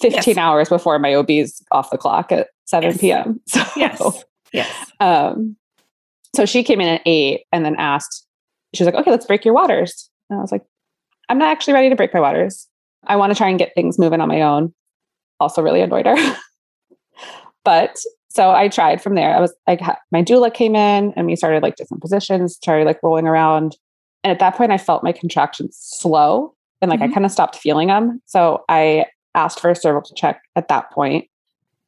15 0.00 0.12
Yes. 0.28 0.38
hours 0.38 0.68
before 0.68 0.98
my 1.00 1.12
ob's 1.16 1.60
off 1.72 1.90
the 1.90 1.98
clock 1.98 2.30
at 2.30 2.46
7 2.66 2.90
Yes. 2.90 2.98
p.m 3.00 3.40
so 3.48 3.64
Yes. 3.74 4.24
Yes. 4.52 4.90
um 5.00 5.56
so 6.34 6.44
she 6.46 6.62
came 6.62 6.80
in 6.80 6.88
at 6.88 7.02
8 7.06 7.42
and 7.52 7.64
then 7.64 7.76
asked 7.76 8.26
she 8.74 8.82
was 8.84 8.92
like 8.92 9.00
okay 9.00 9.10
let's 9.10 9.26
break 9.26 9.44
your 9.44 9.54
waters 9.54 10.10
and 10.30 10.38
i 10.38 10.42
was 10.42 10.52
like 10.52 10.64
i'm 11.28 11.38
not 11.38 11.50
actually 11.50 11.74
ready 11.74 11.88
to 11.88 11.96
break 11.96 12.12
my 12.14 12.20
waters 12.20 12.68
i 13.06 13.16
want 13.16 13.32
to 13.32 13.36
try 13.36 13.48
and 13.48 13.58
get 13.58 13.74
things 13.74 13.98
moving 13.98 14.20
on 14.20 14.28
my 14.28 14.42
own 14.42 14.72
also 15.40 15.62
really 15.62 15.80
annoyed 15.80 16.06
her 16.06 16.16
but 17.64 17.96
so 18.28 18.50
I 18.50 18.68
tried 18.68 19.02
from 19.02 19.14
there. 19.14 19.36
I 19.36 19.40
was 19.40 19.52
like, 19.68 19.80
my 20.10 20.22
doula 20.22 20.52
came 20.52 20.74
in 20.74 21.12
and 21.16 21.26
we 21.26 21.36
started 21.36 21.62
like 21.62 21.76
different 21.76 22.00
positions, 22.00 22.54
started 22.54 22.86
like 22.86 22.98
rolling 23.02 23.26
around. 23.26 23.76
And 24.24 24.30
at 24.30 24.38
that 24.38 24.56
point, 24.56 24.72
I 24.72 24.78
felt 24.78 25.04
my 25.04 25.12
contractions 25.12 25.76
slow 25.78 26.54
and 26.80 26.90
like 26.90 27.00
Mhm. 27.00 27.10
I 27.10 27.12
kind 27.12 27.26
of 27.26 27.30
stopped 27.32 27.56
feeling 27.56 27.88
them. 27.88 28.22
So 28.24 28.64
I 28.70 29.04
asked 29.34 29.60
for 29.60 29.68
a 29.68 29.76
cervical 29.76 30.14
check 30.16 30.40
at 30.56 30.68
that 30.68 30.90
point, 30.92 31.26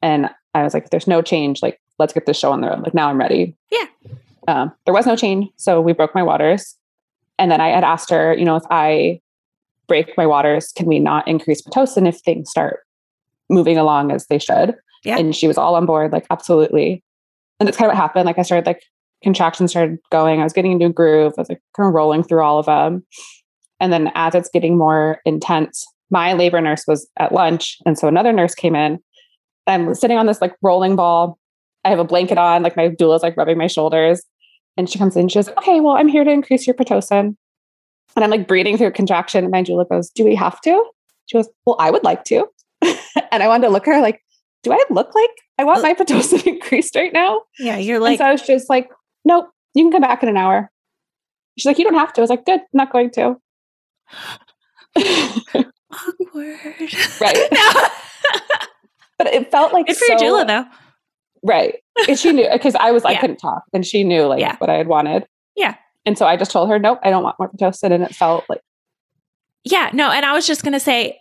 And 0.02 0.28
I 0.52 0.64
was 0.64 0.74
like, 0.74 0.90
there's 0.90 1.06
no 1.08 1.22
change, 1.22 1.62
like, 1.62 1.80
let's 1.98 2.12
get 2.12 2.26
this 2.26 2.38
show 2.38 2.52
on 2.52 2.60
the 2.60 2.68
road. 2.68 2.82
Like, 2.82 2.94
now 2.94 3.08
I'm 3.08 3.18
ready. 3.18 3.56
Yeah. 3.70 3.84
Um, 4.48 4.72
there 4.84 4.94
was 4.94 5.06
no 5.06 5.16
change. 5.16 5.48
So 5.56 5.80
we 5.80 5.92
broke 5.92 6.14
my 6.14 6.22
waters. 6.22 6.76
And 7.38 7.50
then 7.50 7.60
I 7.60 7.68
had 7.68 7.84
asked 7.84 8.10
her, 8.10 8.34
you 8.34 8.44
know, 8.44 8.56
if 8.56 8.64
I 8.70 9.20
break 9.88 10.16
my 10.16 10.26
waters, 10.26 10.72
can 10.72 10.86
we 10.86 10.98
not 10.98 11.26
increase 11.26 11.62
Pitocin 11.62 12.08
if 12.08 12.18
things 12.18 12.50
start 12.50 12.80
moving 13.48 13.78
along 13.78 14.12
as 14.12 14.26
they 14.26 14.38
should? 14.38 14.74
Yeah. 15.04 15.18
And 15.18 15.34
she 15.34 15.46
was 15.46 15.58
all 15.58 15.74
on 15.74 15.86
board, 15.86 16.12
like, 16.12 16.26
absolutely. 16.30 17.02
And 17.58 17.66
that's 17.66 17.76
kind 17.76 17.90
of 17.90 17.94
what 17.94 18.02
happened. 18.02 18.26
Like, 18.26 18.38
I 18.38 18.42
started, 18.42 18.66
like, 18.66 18.82
contractions 19.22 19.70
started 19.70 19.98
going. 20.12 20.40
I 20.40 20.44
was 20.44 20.52
getting 20.52 20.72
into 20.72 20.86
a 20.86 20.90
groove. 20.90 21.32
I 21.36 21.40
was 21.40 21.48
like 21.48 21.62
kind 21.74 21.88
of 21.88 21.94
rolling 21.94 22.22
through 22.22 22.42
all 22.42 22.58
of 22.58 22.66
them. 22.66 23.04
And 23.80 23.92
then 23.92 24.12
as 24.14 24.34
it's 24.34 24.50
getting 24.50 24.76
more 24.76 25.20
intense, 25.24 25.86
my 26.10 26.34
labor 26.34 26.60
nurse 26.60 26.84
was 26.86 27.08
at 27.18 27.32
lunch. 27.32 27.78
And 27.86 27.98
so 27.98 28.06
another 28.06 28.32
nurse 28.32 28.54
came 28.54 28.76
in. 28.76 29.00
I'm 29.66 29.94
sitting 29.94 30.18
on 30.18 30.26
this 30.26 30.42
like 30.42 30.54
rolling 30.62 30.94
ball. 30.94 31.38
I 31.84 31.90
have 31.90 31.98
a 31.98 32.04
blanket 32.04 32.38
on, 32.38 32.62
like 32.62 32.76
my 32.76 32.88
doula's 32.88 33.22
like 33.22 33.36
rubbing 33.36 33.58
my 33.58 33.66
shoulders. 33.66 34.22
And 34.76 34.90
she 34.90 34.98
comes 34.98 35.16
in, 35.16 35.28
she 35.28 35.38
goes, 35.38 35.48
Okay, 35.48 35.80
well, 35.80 35.96
I'm 35.96 36.08
here 36.08 36.24
to 36.24 36.30
increase 36.30 36.66
your 36.66 36.74
Pitocin. 36.74 37.36
And 38.16 38.24
I'm 38.24 38.30
like 38.30 38.48
breathing 38.48 38.76
through 38.76 38.88
a 38.88 38.92
contraction. 38.92 39.44
And 39.44 39.52
my 39.52 39.62
doula 39.62 39.88
goes, 39.88 40.10
Do 40.10 40.24
we 40.24 40.34
have 40.34 40.60
to? 40.62 40.84
She 41.26 41.36
goes, 41.36 41.48
Well, 41.66 41.76
I 41.78 41.90
would 41.90 42.04
like 42.04 42.24
to. 42.24 42.46
and 42.82 43.42
I 43.42 43.48
wanted 43.48 43.66
to 43.66 43.72
look 43.72 43.86
at 43.86 43.94
her 43.94 44.00
like, 44.00 44.20
Do 44.62 44.72
I 44.72 44.82
look 44.90 45.14
like 45.14 45.30
I 45.58 45.64
want 45.64 45.82
my 45.82 45.94
Pitocin 45.94 46.46
increased 46.46 46.96
right 46.96 47.12
now? 47.12 47.42
Yeah, 47.58 47.76
you're 47.76 47.96
and 47.96 48.04
like, 48.04 48.18
so 48.18 48.24
I 48.24 48.32
was 48.32 48.42
just 48.42 48.68
like, 48.68 48.90
Nope, 49.24 49.48
you 49.74 49.84
can 49.84 49.92
come 49.92 50.02
back 50.02 50.22
in 50.22 50.28
an 50.28 50.36
hour. 50.36 50.70
She's 51.58 51.66
like, 51.66 51.78
You 51.78 51.84
don't 51.84 51.94
have 51.94 52.12
to. 52.14 52.20
I 52.20 52.22
was 52.22 52.30
like, 52.30 52.46
Good, 52.46 52.60
I'm 52.60 52.66
not 52.72 52.92
going 52.92 53.10
to. 53.12 53.36
awkward. 54.96 55.66
Right. 57.20 57.48
but 59.16 59.28
it 59.28 59.50
felt 59.50 59.72
like 59.72 59.86
Good 59.86 59.96
for 59.96 60.04
so, 60.06 60.12
your 60.12 60.44
doula, 60.44 60.46
though. 60.46 60.64
Right. 61.44 61.76
And 62.08 62.18
she 62.18 62.32
knew 62.32 62.48
because 62.52 62.74
I 62.74 62.90
was, 62.90 63.04
I 63.04 63.16
couldn't 63.16 63.36
talk 63.36 63.62
and 63.72 63.86
she 63.86 64.02
knew 64.02 64.22
like 64.26 64.40
Yeah. 64.40 64.56
what 64.58 64.70
I 64.70 64.74
had 64.74 64.88
wanted. 64.88 65.26
Yeah. 65.54 65.76
And 66.06 66.18
so 66.18 66.26
I 66.26 66.36
just 66.36 66.50
told 66.50 66.68
her, 66.70 66.78
nope, 66.78 66.98
I 67.02 67.10
don't 67.10 67.22
want 67.22 67.36
more 67.38 67.50
Pitocin. 67.50 67.92
And 67.92 68.02
it 68.02 68.14
felt 68.14 68.44
like, 68.48 68.60
Yeah, 69.64 69.90
no, 69.92 70.10
and 70.10 70.24
I 70.24 70.32
was 70.32 70.46
just 70.46 70.62
going 70.62 70.72
to 70.72 70.80
say, 70.80 71.18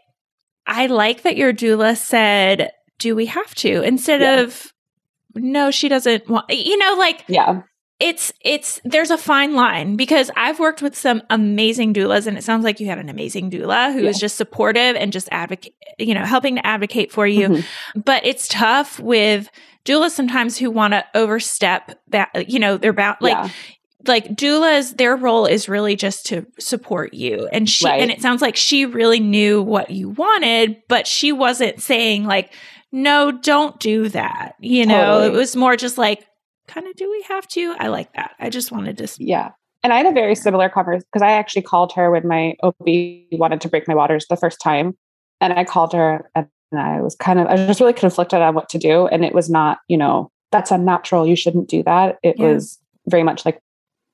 I 0.66 0.88
like 0.88 1.24
that 1.24 1.36
your 1.38 1.54
doula 1.54 1.96
said, 1.98 2.72
"Do 3.00 3.16
we 3.16 3.26
have 3.28 3.54
to?" 3.56 3.82
instead 3.84 4.22
Yeah. 4.22 4.40
of 4.42 4.72
no, 5.36 5.72
she 5.72 5.90
doesn't 5.90 6.30
want, 6.30 6.46
you 6.50 6.78
know, 6.78 6.96
like, 6.98 7.24
Yeah. 7.28 7.64
it's 8.00 8.32
it's 8.42 8.80
there's 8.86 9.12
a 9.12 9.18
fine 9.18 9.56
line 9.56 9.96
because 9.98 10.32
I've 10.38 10.60
worked 10.60 10.82
with 10.82 10.96
some 10.98 11.22
amazing 11.30 11.94
doulas 11.94 12.28
and 12.28 12.38
it 12.38 12.44
sounds 12.44 12.64
like 12.64 12.80
you 12.80 12.88
have 12.88 13.00
an 13.00 13.10
amazing 13.10 13.52
doula 13.52 13.94
who 13.94 14.02
Yeah. 14.04 14.12
just 14.14 14.36
supportive 14.38 14.96
and 14.96 15.12
just 15.14 15.28
advocate 15.32 15.74
you 16.00 16.14
know 16.14 16.24
helping 16.26 16.56
to 16.56 16.66
advocate 16.66 17.12
for 17.12 17.28
you 17.28 17.50
Mhm. 17.50 17.66
but 18.04 18.26
it's 18.26 18.48
tough 18.48 19.00
with 19.00 19.50
doulas 19.86 20.12
sometimes 20.12 20.58
who 20.58 20.72
want 20.72 20.93
to 20.93 21.04
overstep 21.15 22.00
that 22.10 22.50
you 22.50 22.60
know 22.60 22.78
they're 22.78 22.93
bound 22.93 23.17
like 23.22 23.34
yeah. 23.34 23.50
like 24.08 24.28
doulas 24.36 24.96
their 24.98 25.15
role 25.15 25.46
is 25.46 25.67
really 25.69 25.96
just 25.96 26.26
to 26.28 26.46
support 26.60 27.13
you 27.13 27.48
and 27.52 27.69
she 27.69 27.86
Right. 27.86 28.02
and 28.02 28.12
it 28.12 28.22
sounds 28.22 28.41
like 28.41 28.56
she 28.56 28.86
really 28.86 29.19
knew 29.19 29.62
what 29.62 29.89
you 29.89 30.10
wanted 30.10 30.82
but 30.88 31.06
she 31.08 31.32
wasn't 31.32 31.82
saying 31.82 32.26
like 32.26 32.54
no 32.91 33.32
don't 33.32 33.80
do 33.80 34.08
that 34.10 34.56
you 34.60 34.86
know 34.86 35.19
Totally. 35.19 35.28
it 35.28 35.38
was 35.38 35.56
more 35.56 35.76
just 35.76 35.98
like 35.98 36.26
kind 36.67 36.88
of 36.88 36.96
do 36.96 37.10
we 37.12 37.24
have 37.28 37.48
to 37.50 37.76
i 37.80 37.88
like 37.88 38.13
that 38.13 38.32
i 38.39 38.50
just 38.50 38.72
wanted 38.72 38.98
to 39.00 39.08
Yeah. 39.19 39.52
And 39.86 39.91
I 39.91 39.98
had 39.98 40.06
a 40.06 40.13
very 40.13 40.34
similar 40.34 40.69
conversation 40.69 41.06
because 41.12 41.22
I 41.22 41.34
actually 41.34 41.63
called 41.63 41.91
her 41.91 42.10
when 42.10 42.26
my 42.26 42.54
OB 42.63 42.88
wanted 43.34 43.60
to 43.60 43.67
break 43.67 43.86
my 43.86 43.93
waters 43.93 44.26
the 44.30 44.38
first 44.38 44.62
time. 44.62 44.93
And 45.41 45.52
I 45.52 45.65
called 45.65 45.91
her 45.91 46.30
and 46.36 46.48
I 46.80 47.02
was 47.02 47.16
kind 47.16 47.40
of, 47.40 47.48
I 47.48 47.54
was 47.54 47.68
just 47.68 47.80
really 47.80 47.94
conflicted 47.94 48.42
on 48.42 48.56
what 48.56 48.70
to 48.70 48.78
do. 48.78 49.08
And 49.08 49.24
it 49.26 49.34
was 49.34 49.50
not, 49.50 49.80
you 49.88 49.98
know, 49.98 50.32
that's 50.52 50.72
unnatural. 50.72 51.28
You 51.28 51.36
shouldn't 51.36 51.70
do 51.70 51.84
that. 51.84 52.18
It 52.24 52.36
Yeah. 52.38 52.48
was 52.54 52.80
very 53.08 53.24
much 53.24 53.46
like, 53.46 53.60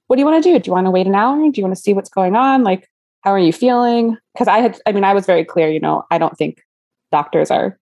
what 0.08 0.16
do 0.16 0.22
you 0.22 0.26
want 0.26 0.44
to 0.44 0.50
do? 0.54 0.58
Do 0.60 0.68
you 0.68 0.74
want 0.74 0.86
to 0.88 0.92
wait 0.92 1.06
an 1.08 1.16
hour? 1.16 1.36
Do 1.38 1.52
you 1.60 1.64
want 1.64 1.76
to 1.76 1.82
see 1.82 1.94
what's 1.94 2.10
going 2.10 2.36
on? 2.36 2.64
Like, 2.64 2.90
how 3.22 3.32
are 3.32 3.40
you 3.40 3.54
feeling? 3.54 4.18
Because 4.34 4.48
I 4.48 4.60
had, 4.60 4.80
I 4.86 4.92
mean, 4.92 5.04
I 5.04 5.14
was 5.14 5.26
very 5.26 5.44
clear, 5.46 5.70
you 5.70 5.80
know, 5.80 6.04
I 6.10 6.18
don't 6.18 6.38
think 6.38 6.62
doctors 7.12 7.52
are 7.52 7.78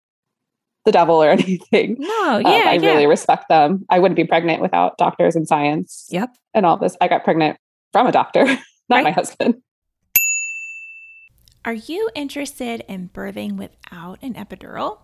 the 0.85 0.91
devil 0.91 1.21
or 1.21 1.29
anything. 1.37 1.95
no 1.99 2.35
Um, 2.37 2.41
yeah 2.41 2.63
I 2.67 2.73
yeah. 2.81 2.91
really 2.91 3.05
respect 3.07 3.47
them. 3.49 3.85
I 3.89 3.99
wouldn't 3.99 4.15
be 4.15 4.23
pregnant 4.25 4.61
without 4.61 4.97
doctors 4.97 5.35
and 5.35 5.47
science 5.47 6.07
yep 6.09 6.29
and 6.53 6.65
all 6.65 6.77
this. 6.77 6.95
I 7.01 7.07
got 7.07 7.23
pregnant 7.23 7.57
from 7.93 8.07
a 8.07 8.11
doctor, 8.11 8.45
not 8.45 8.59
Right. 8.89 9.03
my 9.03 9.11
husband. 9.11 9.61
Are 11.67 11.73
you 11.73 12.09
interested 12.15 12.85
in 12.87 13.09
birthing 13.09 13.57
without 13.57 14.19
an 14.21 14.35
epidural? 14.35 14.99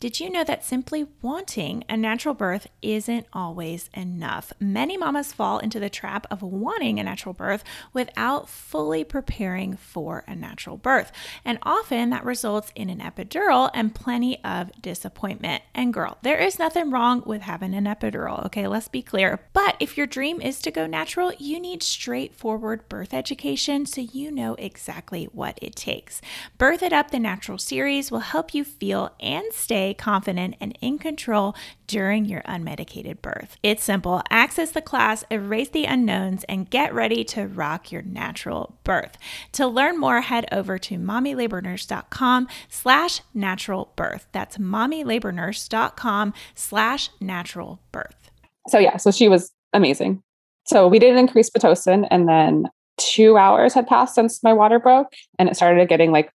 Did 0.00 0.18
you 0.18 0.30
know 0.30 0.44
that 0.44 0.64
simply 0.64 1.06
wanting 1.20 1.84
a 1.86 1.94
natural 1.94 2.34
birth 2.34 2.68
isn't 2.80 3.26
always 3.34 3.90
enough? 3.92 4.50
Many 4.58 4.96
mamas 4.96 5.34
fall 5.34 5.58
into 5.58 5.78
the 5.78 5.90
trap 5.90 6.26
of 6.30 6.40
wanting 6.40 6.98
a 6.98 7.04
natural 7.04 7.34
birth 7.34 7.62
without 7.92 8.48
fully 8.48 9.04
preparing 9.04 9.76
for 9.76 10.24
a 10.26 10.34
natural 10.34 10.78
birth. 10.78 11.12
And 11.44 11.58
often 11.64 12.08
that 12.10 12.24
results 12.24 12.72
in 12.74 12.88
an 12.88 13.00
epidural 13.00 13.70
and 13.74 13.94
plenty 13.94 14.42
of 14.42 14.72
disappointment. 14.80 15.64
And 15.74 15.92
girl, 15.92 16.16
there 16.22 16.38
is 16.38 16.58
nothing 16.58 16.90
wrong 16.90 17.22
with 17.26 17.42
having 17.42 17.74
an 17.74 17.84
epidural, 17.84 18.46
okay? 18.46 18.66
Let's 18.66 18.88
be 18.88 19.02
clear. 19.02 19.40
But 19.52 19.76
if 19.80 19.98
your 19.98 20.06
dream 20.06 20.40
is 20.40 20.60
to 20.62 20.70
go 20.70 20.86
natural, 20.86 21.32
you 21.38 21.60
need 21.60 21.82
straightforward 21.82 22.88
birth 22.88 23.12
education 23.12 23.84
so 23.84 24.00
you 24.00 24.30
know 24.30 24.54
exactly 24.54 25.26
what 25.26 25.58
it 25.60 25.76
takes. 25.76 26.22
Birth 26.56 26.82
It 26.82 26.94
Up 26.94 27.10
the 27.10 27.18
Natural 27.18 27.58
series 27.58 28.10
will 28.10 28.20
help 28.20 28.54
you 28.54 28.64
feel 28.64 29.12
and 29.20 29.49
stay 29.52 29.94
confident 29.94 30.56
and 30.60 30.76
in 30.80 30.98
control 30.98 31.54
during 31.86 32.24
your 32.24 32.42
unmedicated 32.42 33.20
birth. 33.22 33.56
It's 33.62 33.84
simple. 33.84 34.22
Access 34.30 34.70
the 34.70 34.82
class, 34.82 35.24
erase 35.30 35.70
the 35.70 35.84
unknowns, 35.84 36.44
and 36.44 36.70
get 36.70 36.94
ready 36.94 37.24
to 37.24 37.46
rock 37.46 37.90
your 37.90 38.02
natural 38.02 38.78
birth. 38.84 39.18
To 39.52 39.66
learn 39.66 39.98
more, 39.98 40.20
head 40.20 40.46
over 40.52 40.78
to 40.78 40.96
mommylabornurse.com 40.96 42.48
slash 42.68 43.20
natural 43.34 43.92
birth. 43.96 44.26
That's 44.32 44.58
mommylabornurse.com 44.58 46.34
slash 46.54 47.10
natural 47.20 47.80
birth. 47.92 48.30
So 48.68 48.78
yeah, 48.78 48.96
so 48.96 49.10
she 49.10 49.28
was 49.28 49.50
amazing. 49.72 50.22
So 50.66 50.86
we 50.86 50.98
did 50.98 51.16
increase 51.16 51.50
pitocin, 51.50 52.06
and 52.10 52.28
then 52.28 52.66
two 52.98 53.36
hours 53.36 53.74
had 53.74 53.86
passed 53.86 54.14
since 54.14 54.42
my 54.42 54.52
water 54.52 54.78
broke, 54.78 55.12
and 55.38 55.48
it 55.48 55.56
started 55.56 55.88
getting 55.88 56.12
like 56.12 56.30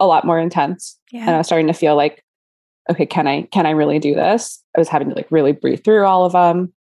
a 0.00 0.06
lot 0.06 0.24
more 0.24 0.38
intense. 0.38 0.98
And 1.12 1.30
I 1.30 1.38
was 1.38 1.46
starting 1.46 1.68
to 1.68 1.72
feel 1.72 1.94
like, 1.94 2.24
okay, 2.90 3.06
can 3.06 3.26
I 3.26 3.42
can 3.52 3.66
I 3.66 3.70
really 3.70 3.98
do 3.98 4.14
this? 4.14 4.62
I 4.76 4.80
was 4.80 4.88
having 4.88 5.08
to 5.10 5.14
like 5.14 5.28
really 5.30 5.52
breathe 5.52 5.84
through 5.84 6.04
all 6.04 6.24
of 6.24 6.32
them. 6.32 6.72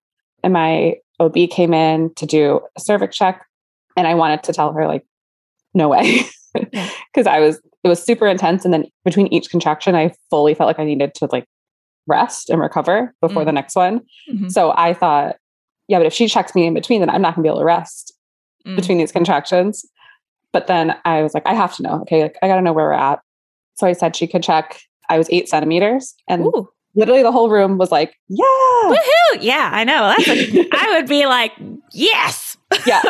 And 0.43 0.53
my 0.53 0.97
OB 1.21 1.35
came 1.51 1.75
in 1.75 2.15
to 2.15 2.27
do 2.27 2.61
a 2.77 2.81
cervix 2.81 3.17
check, 3.17 3.45
and 3.97 4.07
I 4.07 4.15
wanted 4.15 4.43
to 4.45 4.53
tell 4.53 4.73
her 4.73 4.87
like, 4.87 5.05
no 5.75 5.89
way, 5.89 6.21
because 6.55 7.27
I 7.27 7.41
was 7.41 7.61
it 7.85 7.89
was 7.89 8.03
super 8.03 8.27
intense. 8.27 8.65
And 8.65 8.73
then 8.75 8.87
between 9.05 9.27
each 9.29 9.51
contraction, 9.51 9.95
I 9.95 10.13
fully 10.31 10.55
felt 10.55 10.67
like 10.67 10.79
I 10.79 10.85
needed 10.85 11.15
to 11.17 11.29
like 11.31 11.45
rest 12.07 12.51
and 12.51 12.61
recover 12.61 13.15
before 13.21 13.43
Mm. 13.43 13.47
the 13.47 13.53
next 13.53 13.77
one. 13.77 14.01
Mhm. 14.31 14.51
So 14.51 14.73
I 14.77 14.95
thought, 14.95 15.37
yeah, 15.89 15.99
but 15.99 16.07
if 16.07 16.13
she 16.13 16.27
checks 16.27 16.55
me 16.55 16.67
in 16.67 16.75
between, 16.75 17.01
then 17.01 17.11
I'm 17.11 17.21
not 17.23 17.35
gonna 17.35 17.43
be 17.43 17.49
able 17.49 17.59
to 17.61 17.65
rest 17.65 18.15
Mm. 18.67 18.77
between 18.77 18.99
these 18.99 19.13
contractions. 19.13 19.85
But 20.53 20.67
then 20.67 20.97
I 21.05 21.23
was 21.23 21.35
like, 21.35 21.47
I 21.47 21.55
have 21.55 21.77
to 21.77 21.83
know. 21.83 22.01
Okay, 22.03 22.23
like 22.23 22.37
I 22.43 22.49
gotta 22.49 22.63
know 22.63 22.73
where 22.73 22.87
we're 22.87 22.93
at. 22.93 23.21
So 23.77 23.87
I 23.87 23.93
said 23.93 24.17
she 24.17 24.27
could 24.27 24.43
check. 24.43 24.81
I 25.09 25.19
was 25.19 25.29
eight 25.31 25.49
centimeters, 25.49 26.15
and 26.29 26.45
Ooh. 26.47 26.69
literally 26.95 27.23
the 27.23 27.33
whole 27.33 27.51
room 27.51 27.79
was 27.79 27.91
like, 27.91 28.15
yeah, 28.29 28.45
Woohoo! 28.85 29.39
Yeah, 29.41 29.71
I 29.73 29.85
know. 29.85 30.15
That's 30.17 30.29
I 30.73 30.95
would 30.99 31.09
be 31.09 31.27
like, 31.27 31.53
yes. 31.93 32.57
yeah. 32.87 33.01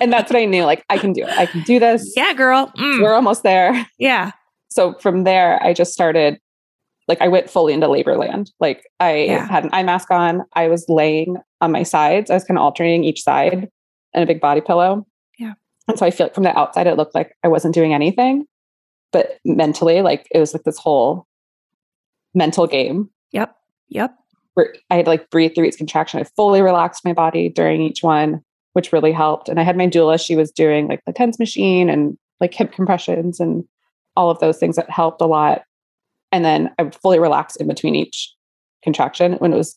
and 0.00 0.12
that's 0.12 0.30
what 0.30 0.38
I 0.40 0.44
knew. 0.44 0.64
Like 0.64 0.84
I 0.90 0.98
can 0.98 1.12
do 1.12 1.22
it. 1.22 1.28
I 1.30 1.46
can 1.46 1.62
do 1.62 1.78
this. 1.80 2.12
Yeah, 2.16 2.32
girl. 2.34 2.72
Mm. 2.78 3.02
We're 3.02 3.14
almost 3.14 3.42
there. 3.42 3.86
Yeah. 3.98 4.30
So 4.68 4.94
from 5.00 5.24
there, 5.24 5.60
I 5.62 5.72
just 5.74 5.92
started. 5.92 6.38
Like 7.08 7.20
I 7.20 7.26
went 7.26 7.50
fully 7.50 7.72
into 7.72 7.88
labor 7.88 8.16
land. 8.16 8.52
Like 8.60 8.84
I 9.00 9.24
Yeah. 9.24 9.48
had 9.48 9.64
an 9.64 9.70
eye 9.72 9.82
mask 9.82 10.12
on. 10.12 10.44
I 10.54 10.68
was 10.68 10.84
laying 10.88 11.36
on 11.60 11.72
my 11.72 11.82
sides. 11.82 12.30
I 12.30 12.34
was 12.34 12.44
kind 12.44 12.56
of 12.56 12.62
alternating 12.62 13.02
each 13.02 13.22
side 13.24 13.68
and 14.14 14.22
a 14.22 14.26
big 14.26 14.40
body 14.40 14.60
pillow. 14.60 15.04
Yeah. 15.36 15.54
And 15.88 15.98
so 15.98 16.06
I 16.06 16.12
feel 16.12 16.26
like 16.26 16.34
from 16.34 16.44
the 16.44 16.56
outside, 16.56 16.86
it 16.86 16.96
looked 16.96 17.16
like 17.16 17.36
I 17.42 17.48
wasn't 17.48 17.74
doing 17.74 17.92
anything. 17.92 18.46
But 19.12 19.38
mentally, 19.44 20.02
like 20.02 20.26
it 20.30 20.38
was 20.38 20.52
like 20.52 20.62
this 20.64 20.78
whole 20.78 21.26
mental 22.34 22.66
game 22.66 23.10
Yep. 23.32 23.54
Yep. 23.88 24.14
where 24.54 24.74
I 24.88 24.96
had 24.96 25.06
like 25.06 25.30
breathe 25.30 25.54
through 25.54 25.66
each 25.66 25.76
contraction. 25.78 26.20
I 26.20 26.24
fully 26.36 26.62
relaxed 26.62 27.04
my 27.04 27.12
body 27.12 27.48
during 27.48 27.82
each 27.82 28.02
one, 28.02 28.40
which 28.74 28.92
really 28.92 29.12
helped. 29.12 29.48
And 29.48 29.58
I 29.58 29.62
had 29.64 29.76
my 29.76 29.88
doula, 29.88 30.24
she 30.24 30.36
was 30.36 30.50
doing 30.52 30.86
like 30.88 31.02
the 31.06 31.12
TENS 31.12 31.38
machine 31.38 31.90
and 31.90 32.16
like 32.40 32.54
hip 32.54 32.72
compressions 32.72 33.40
and 33.40 33.64
all 34.16 34.30
of 34.30 34.38
those 34.40 34.58
things 34.58 34.76
that 34.76 34.88
helped 34.90 35.20
a 35.20 35.26
lot. 35.26 35.62
And 36.32 36.44
then 36.44 36.70
I 36.78 36.84
would 36.84 36.94
fully 36.94 37.18
relax 37.18 37.56
in 37.56 37.66
between 37.66 37.94
each 37.96 38.32
contraction 38.84 39.34
when 39.34 39.52
it 39.52 39.56
was 39.56 39.76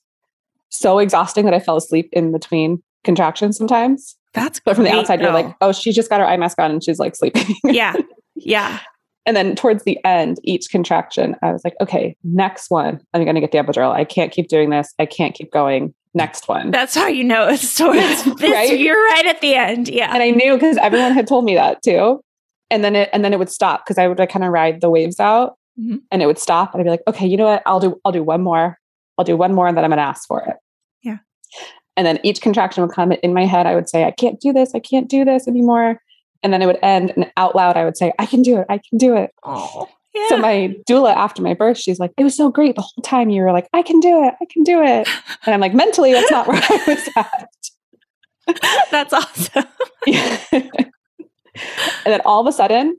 so 0.70 1.00
exhausting 1.00 1.46
that 1.46 1.54
I 1.54 1.60
fell 1.60 1.78
asleep 1.78 2.10
in 2.14 2.32
between 2.32 2.82
contractions 3.04 3.58
sometimes. 3.58 4.16
That's 4.34 4.60
But 4.60 4.76
from 4.76 4.86
the 4.86 4.92
outside, 4.92 5.22
you're 5.22 5.32
like, 5.34 5.56
oh, 5.62 5.72
she 5.72 5.92
just 5.92 6.10
got 6.10 6.20
her 6.20 6.26
eye 6.26 6.38
mask 6.38 6.58
on 6.60 6.72
and 6.72 6.84
she's 6.84 7.00
like 7.00 7.16
sleeping. 7.16 7.56
yeah. 7.66 7.94
Yeah. 8.36 8.80
And 9.26 9.38
then 9.38 9.56
towards 9.56 9.84
the 9.84 10.04
end, 10.06 10.38
each 10.44 10.70
contraction, 10.70 11.36
I 11.42 11.54
was 11.54 11.64
like, 11.64 11.76
okay, 11.80 12.16
next 12.24 12.70
one, 12.70 13.00
I'm 13.14 13.24
going 13.24 13.36
to 13.36 13.42
get 13.42 13.52
the 13.54 13.58
epidural. 13.58 13.94
I 13.94 14.04
can't 14.04 14.32
keep 14.32 14.50
doing 14.50 14.70
this. 14.70 14.94
I 15.00 15.06
can't 15.06 15.34
keep 15.34 15.52
going. 15.52 15.94
Next 16.14 16.48
one. 16.48 16.72
That's 16.72 16.94
how 16.94 17.08
you 17.08 17.24
know 17.24 17.48
it's 17.48 17.74
towards 17.76 17.98
this. 18.26 18.52
Right? 18.52 18.78
You're 18.78 19.02
right 19.02 19.26
at 19.26 19.40
the 19.42 19.56
end. 19.56 19.88
Yeah. 19.90 20.14
and 20.14 20.22
I 20.22 20.30
knew 20.32 20.54
because 20.56 20.78
everyone 20.78 21.14
had 21.14 21.26
told 21.28 21.46
me 21.46 21.56
that 21.56 21.82
too. 21.82 22.22
And 22.70 22.84
then 22.84 22.96
it 22.96 23.10
and 23.14 23.24
then 23.24 23.34
it 23.34 23.40
would 23.40 23.50
stop 23.52 23.84
because 23.86 23.98
I 23.98 24.08
would 24.08 24.20
like, 24.20 24.30
kind 24.32 24.44
of 24.46 24.52
ride 24.52 24.82
the 24.82 24.90
waves 24.90 25.20
out 25.20 25.58
Mhm. 25.80 26.02
and 26.12 26.22
it 26.22 26.26
would 26.28 26.38
stop. 26.40 26.74
And 26.74 26.82
I'd 26.82 26.84
be 26.84 26.90
like, 26.92 27.02
okay, 27.08 27.26
you 27.26 27.38
know 27.38 27.46
what? 27.46 27.64
I'll 27.66 27.80
do 27.80 28.00
I'll 28.06 28.12
do 28.12 28.24
one 28.24 28.42
more. 28.44 28.78
I'll 29.18 29.26
do 29.26 29.38
one 29.38 29.54
more 29.54 29.68
and 29.68 29.76
then 29.78 29.84
I'm 29.84 29.90
gonna 29.92 30.02
ask 30.04 30.28
for 30.28 30.42
it. 30.44 30.56
Yeah. 31.02 31.18
And 31.98 32.06
then 32.06 32.20
each 32.24 32.42
contraction 32.42 32.84
would 32.84 32.94
come 32.94 33.12
in 33.12 33.34
my 33.34 33.46
head. 33.46 33.66
I 33.68 33.76
would 33.76 33.90
say, 33.90 34.04
I 34.06 34.12
can't 34.12 34.40
do 34.40 34.52
this, 34.54 34.74
I 34.76 34.80
can't 34.80 35.08
do 35.10 35.24
this 35.26 35.48
anymore. 35.48 36.00
And 36.44 36.52
then 36.52 36.62
it 36.62 36.66
would 36.66 36.80
end 36.84 37.14
and 37.16 37.32
out 37.38 37.56
loud 37.56 37.78
I 37.78 37.86
would 37.86 37.98
say, 37.98 38.12
I 38.20 38.26
can 38.26 38.42
do 38.42 38.58
it, 38.58 38.66
I 38.70 38.78
can 38.78 38.98
do 38.98 39.16
it. 39.16 39.32
Oh. 39.44 39.88
Yeah. 40.14 40.28
So 40.30 40.38
my 40.38 40.76
doula 40.88 41.16
after 41.16 41.42
my 41.42 41.54
birth, 41.56 41.78
she's 41.78 42.00
like, 42.00 42.12
it 42.18 42.24
was 42.24 42.36
so 42.36 42.50
great 42.52 42.76
the 42.76 42.82
whole 42.82 43.02
time. 43.02 43.30
You 43.30 43.42
were 43.42 43.52
like, 43.52 43.68
I 43.74 43.82
can 43.82 44.00
do 44.00 44.24
it, 44.26 44.36
I 44.42 44.46
can 44.52 44.64
do 44.64 44.84
it. 44.84 45.08
And 45.46 45.54
I'm 45.54 45.60
like, 45.60 45.74
mentally, 45.74 46.14
that's 46.14 46.32
not 46.32 46.48
where 46.48 46.62
I 46.62 46.84
was 46.88 47.10
at. 47.18 47.50
That's 48.92 49.14
awesome. 49.14 49.66
Yeah. 50.06 50.38
and 50.52 50.72
then 52.06 52.20
all 52.26 52.42
of 52.42 52.48
a 52.48 52.52
sudden, 52.52 52.98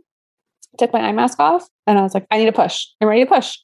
I 0.73 0.77
took 0.79 0.93
my 0.93 1.01
eye 1.01 1.13
mask 1.13 1.39
off 1.39 1.69
and 1.87 1.99
I 1.99 2.03
was 2.03 2.15
like, 2.15 2.27
I 2.31 2.39
need 2.39 2.47
to 2.47 2.53
push. 2.53 2.87
I'm 3.01 3.09
ready 3.09 3.25
to 3.25 3.29
push. 3.29 3.59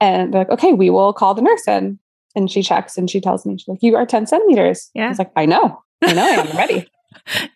And 0.00 0.32
they're 0.32 0.42
like, 0.42 0.50
okay, 0.50 0.72
we 0.72 0.90
will 0.90 1.12
call 1.12 1.34
the 1.34 1.42
nurse 1.42 1.66
in. 1.66 1.98
And 2.36 2.48
she 2.50 2.62
checks 2.62 2.96
and 2.96 3.10
she 3.10 3.20
tells 3.20 3.44
me, 3.44 3.58
she's 3.58 3.66
like, 3.66 3.82
you 3.82 3.96
are 3.96 4.06
10 4.06 4.26
centimeters. 4.26 4.90
Yeah. 4.94 5.06
I 5.06 5.08
was 5.08 5.18
like, 5.18 5.32
I 5.34 5.44
know. 5.44 5.82
I 6.02 6.12
know 6.12 6.24
I'm 6.24 6.56
ready. 6.56 6.88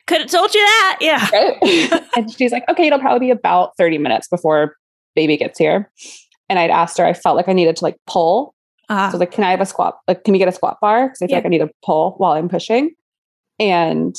Could 0.06 0.20
have 0.22 0.30
told 0.30 0.54
you 0.54 0.60
that. 0.60 0.98
Yeah. 1.00 1.28
Right. 1.32 2.02
and 2.16 2.30
she's 2.32 2.52
like, 2.52 2.64
okay, 2.68 2.86
it'll 2.86 2.98
probably 2.98 3.26
be 3.26 3.30
about 3.30 3.76
30 3.76 3.98
minutes 3.98 4.28
before 4.28 4.76
baby 5.14 5.36
gets 5.36 5.58
here. 5.58 5.90
And 6.48 6.58
I'd 6.58 6.70
asked 6.70 6.98
her, 6.98 7.04
I 7.04 7.12
felt 7.12 7.36
like 7.36 7.48
I 7.48 7.52
needed 7.52 7.76
to 7.76 7.84
like 7.84 7.96
pull. 8.06 8.54
So 8.88 8.94
I 8.94 9.06
Uh, 9.06 9.10
was 9.12 9.20
like, 9.20 9.32
can 9.32 9.42
I 9.44 9.50
have 9.50 9.60
a 9.60 9.66
squat? 9.66 9.98
Like, 10.06 10.22
can 10.24 10.32
we 10.32 10.38
get 10.38 10.46
a 10.48 10.52
squat 10.52 10.78
bar? 10.80 11.08
Because 11.08 11.22
I 11.22 11.26
feel 11.26 11.30
Yeah. 11.32 11.36
like 11.38 11.46
I 11.46 11.48
need 11.48 11.58
to 11.58 11.70
pull 11.84 12.14
while 12.18 12.32
I'm 12.32 12.48
pushing. 12.48 12.90
And 13.58 14.14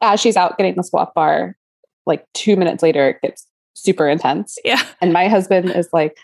as 0.00 0.20
she's 0.20 0.36
out 0.36 0.56
getting 0.56 0.74
the 0.76 0.82
squat 0.82 1.12
bar, 1.14 1.56
like 2.06 2.24
two 2.34 2.56
minutes 2.56 2.82
later, 2.82 3.08
it 3.10 3.20
gets 3.22 3.46
super 3.74 4.08
intense. 4.08 4.56
yeah. 4.64 4.82
And 5.02 5.12
my 5.12 5.28
husband 5.28 5.70
is 5.70 5.88
like, 5.92 6.16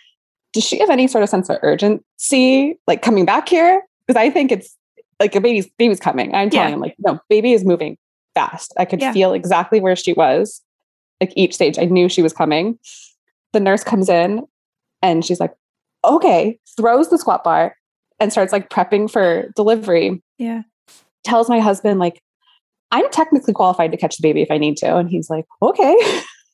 does 0.55 0.65
she 0.65 0.79
have 0.79 0.91
any 0.91 1.07
sort 1.09 1.25
of 1.25 1.29
sense 1.31 1.49
of 1.51 1.59
urgency, 1.63 2.79
like 2.87 3.03
coming 3.03 3.25
back 3.25 3.49
here? 3.49 3.83
because 4.07 4.21
I 4.21 4.31
think 4.31 4.51
it's 4.51 4.77
like 5.21 5.35
a 5.37 5.41
baby's 5.41 5.69
baby's 5.79 6.01
coming. 6.01 6.35
I'm 6.35 6.51
telling 6.51 6.71
Yeah. 6.71 6.75
him 6.75 6.81
like, 6.81 6.97
no, 6.99 7.21
baby 7.29 7.53
is 7.53 7.65
moving 7.65 7.97
fast. 8.35 8.73
I 8.79 8.85
could 8.85 9.01
Yeah. 9.01 9.13
feel 9.13 9.33
exactly 9.33 9.81
where 9.81 9.97
she 9.97 10.13
was. 10.13 10.63
Like 11.21 11.33
each 11.37 11.55
stage, 11.55 11.79
I 11.79 11.85
knew 11.85 12.09
she 12.09 12.23
was 12.23 12.33
coming. 12.33 12.79
The 13.53 13.61
nurse 13.61 13.85
comes 13.85 14.09
in 14.09 14.47
and 15.03 15.25
she's 15.25 15.41
like, 15.41 15.55
okay, 16.05 16.59
throws 16.77 17.11
the 17.11 17.19
squat 17.19 17.45
bar 17.45 17.77
and 18.19 18.33
starts 18.33 18.53
like 18.53 18.71
prepping 18.71 19.11
for 19.11 19.49
delivery. 19.55 20.23
Yeah. 20.39 20.63
Tells 21.25 21.49
my 21.49 21.61
husband, 21.61 22.01
like, 22.01 22.21
I'm 22.91 23.09
technically 23.11 23.53
qualified 23.55 23.91
to 23.93 23.97
catch 23.97 24.17
the 24.17 24.23
baby 24.23 24.43
if 24.43 24.51
I 24.51 24.59
need 24.59 24.77
to. 24.79 24.97
And 24.97 25.09
he's 25.09 25.31
like, 25.31 25.47
okay. 25.63 25.97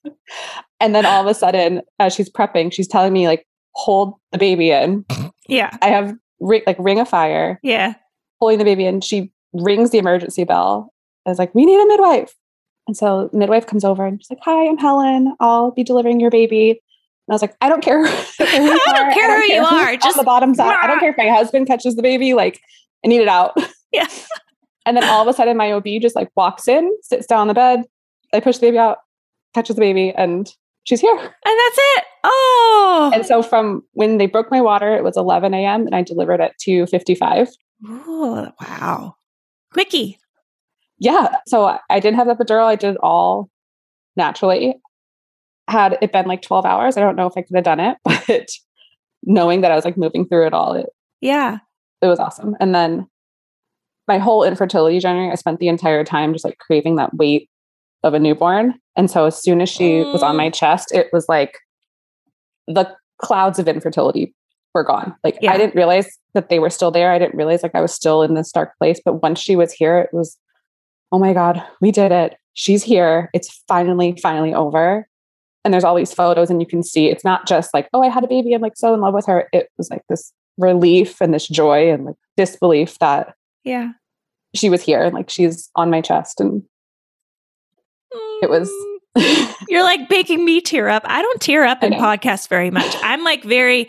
and 0.81 0.95
then 0.95 1.07
all 1.07 1.21
of 1.23 1.27
a 1.27 1.35
sudden, 1.35 1.83
as 1.99 2.15
she's 2.15 2.31
prepping, 2.31 2.73
she's 2.73 2.87
telling 2.89 3.13
me, 3.13 3.27
like, 3.27 3.47
hold 3.73 4.15
the 4.33 4.39
baby 4.39 4.71
in. 4.71 5.05
Yeah. 5.49 5.77
I 5.83 5.89
have 5.89 6.15
like 6.41 6.77
ring 6.79 7.01
of 7.01 7.09
fire, 7.09 7.59
Yeah. 7.63 7.95
pulling 8.39 8.59
the 8.59 8.65
baby 8.65 8.85
in. 8.87 9.01
She 9.01 9.33
rings 9.53 9.91
the 9.91 9.99
emergency 9.99 10.45
bell. 10.45 10.93
I 11.29 11.31
was 11.31 11.39
like, 11.39 11.55
we 11.55 11.67
need 11.67 11.81
a 11.81 11.87
midwife. 11.87 12.35
And 12.87 12.97
so 12.97 13.29
midwife 13.33 13.67
comes 13.67 13.85
over 13.85 14.07
and 14.07 14.21
she's 14.21 14.31
like, 14.31 14.39
hi, 14.43 14.67
I'm 14.67 14.79
Helen. 14.79 15.35
I'll 15.41 15.71
be 15.73 15.85
delivering 15.85 16.21
your 16.21 16.31
baby. 16.31 16.71
And 16.71 16.79
I 17.31 17.35
was 17.35 17.43
like, 17.43 17.55
I 17.61 17.69
don't 17.69 17.83
care. 17.83 18.03
I 18.41 18.93
don't 18.97 19.13
care 19.13 19.41
who 19.41 19.47
you 19.47 19.63
are, 19.63 19.91
on 19.91 19.99
just- 20.01 20.17
the 20.17 20.25
bottom 20.25 20.55
side. 20.55 20.75
I 20.83 20.87
don't 20.87 20.99
care 20.99 21.11
if 21.11 21.19
my 21.19 21.29
husband 21.29 21.67
catches 21.67 21.97
the 21.97 22.03
baby. 22.03 22.33
Like, 22.35 22.61
I 23.05 23.09
need 23.09 23.21
it 23.21 23.29
out. 23.29 23.57
Yeah. 23.91 24.07
and 24.85 24.99
then 24.99 25.05
all 25.05 25.23
of 25.23 25.29
a 25.29 25.33
sudden, 25.33 25.57
my 25.57 25.73
OB 25.73 25.87
just 26.03 26.15
like 26.15 26.29
walks 26.37 26.69
in, 26.69 26.95
sits 27.01 27.27
down 27.27 27.39
on 27.41 27.49
the 27.49 27.55
bed. 27.55 27.85
I 28.35 28.41
push 28.41 28.59
the 28.59 28.67
baby 28.67 28.77
out, 28.77 28.99
catches 29.55 29.77
the 29.77 29.81
baby, 29.81 30.13
and 30.15 30.47
she's 30.85 31.01
here. 31.01 31.17
And 31.17 31.25
that's 31.45 31.79
it. 31.79 32.05
Oh. 32.25 33.11
And 33.15 33.25
so 33.25 33.43
from 33.43 33.83
when 33.93 34.19
they 34.19 34.27
broke 34.27 34.51
my 34.51 34.61
water, 34.61 34.95
it 34.95 35.03
was 35.05 35.17
11 35.17 35.55
a.m. 35.55 35.87
and 35.87 35.95
I 35.95 36.03
delivered 36.03 36.43
at 36.43 36.53
2:55. 36.59 37.49
Ooh, 37.89 38.47
wow. 38.61 39.17
Quickie. 39.73 40.19
Yeah. 40.99 41.37
So 41.47 41.65
I- 41.89 42.01
didn't 42.01 42.17
have 42.17 42.27
the 42.27 42.35
epidural. 42.35 42.65
I 42.65 42.77
did 42.77 42.93
it 42.95 43.01
all 43.03 43.49
naturally. 44.17 44.77
Had 45.69 45.99
it 46.01 46.13
been 46.13 46.27
like 46.27 46.43
12 46.43 46.65
hours, 46.65 46.97
I 46.97 47.01
don't 47.01 47.17
know 47.17 47.27
if 47.27 47.35
I 47.37 47.43
could 47.43 47.55
have 47.55 47.65
done 47.65 47.81
it, 47.81 47.99
but 48.05 48.49
knowing 49.23 49.61
that 49.61 49.71
I 49.73 49.77
was 49.77 49.85
like 49.85 49.97
moving 49.99 50.27
through 50.27 50.47
it 50.47 50.55
all, 50.55 50.73
it, 50.75 50.87
Yeah. 51.21 51.59
it 52.01 52.07
was 52.07 52.19
awesome. 52.19 52.57
And 52.61 52.75
then 52.75 53.07
my 54.07 54.19
whole 54.19 54.45
infertility 54.45 54.99
journey, 54.99 55.31
I 55.31 55.35
spent 55.35 55.61
the 55.61 55.69
entire 55.69 56.05
time 56.05 56.33
just 56.33 56.45
like 56.45 56.57
craving 56.59 56.97
that 56.97 57.15
weight 57.15 57.51
of 58.03 58.15
a 58.15 58.19
newborn. 58.19 58.75
And 58.97 59.11
so 59.11 59.27
as 59.27 59.41
soon 59.41 59.61
as 59.61 59.69
she 59.69 60.01
was 60.01 60.23
on 60.23 60.35
Mm. 60.35 60.39
my 60.39 60.51
chest, 60.51 60.91
it 60.95 61.09
was 61.13 61.29
like 61.29 61.59
the 62.67 62.91
clouds 63.21 63.59
of 63.59 63.69
infertility 63.69 64.35
were 64.75 64.85
gone. 64.85 65.15
Like 65.25 65.37
Yeah. 65.43 65.53
I 65.53 65.59
didn't 65.59 65.75
realize 65.75 66.09
that 66.35 66.49
they 66.49 66.59
were 66.59 66.71
still 66.71 66.91
there. 66.91 67.13
I 67.13 67.19
didn't 67.19 67.37
realize 67.37 67.63
like 67.63 67.75
I 67.75 67.81
was 67.83 67.93
still 67.93 68.23
in 68.23 68.35
this 68.35 68.51
dark 68.53 68.71
place. 68.79 69.01
But 69.05 69.23
once 69.23 69.39
she 69.41 69.57
was 69.57 69.73
here, 69.73 69.99
it 69.99 70.11
was, 70.13 70.39
oh 71.13 71.19
my 71.19 71.33
God, 71.33 71.63
we 71.81 71.91
did 71.91 72.13
it. 72.13 72.37
She's 72.55 72.83
here. 72.83 73.31
It's 73.33 73.63
finally, 73.69 74.19
finally 74.21 74.53
over. 74.55 75.09
And 75.65 75.73
there's 75.75 75.85
all 75.85 75.95
these 75.95 76.15
photos, 76.15 76.51
and 76.51 76.61
you 76.61 76.67
can 76.67 76.83
see 76.83 77.07
it's 77.09 77.25
not 77.25 77.47
just 77.47 77.75
like, 77.75 77.89
oh, 77.93 78.03
I 78.03 78.09
had 78.09 78.25
a 78.25 78.29
baby. 78.29 78.55
I'm 78.55 78.63
like 78.63 78.77
so 78.77 78.95
in 78.95 79.01
love 79.01 79.15
with 79.15 79.27
her. 79.27 79.49
It 79.53 79.69
was 79.77 79.91
like 79.91 80.03
this 80.09 80.33
relief 80.57 81.21
and 81.21 81.33
this 81.35 81.47
joy 81.47 81.91
and 81.93 82.05
like 82.07 82.17
disbelief 82.37 82.99
that 82.99 83.35
Yeah. 83.65 83.91
she 84.55 84.71
was 84.71 84.83
here 84.83 85.03
and 85.05 85.15
like 85.15 85.31
she's 85.31 85.71
on 85.77 85.91
my 85.91 86.01
chest. 86.01 86.41
And 86.41 86.63
it 88.43 88.51
was, 88.51 88.71
Mm. 89.17 89.55
You're 89.69 89.83
like 89.83 90.09
making 90.11 90.45
me 90.45 90.61
tear 90.61 90.89
up. 90.89 91.03
I 91.07 91.23
don't 91.23 91.41
tear 91.41 91.65
up 91.65 91.83
in 91.83 91.93
podcasts 91.93 92.49
very 92.49 92.71
much. 92.71 92.95
I'm 93.03 93.25
like 93.25 93.43
very 93.43 93.89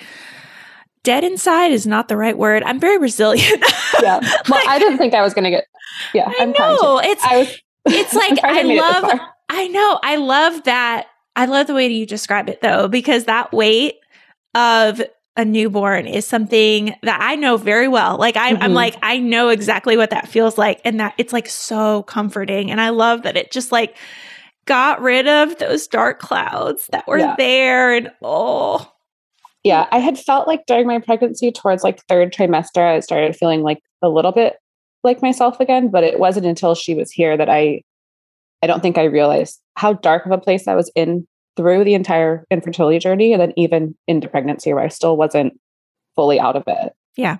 dead 1.03 1.23
inside 1.23 1.71
is 1.71 1.85
not 1.85 2.07
the 2.07 2.17
right 2.17 2.35
word. 2.37 2.63
I'm 2.63 2.79
very 2.79 2.97
resilient. 2.97 3.63
yeah. 4.01 4.19
Well, 4.49 4.61
I 4.67 4.79
didn't 4.79 4.97
think 4.97 5.13
I 5.13 5.21
was 5.21 5.33
going 5.35 5.43
to 5.43 5.49
get, 5.51 5.65
yeah, 6.13 6.25
I 6.27 6.35
I'm 6.43 6.51
know. 6.51 6.99
It's 7.03 7.23
I 7.23 7.37
was, 7.37 7.57
it's 7.85 8.13
like 8.15 8.39
I 8.43 8.63
made 8.63 8.77
it 8.77 8.81
this 8.81 9.03
love. 9.03 9.19
I 9.49 9.67
know. 9.67 9.99
I 10.03 10.15
love 10.17 10.63
that. 10.65 11.07
I 11.35 11.45
love 11.45 11.67
the 11.67 11.73
way 11.73 11.87
you 11.87 12.05
describe 12.05 12.49
it 12.49 12.61
though, 12.61 12.87
because 12.87 13.25
that 13.25 13.51
weight 13.53 13.95
of 14.55 15.01
a 15.37 15.45
newborn 15.45 16.05
is 16.05 16.27
something 16.27 16.93
that 17.03 17.19
I 17.21 17.35
know 17.35 17.55
very 17.55 17.87
well. 17.87 18.17
Like 18.17 18.35
I, 18.35 18.49
I'm 18.49 18.71
Mhm. 18.71 18.73
like, 18.73 18.95
I 19.01 19.19
know 19.19 19.49
exactly 19.49 19.95
what 19.95 20.09
that 20.09 20.27
feels 20.27 20.57
like. 20.57 20.81
And 20.83 20.99
that 20.99 21.13
it's 21.17 21.31
like 21.31 21.47
so 21.47 22.03
comforting. 22.03 22.69
And 22.71 22.81
I 22.81 22.89
love 22.89 23.23
that 23.23 23.37
it 23.37 23.51
just 23.51 23.71
like 23.71 23.95
got 24.65 25.01
rid 25.01 25.27
of 25.27 25.57
those 25.59 25.87
dark 25.87 26.19
clouds 26.19 26.87
that 26.91 27.07
were 27.07 27.19
Yeah. 27.19 27.35
there. 27.37 27.93
And 27.93 28.11
oh, 28.21 28.91
yeah 29.63 29.87
i 29.91 29.97
had 29.99 30.17
felt 30.17 30.47
like 30.47 30.65
during 30.67 30.87
my 30.87 30.99
pregnancy 30.99 31.51
towards 31.51 31.83
like 31.83 32.01
third 32.05 32.31
trimester 32.33 32.95
i 32.95 32.99
started 33.01 33.35
feeling 33.35 33.61
like 33.61 33.79
a 34.01 34.07
little 34.07 34.31
bit 34.31 34.55
like 35.03 35.21
myself 35.21 35.59
again 35.59 35.89
but 35.89 36.03
it 36.03 36.19
wasn't 36.19 36.45
until 36.45 36.75
she 36.75 36.93
was 36.93 37.11
here 37.11 37.37
that 37.37 37.49
i 37.49 37.81
i 38.61 38.67
don't 38.67 38.81
think 38.81 38.97
i 38.97 39.03
realized 39.03 39.59
how 39.75 39.93
dark 39.93 40.25
of 40.25 40.31
a 40.31 40.37
place 40.37 40.67
i 40.67 40.75
was 40.75 40.91
in 40.95 41.25
through 41.57 41.83
the 41.83 41.93
entire 41.93 42.45
infertility 42.51 42.99
journey 42.99 43.33
and 43.33 43.41
then 43.41 43.53
even 43.57 43.95
into 44.07 44.27
pregnancy 44.27 44.73
where 44.73 44.83
i 44.83 44.87
still 44.87 45.17
wasn't 45.17 45.53
fully 46.15 46.39
out 46.39 46.55
of 46.55 46.63
it 46.67 46.93
Yeah. 47.15 47.37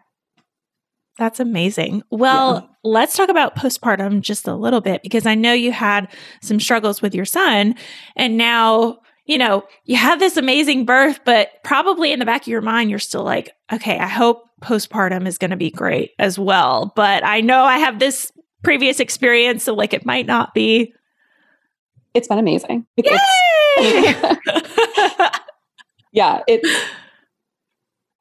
That's 1.18 1.42
amazing. 1.42 2.02
Well, 2.12 2.70
let's 2.86 3.18
talk 3.18 3.28
about 3.28 3.58
postpartum 3.58 4.22
just 4.22 4.48
a 4.48 4.56
little 4.56 4.80
bit 4.80 5.04
because 5.04 5.26
I 5.26 5.36
know 5.36 5.52
you 5.52 5.74
had 5.74 6.10
some 6.42 6.62
struggles 6.62 7.02
with 7.02 7.14
your 7.14 7.26
son 7.26 7.76
and 8.16 8.38
now, 8.38 9.00
you 9.30 9.38
know, 9.38 9.64
you 9.86 9.96
have 9.96 10.18
this 10.18 10.38
amazing 10.38 10.86
birth, 10.86 11.20
but 11.24 11.64
probably 11.64 12.12
in 12.12 12.18
the 12.18 12.26
back 12.26 12.42
of 12.42 12.48
your 12.48 12.62
mind, 12.62 12.90
you're 12.90 12.98
still 12.98 13.22
like, 13.24 13.52
okay, 13.72 14.00
I 14.00 14.08
hope 14.08 14.50
postpartum 14.64 15.28
is 15.28 15.38
going 15.38 15.52
to 15.52 15.56
be 15.56 15.70
great 15.70 16.14
as 16.18 16.40
well. 16.40 16.92
But 16.96 17.24
I 17.24 17.40
know 17.40 17.64
I 17.64 17.78
have 17.78 18.00
this 18.00 18.32
previous 18.64 19.00
experience, 19.00 19.64
so 19.64 19.76
like 19.76 19.94
it 19.94 20.04
might 20.04 20.26
not 20.26 20.56
be. 20.56 20.96
it's 22.16 22.28
been 22.28 22.40
amazing 22.40 22.88
Yay! 22.98 23.16
yeah 26.12 26.42
it 26.48 26.62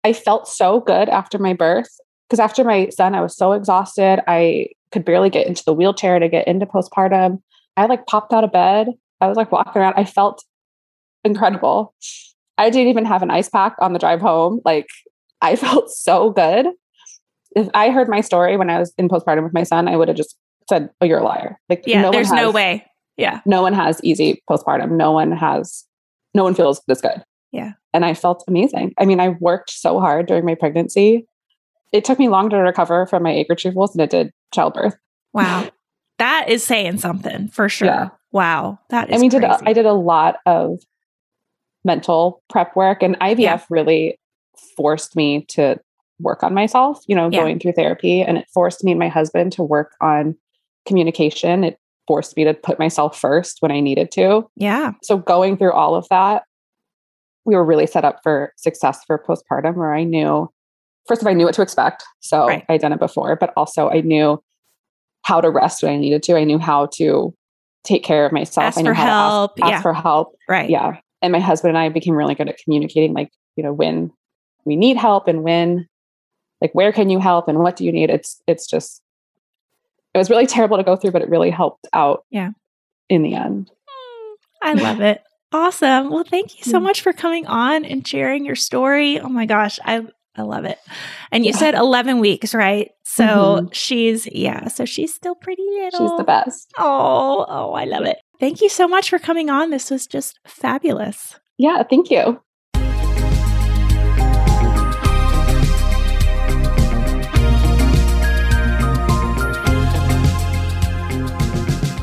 i 0.04 0.12
felt 0.12 0.46
so 0.46 0.80
good 0.80 1.08
after 1.08 1.38
my 1.38 1.54
birth 1.54 1.88
because 2.28 2.38
after 2.38 2.62
my 2.64 2.90
son 2.90 3.14
i 3.14 3.20
was 3.20 3.34
so 3.34 3.52
exhausted 3.52 4.20
i 4.28 4.68
could 4.92 5.06
barely 5.06 5.30
get 5.30 5.46
into 5.46 5.64
the 5.64 5.72
wheelchair 5.72 6.18
to 6.18 6.28
get 6.28 6.46
into 6.46 6.66
postpartum 6.66 7.40
i 7.78 7.86
like 7.86 8.06
popped 8.06 8.34
out 8.34 8.44
of 8.44 8.52
bed 8.52 8.88
i 9.22 9.26
was 9.26 9.38
like 9.38 9.50
walking 9.50 9.80
around 9.80 9.94
i 9.96 10.04
felt 10.04 10.44
incredible 11.28 11.94
i 12.56 12.70
didn't 12.70 12.88
even 12.88 13.04
have 13.04 13.22
an 13.22 13.30
ice 13.30 13.48
pack 13.48 13.74
on 13.80 13.92
the 13.92 13.98
drive 13.98 14.20
home 14.20 14.60
like 14.64 14.88
i 15.40 15.54
felt 15.64 15.90
so 15.90 16.30
good 16.30 16.66
if 17.56 17.68
i 17.74 17.90
heard 17.90 18.08
my 18.08 18.20
story 18.20 18.56
when 18.56 18.70
i 18.70 18.78
was 18.78 18.92
in 18.98 19.08
postpartum 19.08 19.44
with 19.44 19.54
my 19.54 19.62
son 19.62 19.88
i 19.88 19.96
would 19.96 20.08
have 20.08 20.16
just 20.16 20.36
said 20.68 20.90
oh 21.00 21.06
you're 21.06 21.18
a 21.18 21.24
liar 21.24 21.58
like 21.68 21.82
yeah, 21.86 22.02
no 22.02 22.10
there's 22.10 22.32
no 22.32 22.50
way. 22.50 22.84
Yeah. 23.18 23.40
no 23.44 23.60
one 23.60 23.74
has 23.74 24.00
easy 24.02 24.42
postpartum. 24.48 24.92
No 24.92 25.12
one 25.12 25.32
has, 25.32 25.84
no 26.34 26.44
one 26.44 26.54
feels 26.54 26.80
this 26.86 27.02
good. 27.02 27.22
Yeah. 27.52 27.72
And 27.92 28.04
I 28.04 28.14
felt 28.14 28.44
amazing. 28.46 28.94
I 28.98 29.04
mean, 29.04 29.20
I 29.20 29.30
worked 29.30 29.70
so 29.70 29.98
hard 30.00 30.26
during 30.26 30.46
my 30.46 30.54
pregnancy. 30.54 31.26
It 31.92 32.04
took 32.04 32.18
me 32.18 32.28
longer 32.28 32.56
to 32.56 32.62
recover 32.62 33.06
from 33.06 33.24
my 33.24 33.34
egg 33.34 33.46
retrievals 33.50 33.92
than 33.92 34.02
it 34.02 34.10
did 34.10 34.30
childbirth. 34.54 34.96
Wow. 35.34 35.68
that 36.18 36.48
is 36.48 36.64
saying 36.64 36.98
something 36.98 37.48
for 37.48 37.68
sure. 37.68 37.88
Yeah. 37.88 38.08
Wow. 38.30 38.78
That 38.90 39.10
is 39.10 39.16
I 39.16 39.18
mean, 39.18 39.30
did 39.30 39.42
crazy. 39.42 39.62
I 39.66 39.72
did 39.72 39.86
a 39.86 39.92
lot 39.92 40.36
of 40.46 40.78
mental 41.84 42.42
prep 42.48 42.74
work, 42.76 43.02
and 43.02 43.16
IVF 43.20 43.38
Yeah. 43.38 43.60
really 43.70 44.18
forced 44.76 45.14
me 45.16 45.44
to 45.50 45.78
work 46.20 46.42
on 46.42 46.52
myself. 46.54 47.00
You 47.06 47.14
know, 47.14 47.28
Yeah. 47.30 47.40
going 47.40 47.58
through 47.58 47.72
therapy, 47.72 48.22
and 48.22 48.38
it 48.38 48.46
forced 48.52 48.82
me 48.84 48.92
and 48.92 48.98
my 48.98 49.08
husband 49.08 49.52
to 49.52 49.62
work 49.62 49.92
on 50.00 50.36
communication. 50.86 51.64
It 51.64 51.78
forced 52.06 52.36
me 52.36 52.44
to 52.44 52.54
put 52.54 52.78
myself 52.78 53.18
first 53.18 53.58
when 53.60 53.70
I 53.70 53.80
needed 53.80 54.10
to. 54.12 54.48
yeah. 54.56 54.92
so 55.02 55.18
going 55.18 55.56
through 55.56 55.72
all 55.72 55.94
of 55.94 56.06
that, 56.08 56.44
we 57.44 57.54
were 57.54 57.64
really 57.64 57.86
set 57.86 58.04
up 58.04 58.20
for 58.22 58.52
success 58.56 59.00
for 59.06 59.18
postpartum 59.18 59.74
where 59.76 59.94
I 59.94 60.04
knew 60.04 60.48
first 61.06 61.22
of 61.22 61.26
all, 61.26 61.30
I 61.30 61.34
knew 61.34 61.46
what 61.46 61.54
to 61.54 61.62
expect. 61.62 62.04
So 62.20 62.46
Right. 62.46 62.64
I'd 62.68 62.82
done 62.82 62.92
it 62.92 62.98
before, 62.98 63.34
but 63.36 63.50
also 63.56 63.88
I 63.88 64.02
knew 64.02 64.42
how 65.22 65.40
to 65.40 65.48
rest 65.50 65.82
when 65.82 65.92
I 65.92 65.96
needed 65.96 66.22
to. 66.24 66.36
I 66.36 66.44
knew 66.44 66.58
how 66.58 66.86
to 66.96 67.32
take 67.84 68.04
care 68.04 68.26
of 68.26 68.32
myself. 68.32 68.64
Ask 68.66 68.78
I 68.78 68.82
knew 68.82 68.90
for 68.90 68.94
how 68.94 69.30
help. 69.30 69.56
to 69.56 69.64
ask, 69.64 69.72
ask 69.72 69.78
Yeah. 69.78 69.82
for 69.82 69.92
help. 69.94 70.36
Right. 70.48 70.68
Yeah. 70.68 70.96
And 71.22 71.32
my 71.32 71.40
husband 71.40 71.70
and 71.70 71.78
I 71.78 71.88
became 71.88 72.14
really 72.14 72.34
good 72.34 72.48
at 72.48 72.58
communicating 72.58 73.12
like, 73.12 73.30
you 73.56 73.62
know, 73.64 73.72
when 73.72 74.12
we 74.64 74.76
need 74.76 74.96
help 74.96 75.26
and 75.28 75.42
when 75.42 75.88
like 76.60 76.72
where 76.74 76.92
can 76.92 77.10
you 77.10 77.18
help 77.18 77.48
and 77.48 77.58
what 77.58 77.76
do 77.76 77.84
you 77.84 77.92
need? 77.92 78.10
It's 78.10 78.40
it's 78.46 78.66
just 78.68 79.02
it 80.14 80.18
was 80.18 80.30
really 80.30 80.46
terrible 80.46 80.76
to 80.76 80.82
go 80.84 80.96
through, 80.96 81.10
but 81.12 81.22
it 81.22 81.28
really 81.28 81.50
helped 81.50 81.86
out 81.92 82.24
Yeah. 82.30 82.50
in 83.08 83.22
the 83.22 83.34
end. 83.34 83.70
I 84.62 84.72
love 84.74 85.00
it. 85.00 85.22
Awesome. 85.52 86.10
Well, 86.10 86.24
thank 86.24 86.58
you 86.58 86.64
so 86.64 86.78
Mm. 86.78 86.82
much 86.84 87.00
for 87.00 87.12
coming 87.12 87.46
on 87.46 87.84
and 87.84 88.06
sharing 88.06 88.44
your 88.44 88.56
story. 88.56 89.18
Oh 89.20 89.28
my 89.28 89.46
gosh, 89.46 89.78
I 89.84 90.06
I 90.38 90.42
love 90.42 90.64
it. 90.64 90.78
And 91.32 91.44
you 91.44 91.50
Yeah. 91.52 91.58
said 91.58 91.74
11 91.74 92.20
weeks, 92.20 92.54
right? 92.54 92.90
So 93.04 93.24
Mhm. 93.24 93.74
she's 93.74 94.26
yeah, 94.32 94.68
so 94.68 94.84
she's 94.84 95.12
still 95.12 95.34
pretty 95.34 95.64
little. 95.68 96.06
She's 96.08 96.16
the 96.16 96.24
best. 96.24 96.70
Oh, 96.78 97.44
oh, 97.48 97.72
I 97.72 97.84
love 97.84 98.04
it. 98.04 98.18
Thank 98.40 98.60
you 98.60 98.68
so 98.68 98.86
much 98.86 99.10
for 99.10 99.18
coming 99.18 99.50
on. 99.50 99.70
This 99.70 99.90
was 99.90 100.06
just 100.06 100.38
fabulous. 100.46 101.38
Yeah, 101.58 101.82
thank 101.82 102.10
you. 102.10 102.40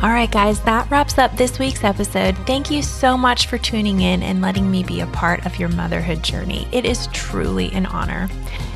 Right, 0.10 0.30
guys, 0.30 0.60
that 0.62 0.90
wraps 0.92 1.18
up 1.18 1.36
this 1.36 1.58
week's 1.58 1.84
episode. 1.84 2.38
Thank 2.46 2.70
you 2.70 2.84
so 2.84 3.18
much 3.18 3.48
for 3.48 3.58
tuning 3.58 4.02
in 4.02 4.22
and 4.22 4.42
letting 4.42 4.70
me 4.70 4.84
be 4.84 5.00
a 5.00 5.08
part 5.08 5.46
of 5.46 5.58
your 5.58 5.70
motherhood 5.70 6.22
journey. 6.22 6.68
It 6.72 6.86
is 6.86 7.08
truly 7.08 7.72
an 7.72 7.86
honor. 7.86 8.30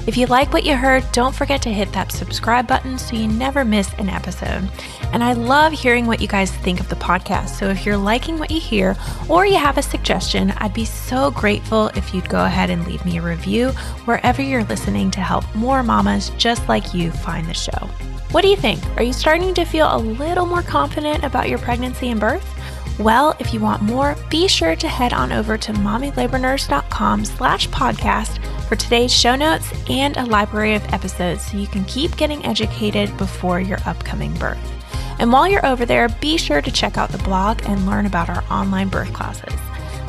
If 0.10 0.18
you 0.18 0.26
like 0.26 0.52
what 0.52 0.66
you 0.66 0.76
heard, 0.76 1.06
don't 1.12 1.36
forget 1.36 1.62
to 1.62 1.70
hit 1.72 1.92
that 1.92 2.12
subscribe 2.12 2.66
button 2.66 2.98
so 2.98 3.16
you 3.16 3.28
never 3.28 3.64
miss 3.64 3.94
an 4.00 4.10
episode. 4.10 4.68
And 5.14 5.24
I 5.24 5.34
love 5.34 5.72
hearing 5.72 6.08
what 6.08 6.20
you 6.20 6.28
guys 6.28 6.50
think 6.52 6.80
of 6.80 6.90
the 6.90 6.96
podcast. 6.96 7.50
So 7.50 7.70
if 7.70 7.86
you're 7.86 7.96
liking 7.96 8.40
what 8.40 8.50
you 8.50 8.60
hear 8.60 8.98
or 9.30 9.46
you 9.46 9.60
have 9.60 9.78
a 9.78 9.84
suggestion, 9.84 10.50
I'd 10.58 10.74
be 10.74 10.84
so 10.84 11.30
grateful 11.30 11.90
if 11.90 12.12
you'd 12.12 12.28
go 12.28 12.44
ahead 12.44 12.72
and 12.72 12.88
leave 12.88 13.06
me 13.06 13.20
a 13.20 13.22
review 13.22 13.70
wherever 14.06 14.42
you're 14.42 14.64
listening 14.64 15.12
to 15.12 15.20
help 15.20 15.46
more 15.54 15.84
mamas 15.84 16.32
just 16.40 16.68
like 16.68 16.92
you 16.92 17.12
find 17.12 17.46
the 17.46 17.54
show. 17.54 17.88
What 18.32 18.42
do 18.42 18.48
you 18.48 18.58
think? 18.58 18.84
Are 18.98 19.04
you 19.04 19.14
starting 19.14 19.54
to 19.54 19.64
feel 19.64 19.96
a 19.96 20.00
little 20.00 20.48
more 20.48 20.64
confident 20.64 21.24
about 21.24 21.50
your 21.50 21.60
pregnancy 21.60 22.10
and 22.10 22.20
birth? 22.20 22.52
Well, 22.98 23.36
if 23.38 23.54
you 23.54 23.60
want 23.60 23.84
more, 23.84 24.16
be 24.32 24.48
sure 24.48 24.76
to 24.76 24.88
head 24.88 25.14
on 25.14 25.32
over 25.32 25.56
to 25.56 25.72
mommylabornurse.com 25.72 27.26
slash 27.26 27.70
podcast 27.70 28.44
for 28.70 28.76
today's 28.76 29.12
show 29.12 29.36
notes 29.36 29.74
and 29.90 30.16
a 30.16 30.26
library 30.26 30.76
of 30.76 30.94
episodes 30.94 31.44
so 31.44 31.58
you 31.58 31.66
can 31.66 31.84
keep 31.86 32.16
getting 32.18 32.46
educated 32.46 33.18
before 33.18 33.60
your 33.60 33.80
upcoming 33.88 34.32
birth. 34.36 34.60
And 35.18 35.34
while 35.34 35.48
you're 35.48 35.66
over 35.66 35.88
there, 35.88 36.08
be 36.08 36.38
sure 36.38 36.62
to 36.62 36.72
check 36.72 36.96
out 36.96 37.10
the 37.10 37.18
blog 37.20 37.62
and 37.66 37.88
learn 37.88 38.06
about 38.06 38.30
our 38.30 38.44
online 38.52 38.90
birth 38.90 39.12
classes. 39.12 39.60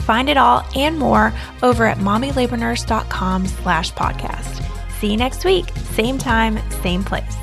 Find 0.05 0.29
it 0.29 0.37
all 0.37 0.63
and 0.77 0.99
more 0.99 1.33
over 1.63 1.87
at 1.87 1.99
mommylabornurse.com 1.99 3.47
slash 3.47 3.93
podcast. 3.95 4.63
See 5.01 5.11
you 5.13 5.17
next 5.17 5.47
week, 5.47 5.71
same 5.95 6.19
time, 6.19 6.59
same 6.83 7.03
place. 7.03 7.37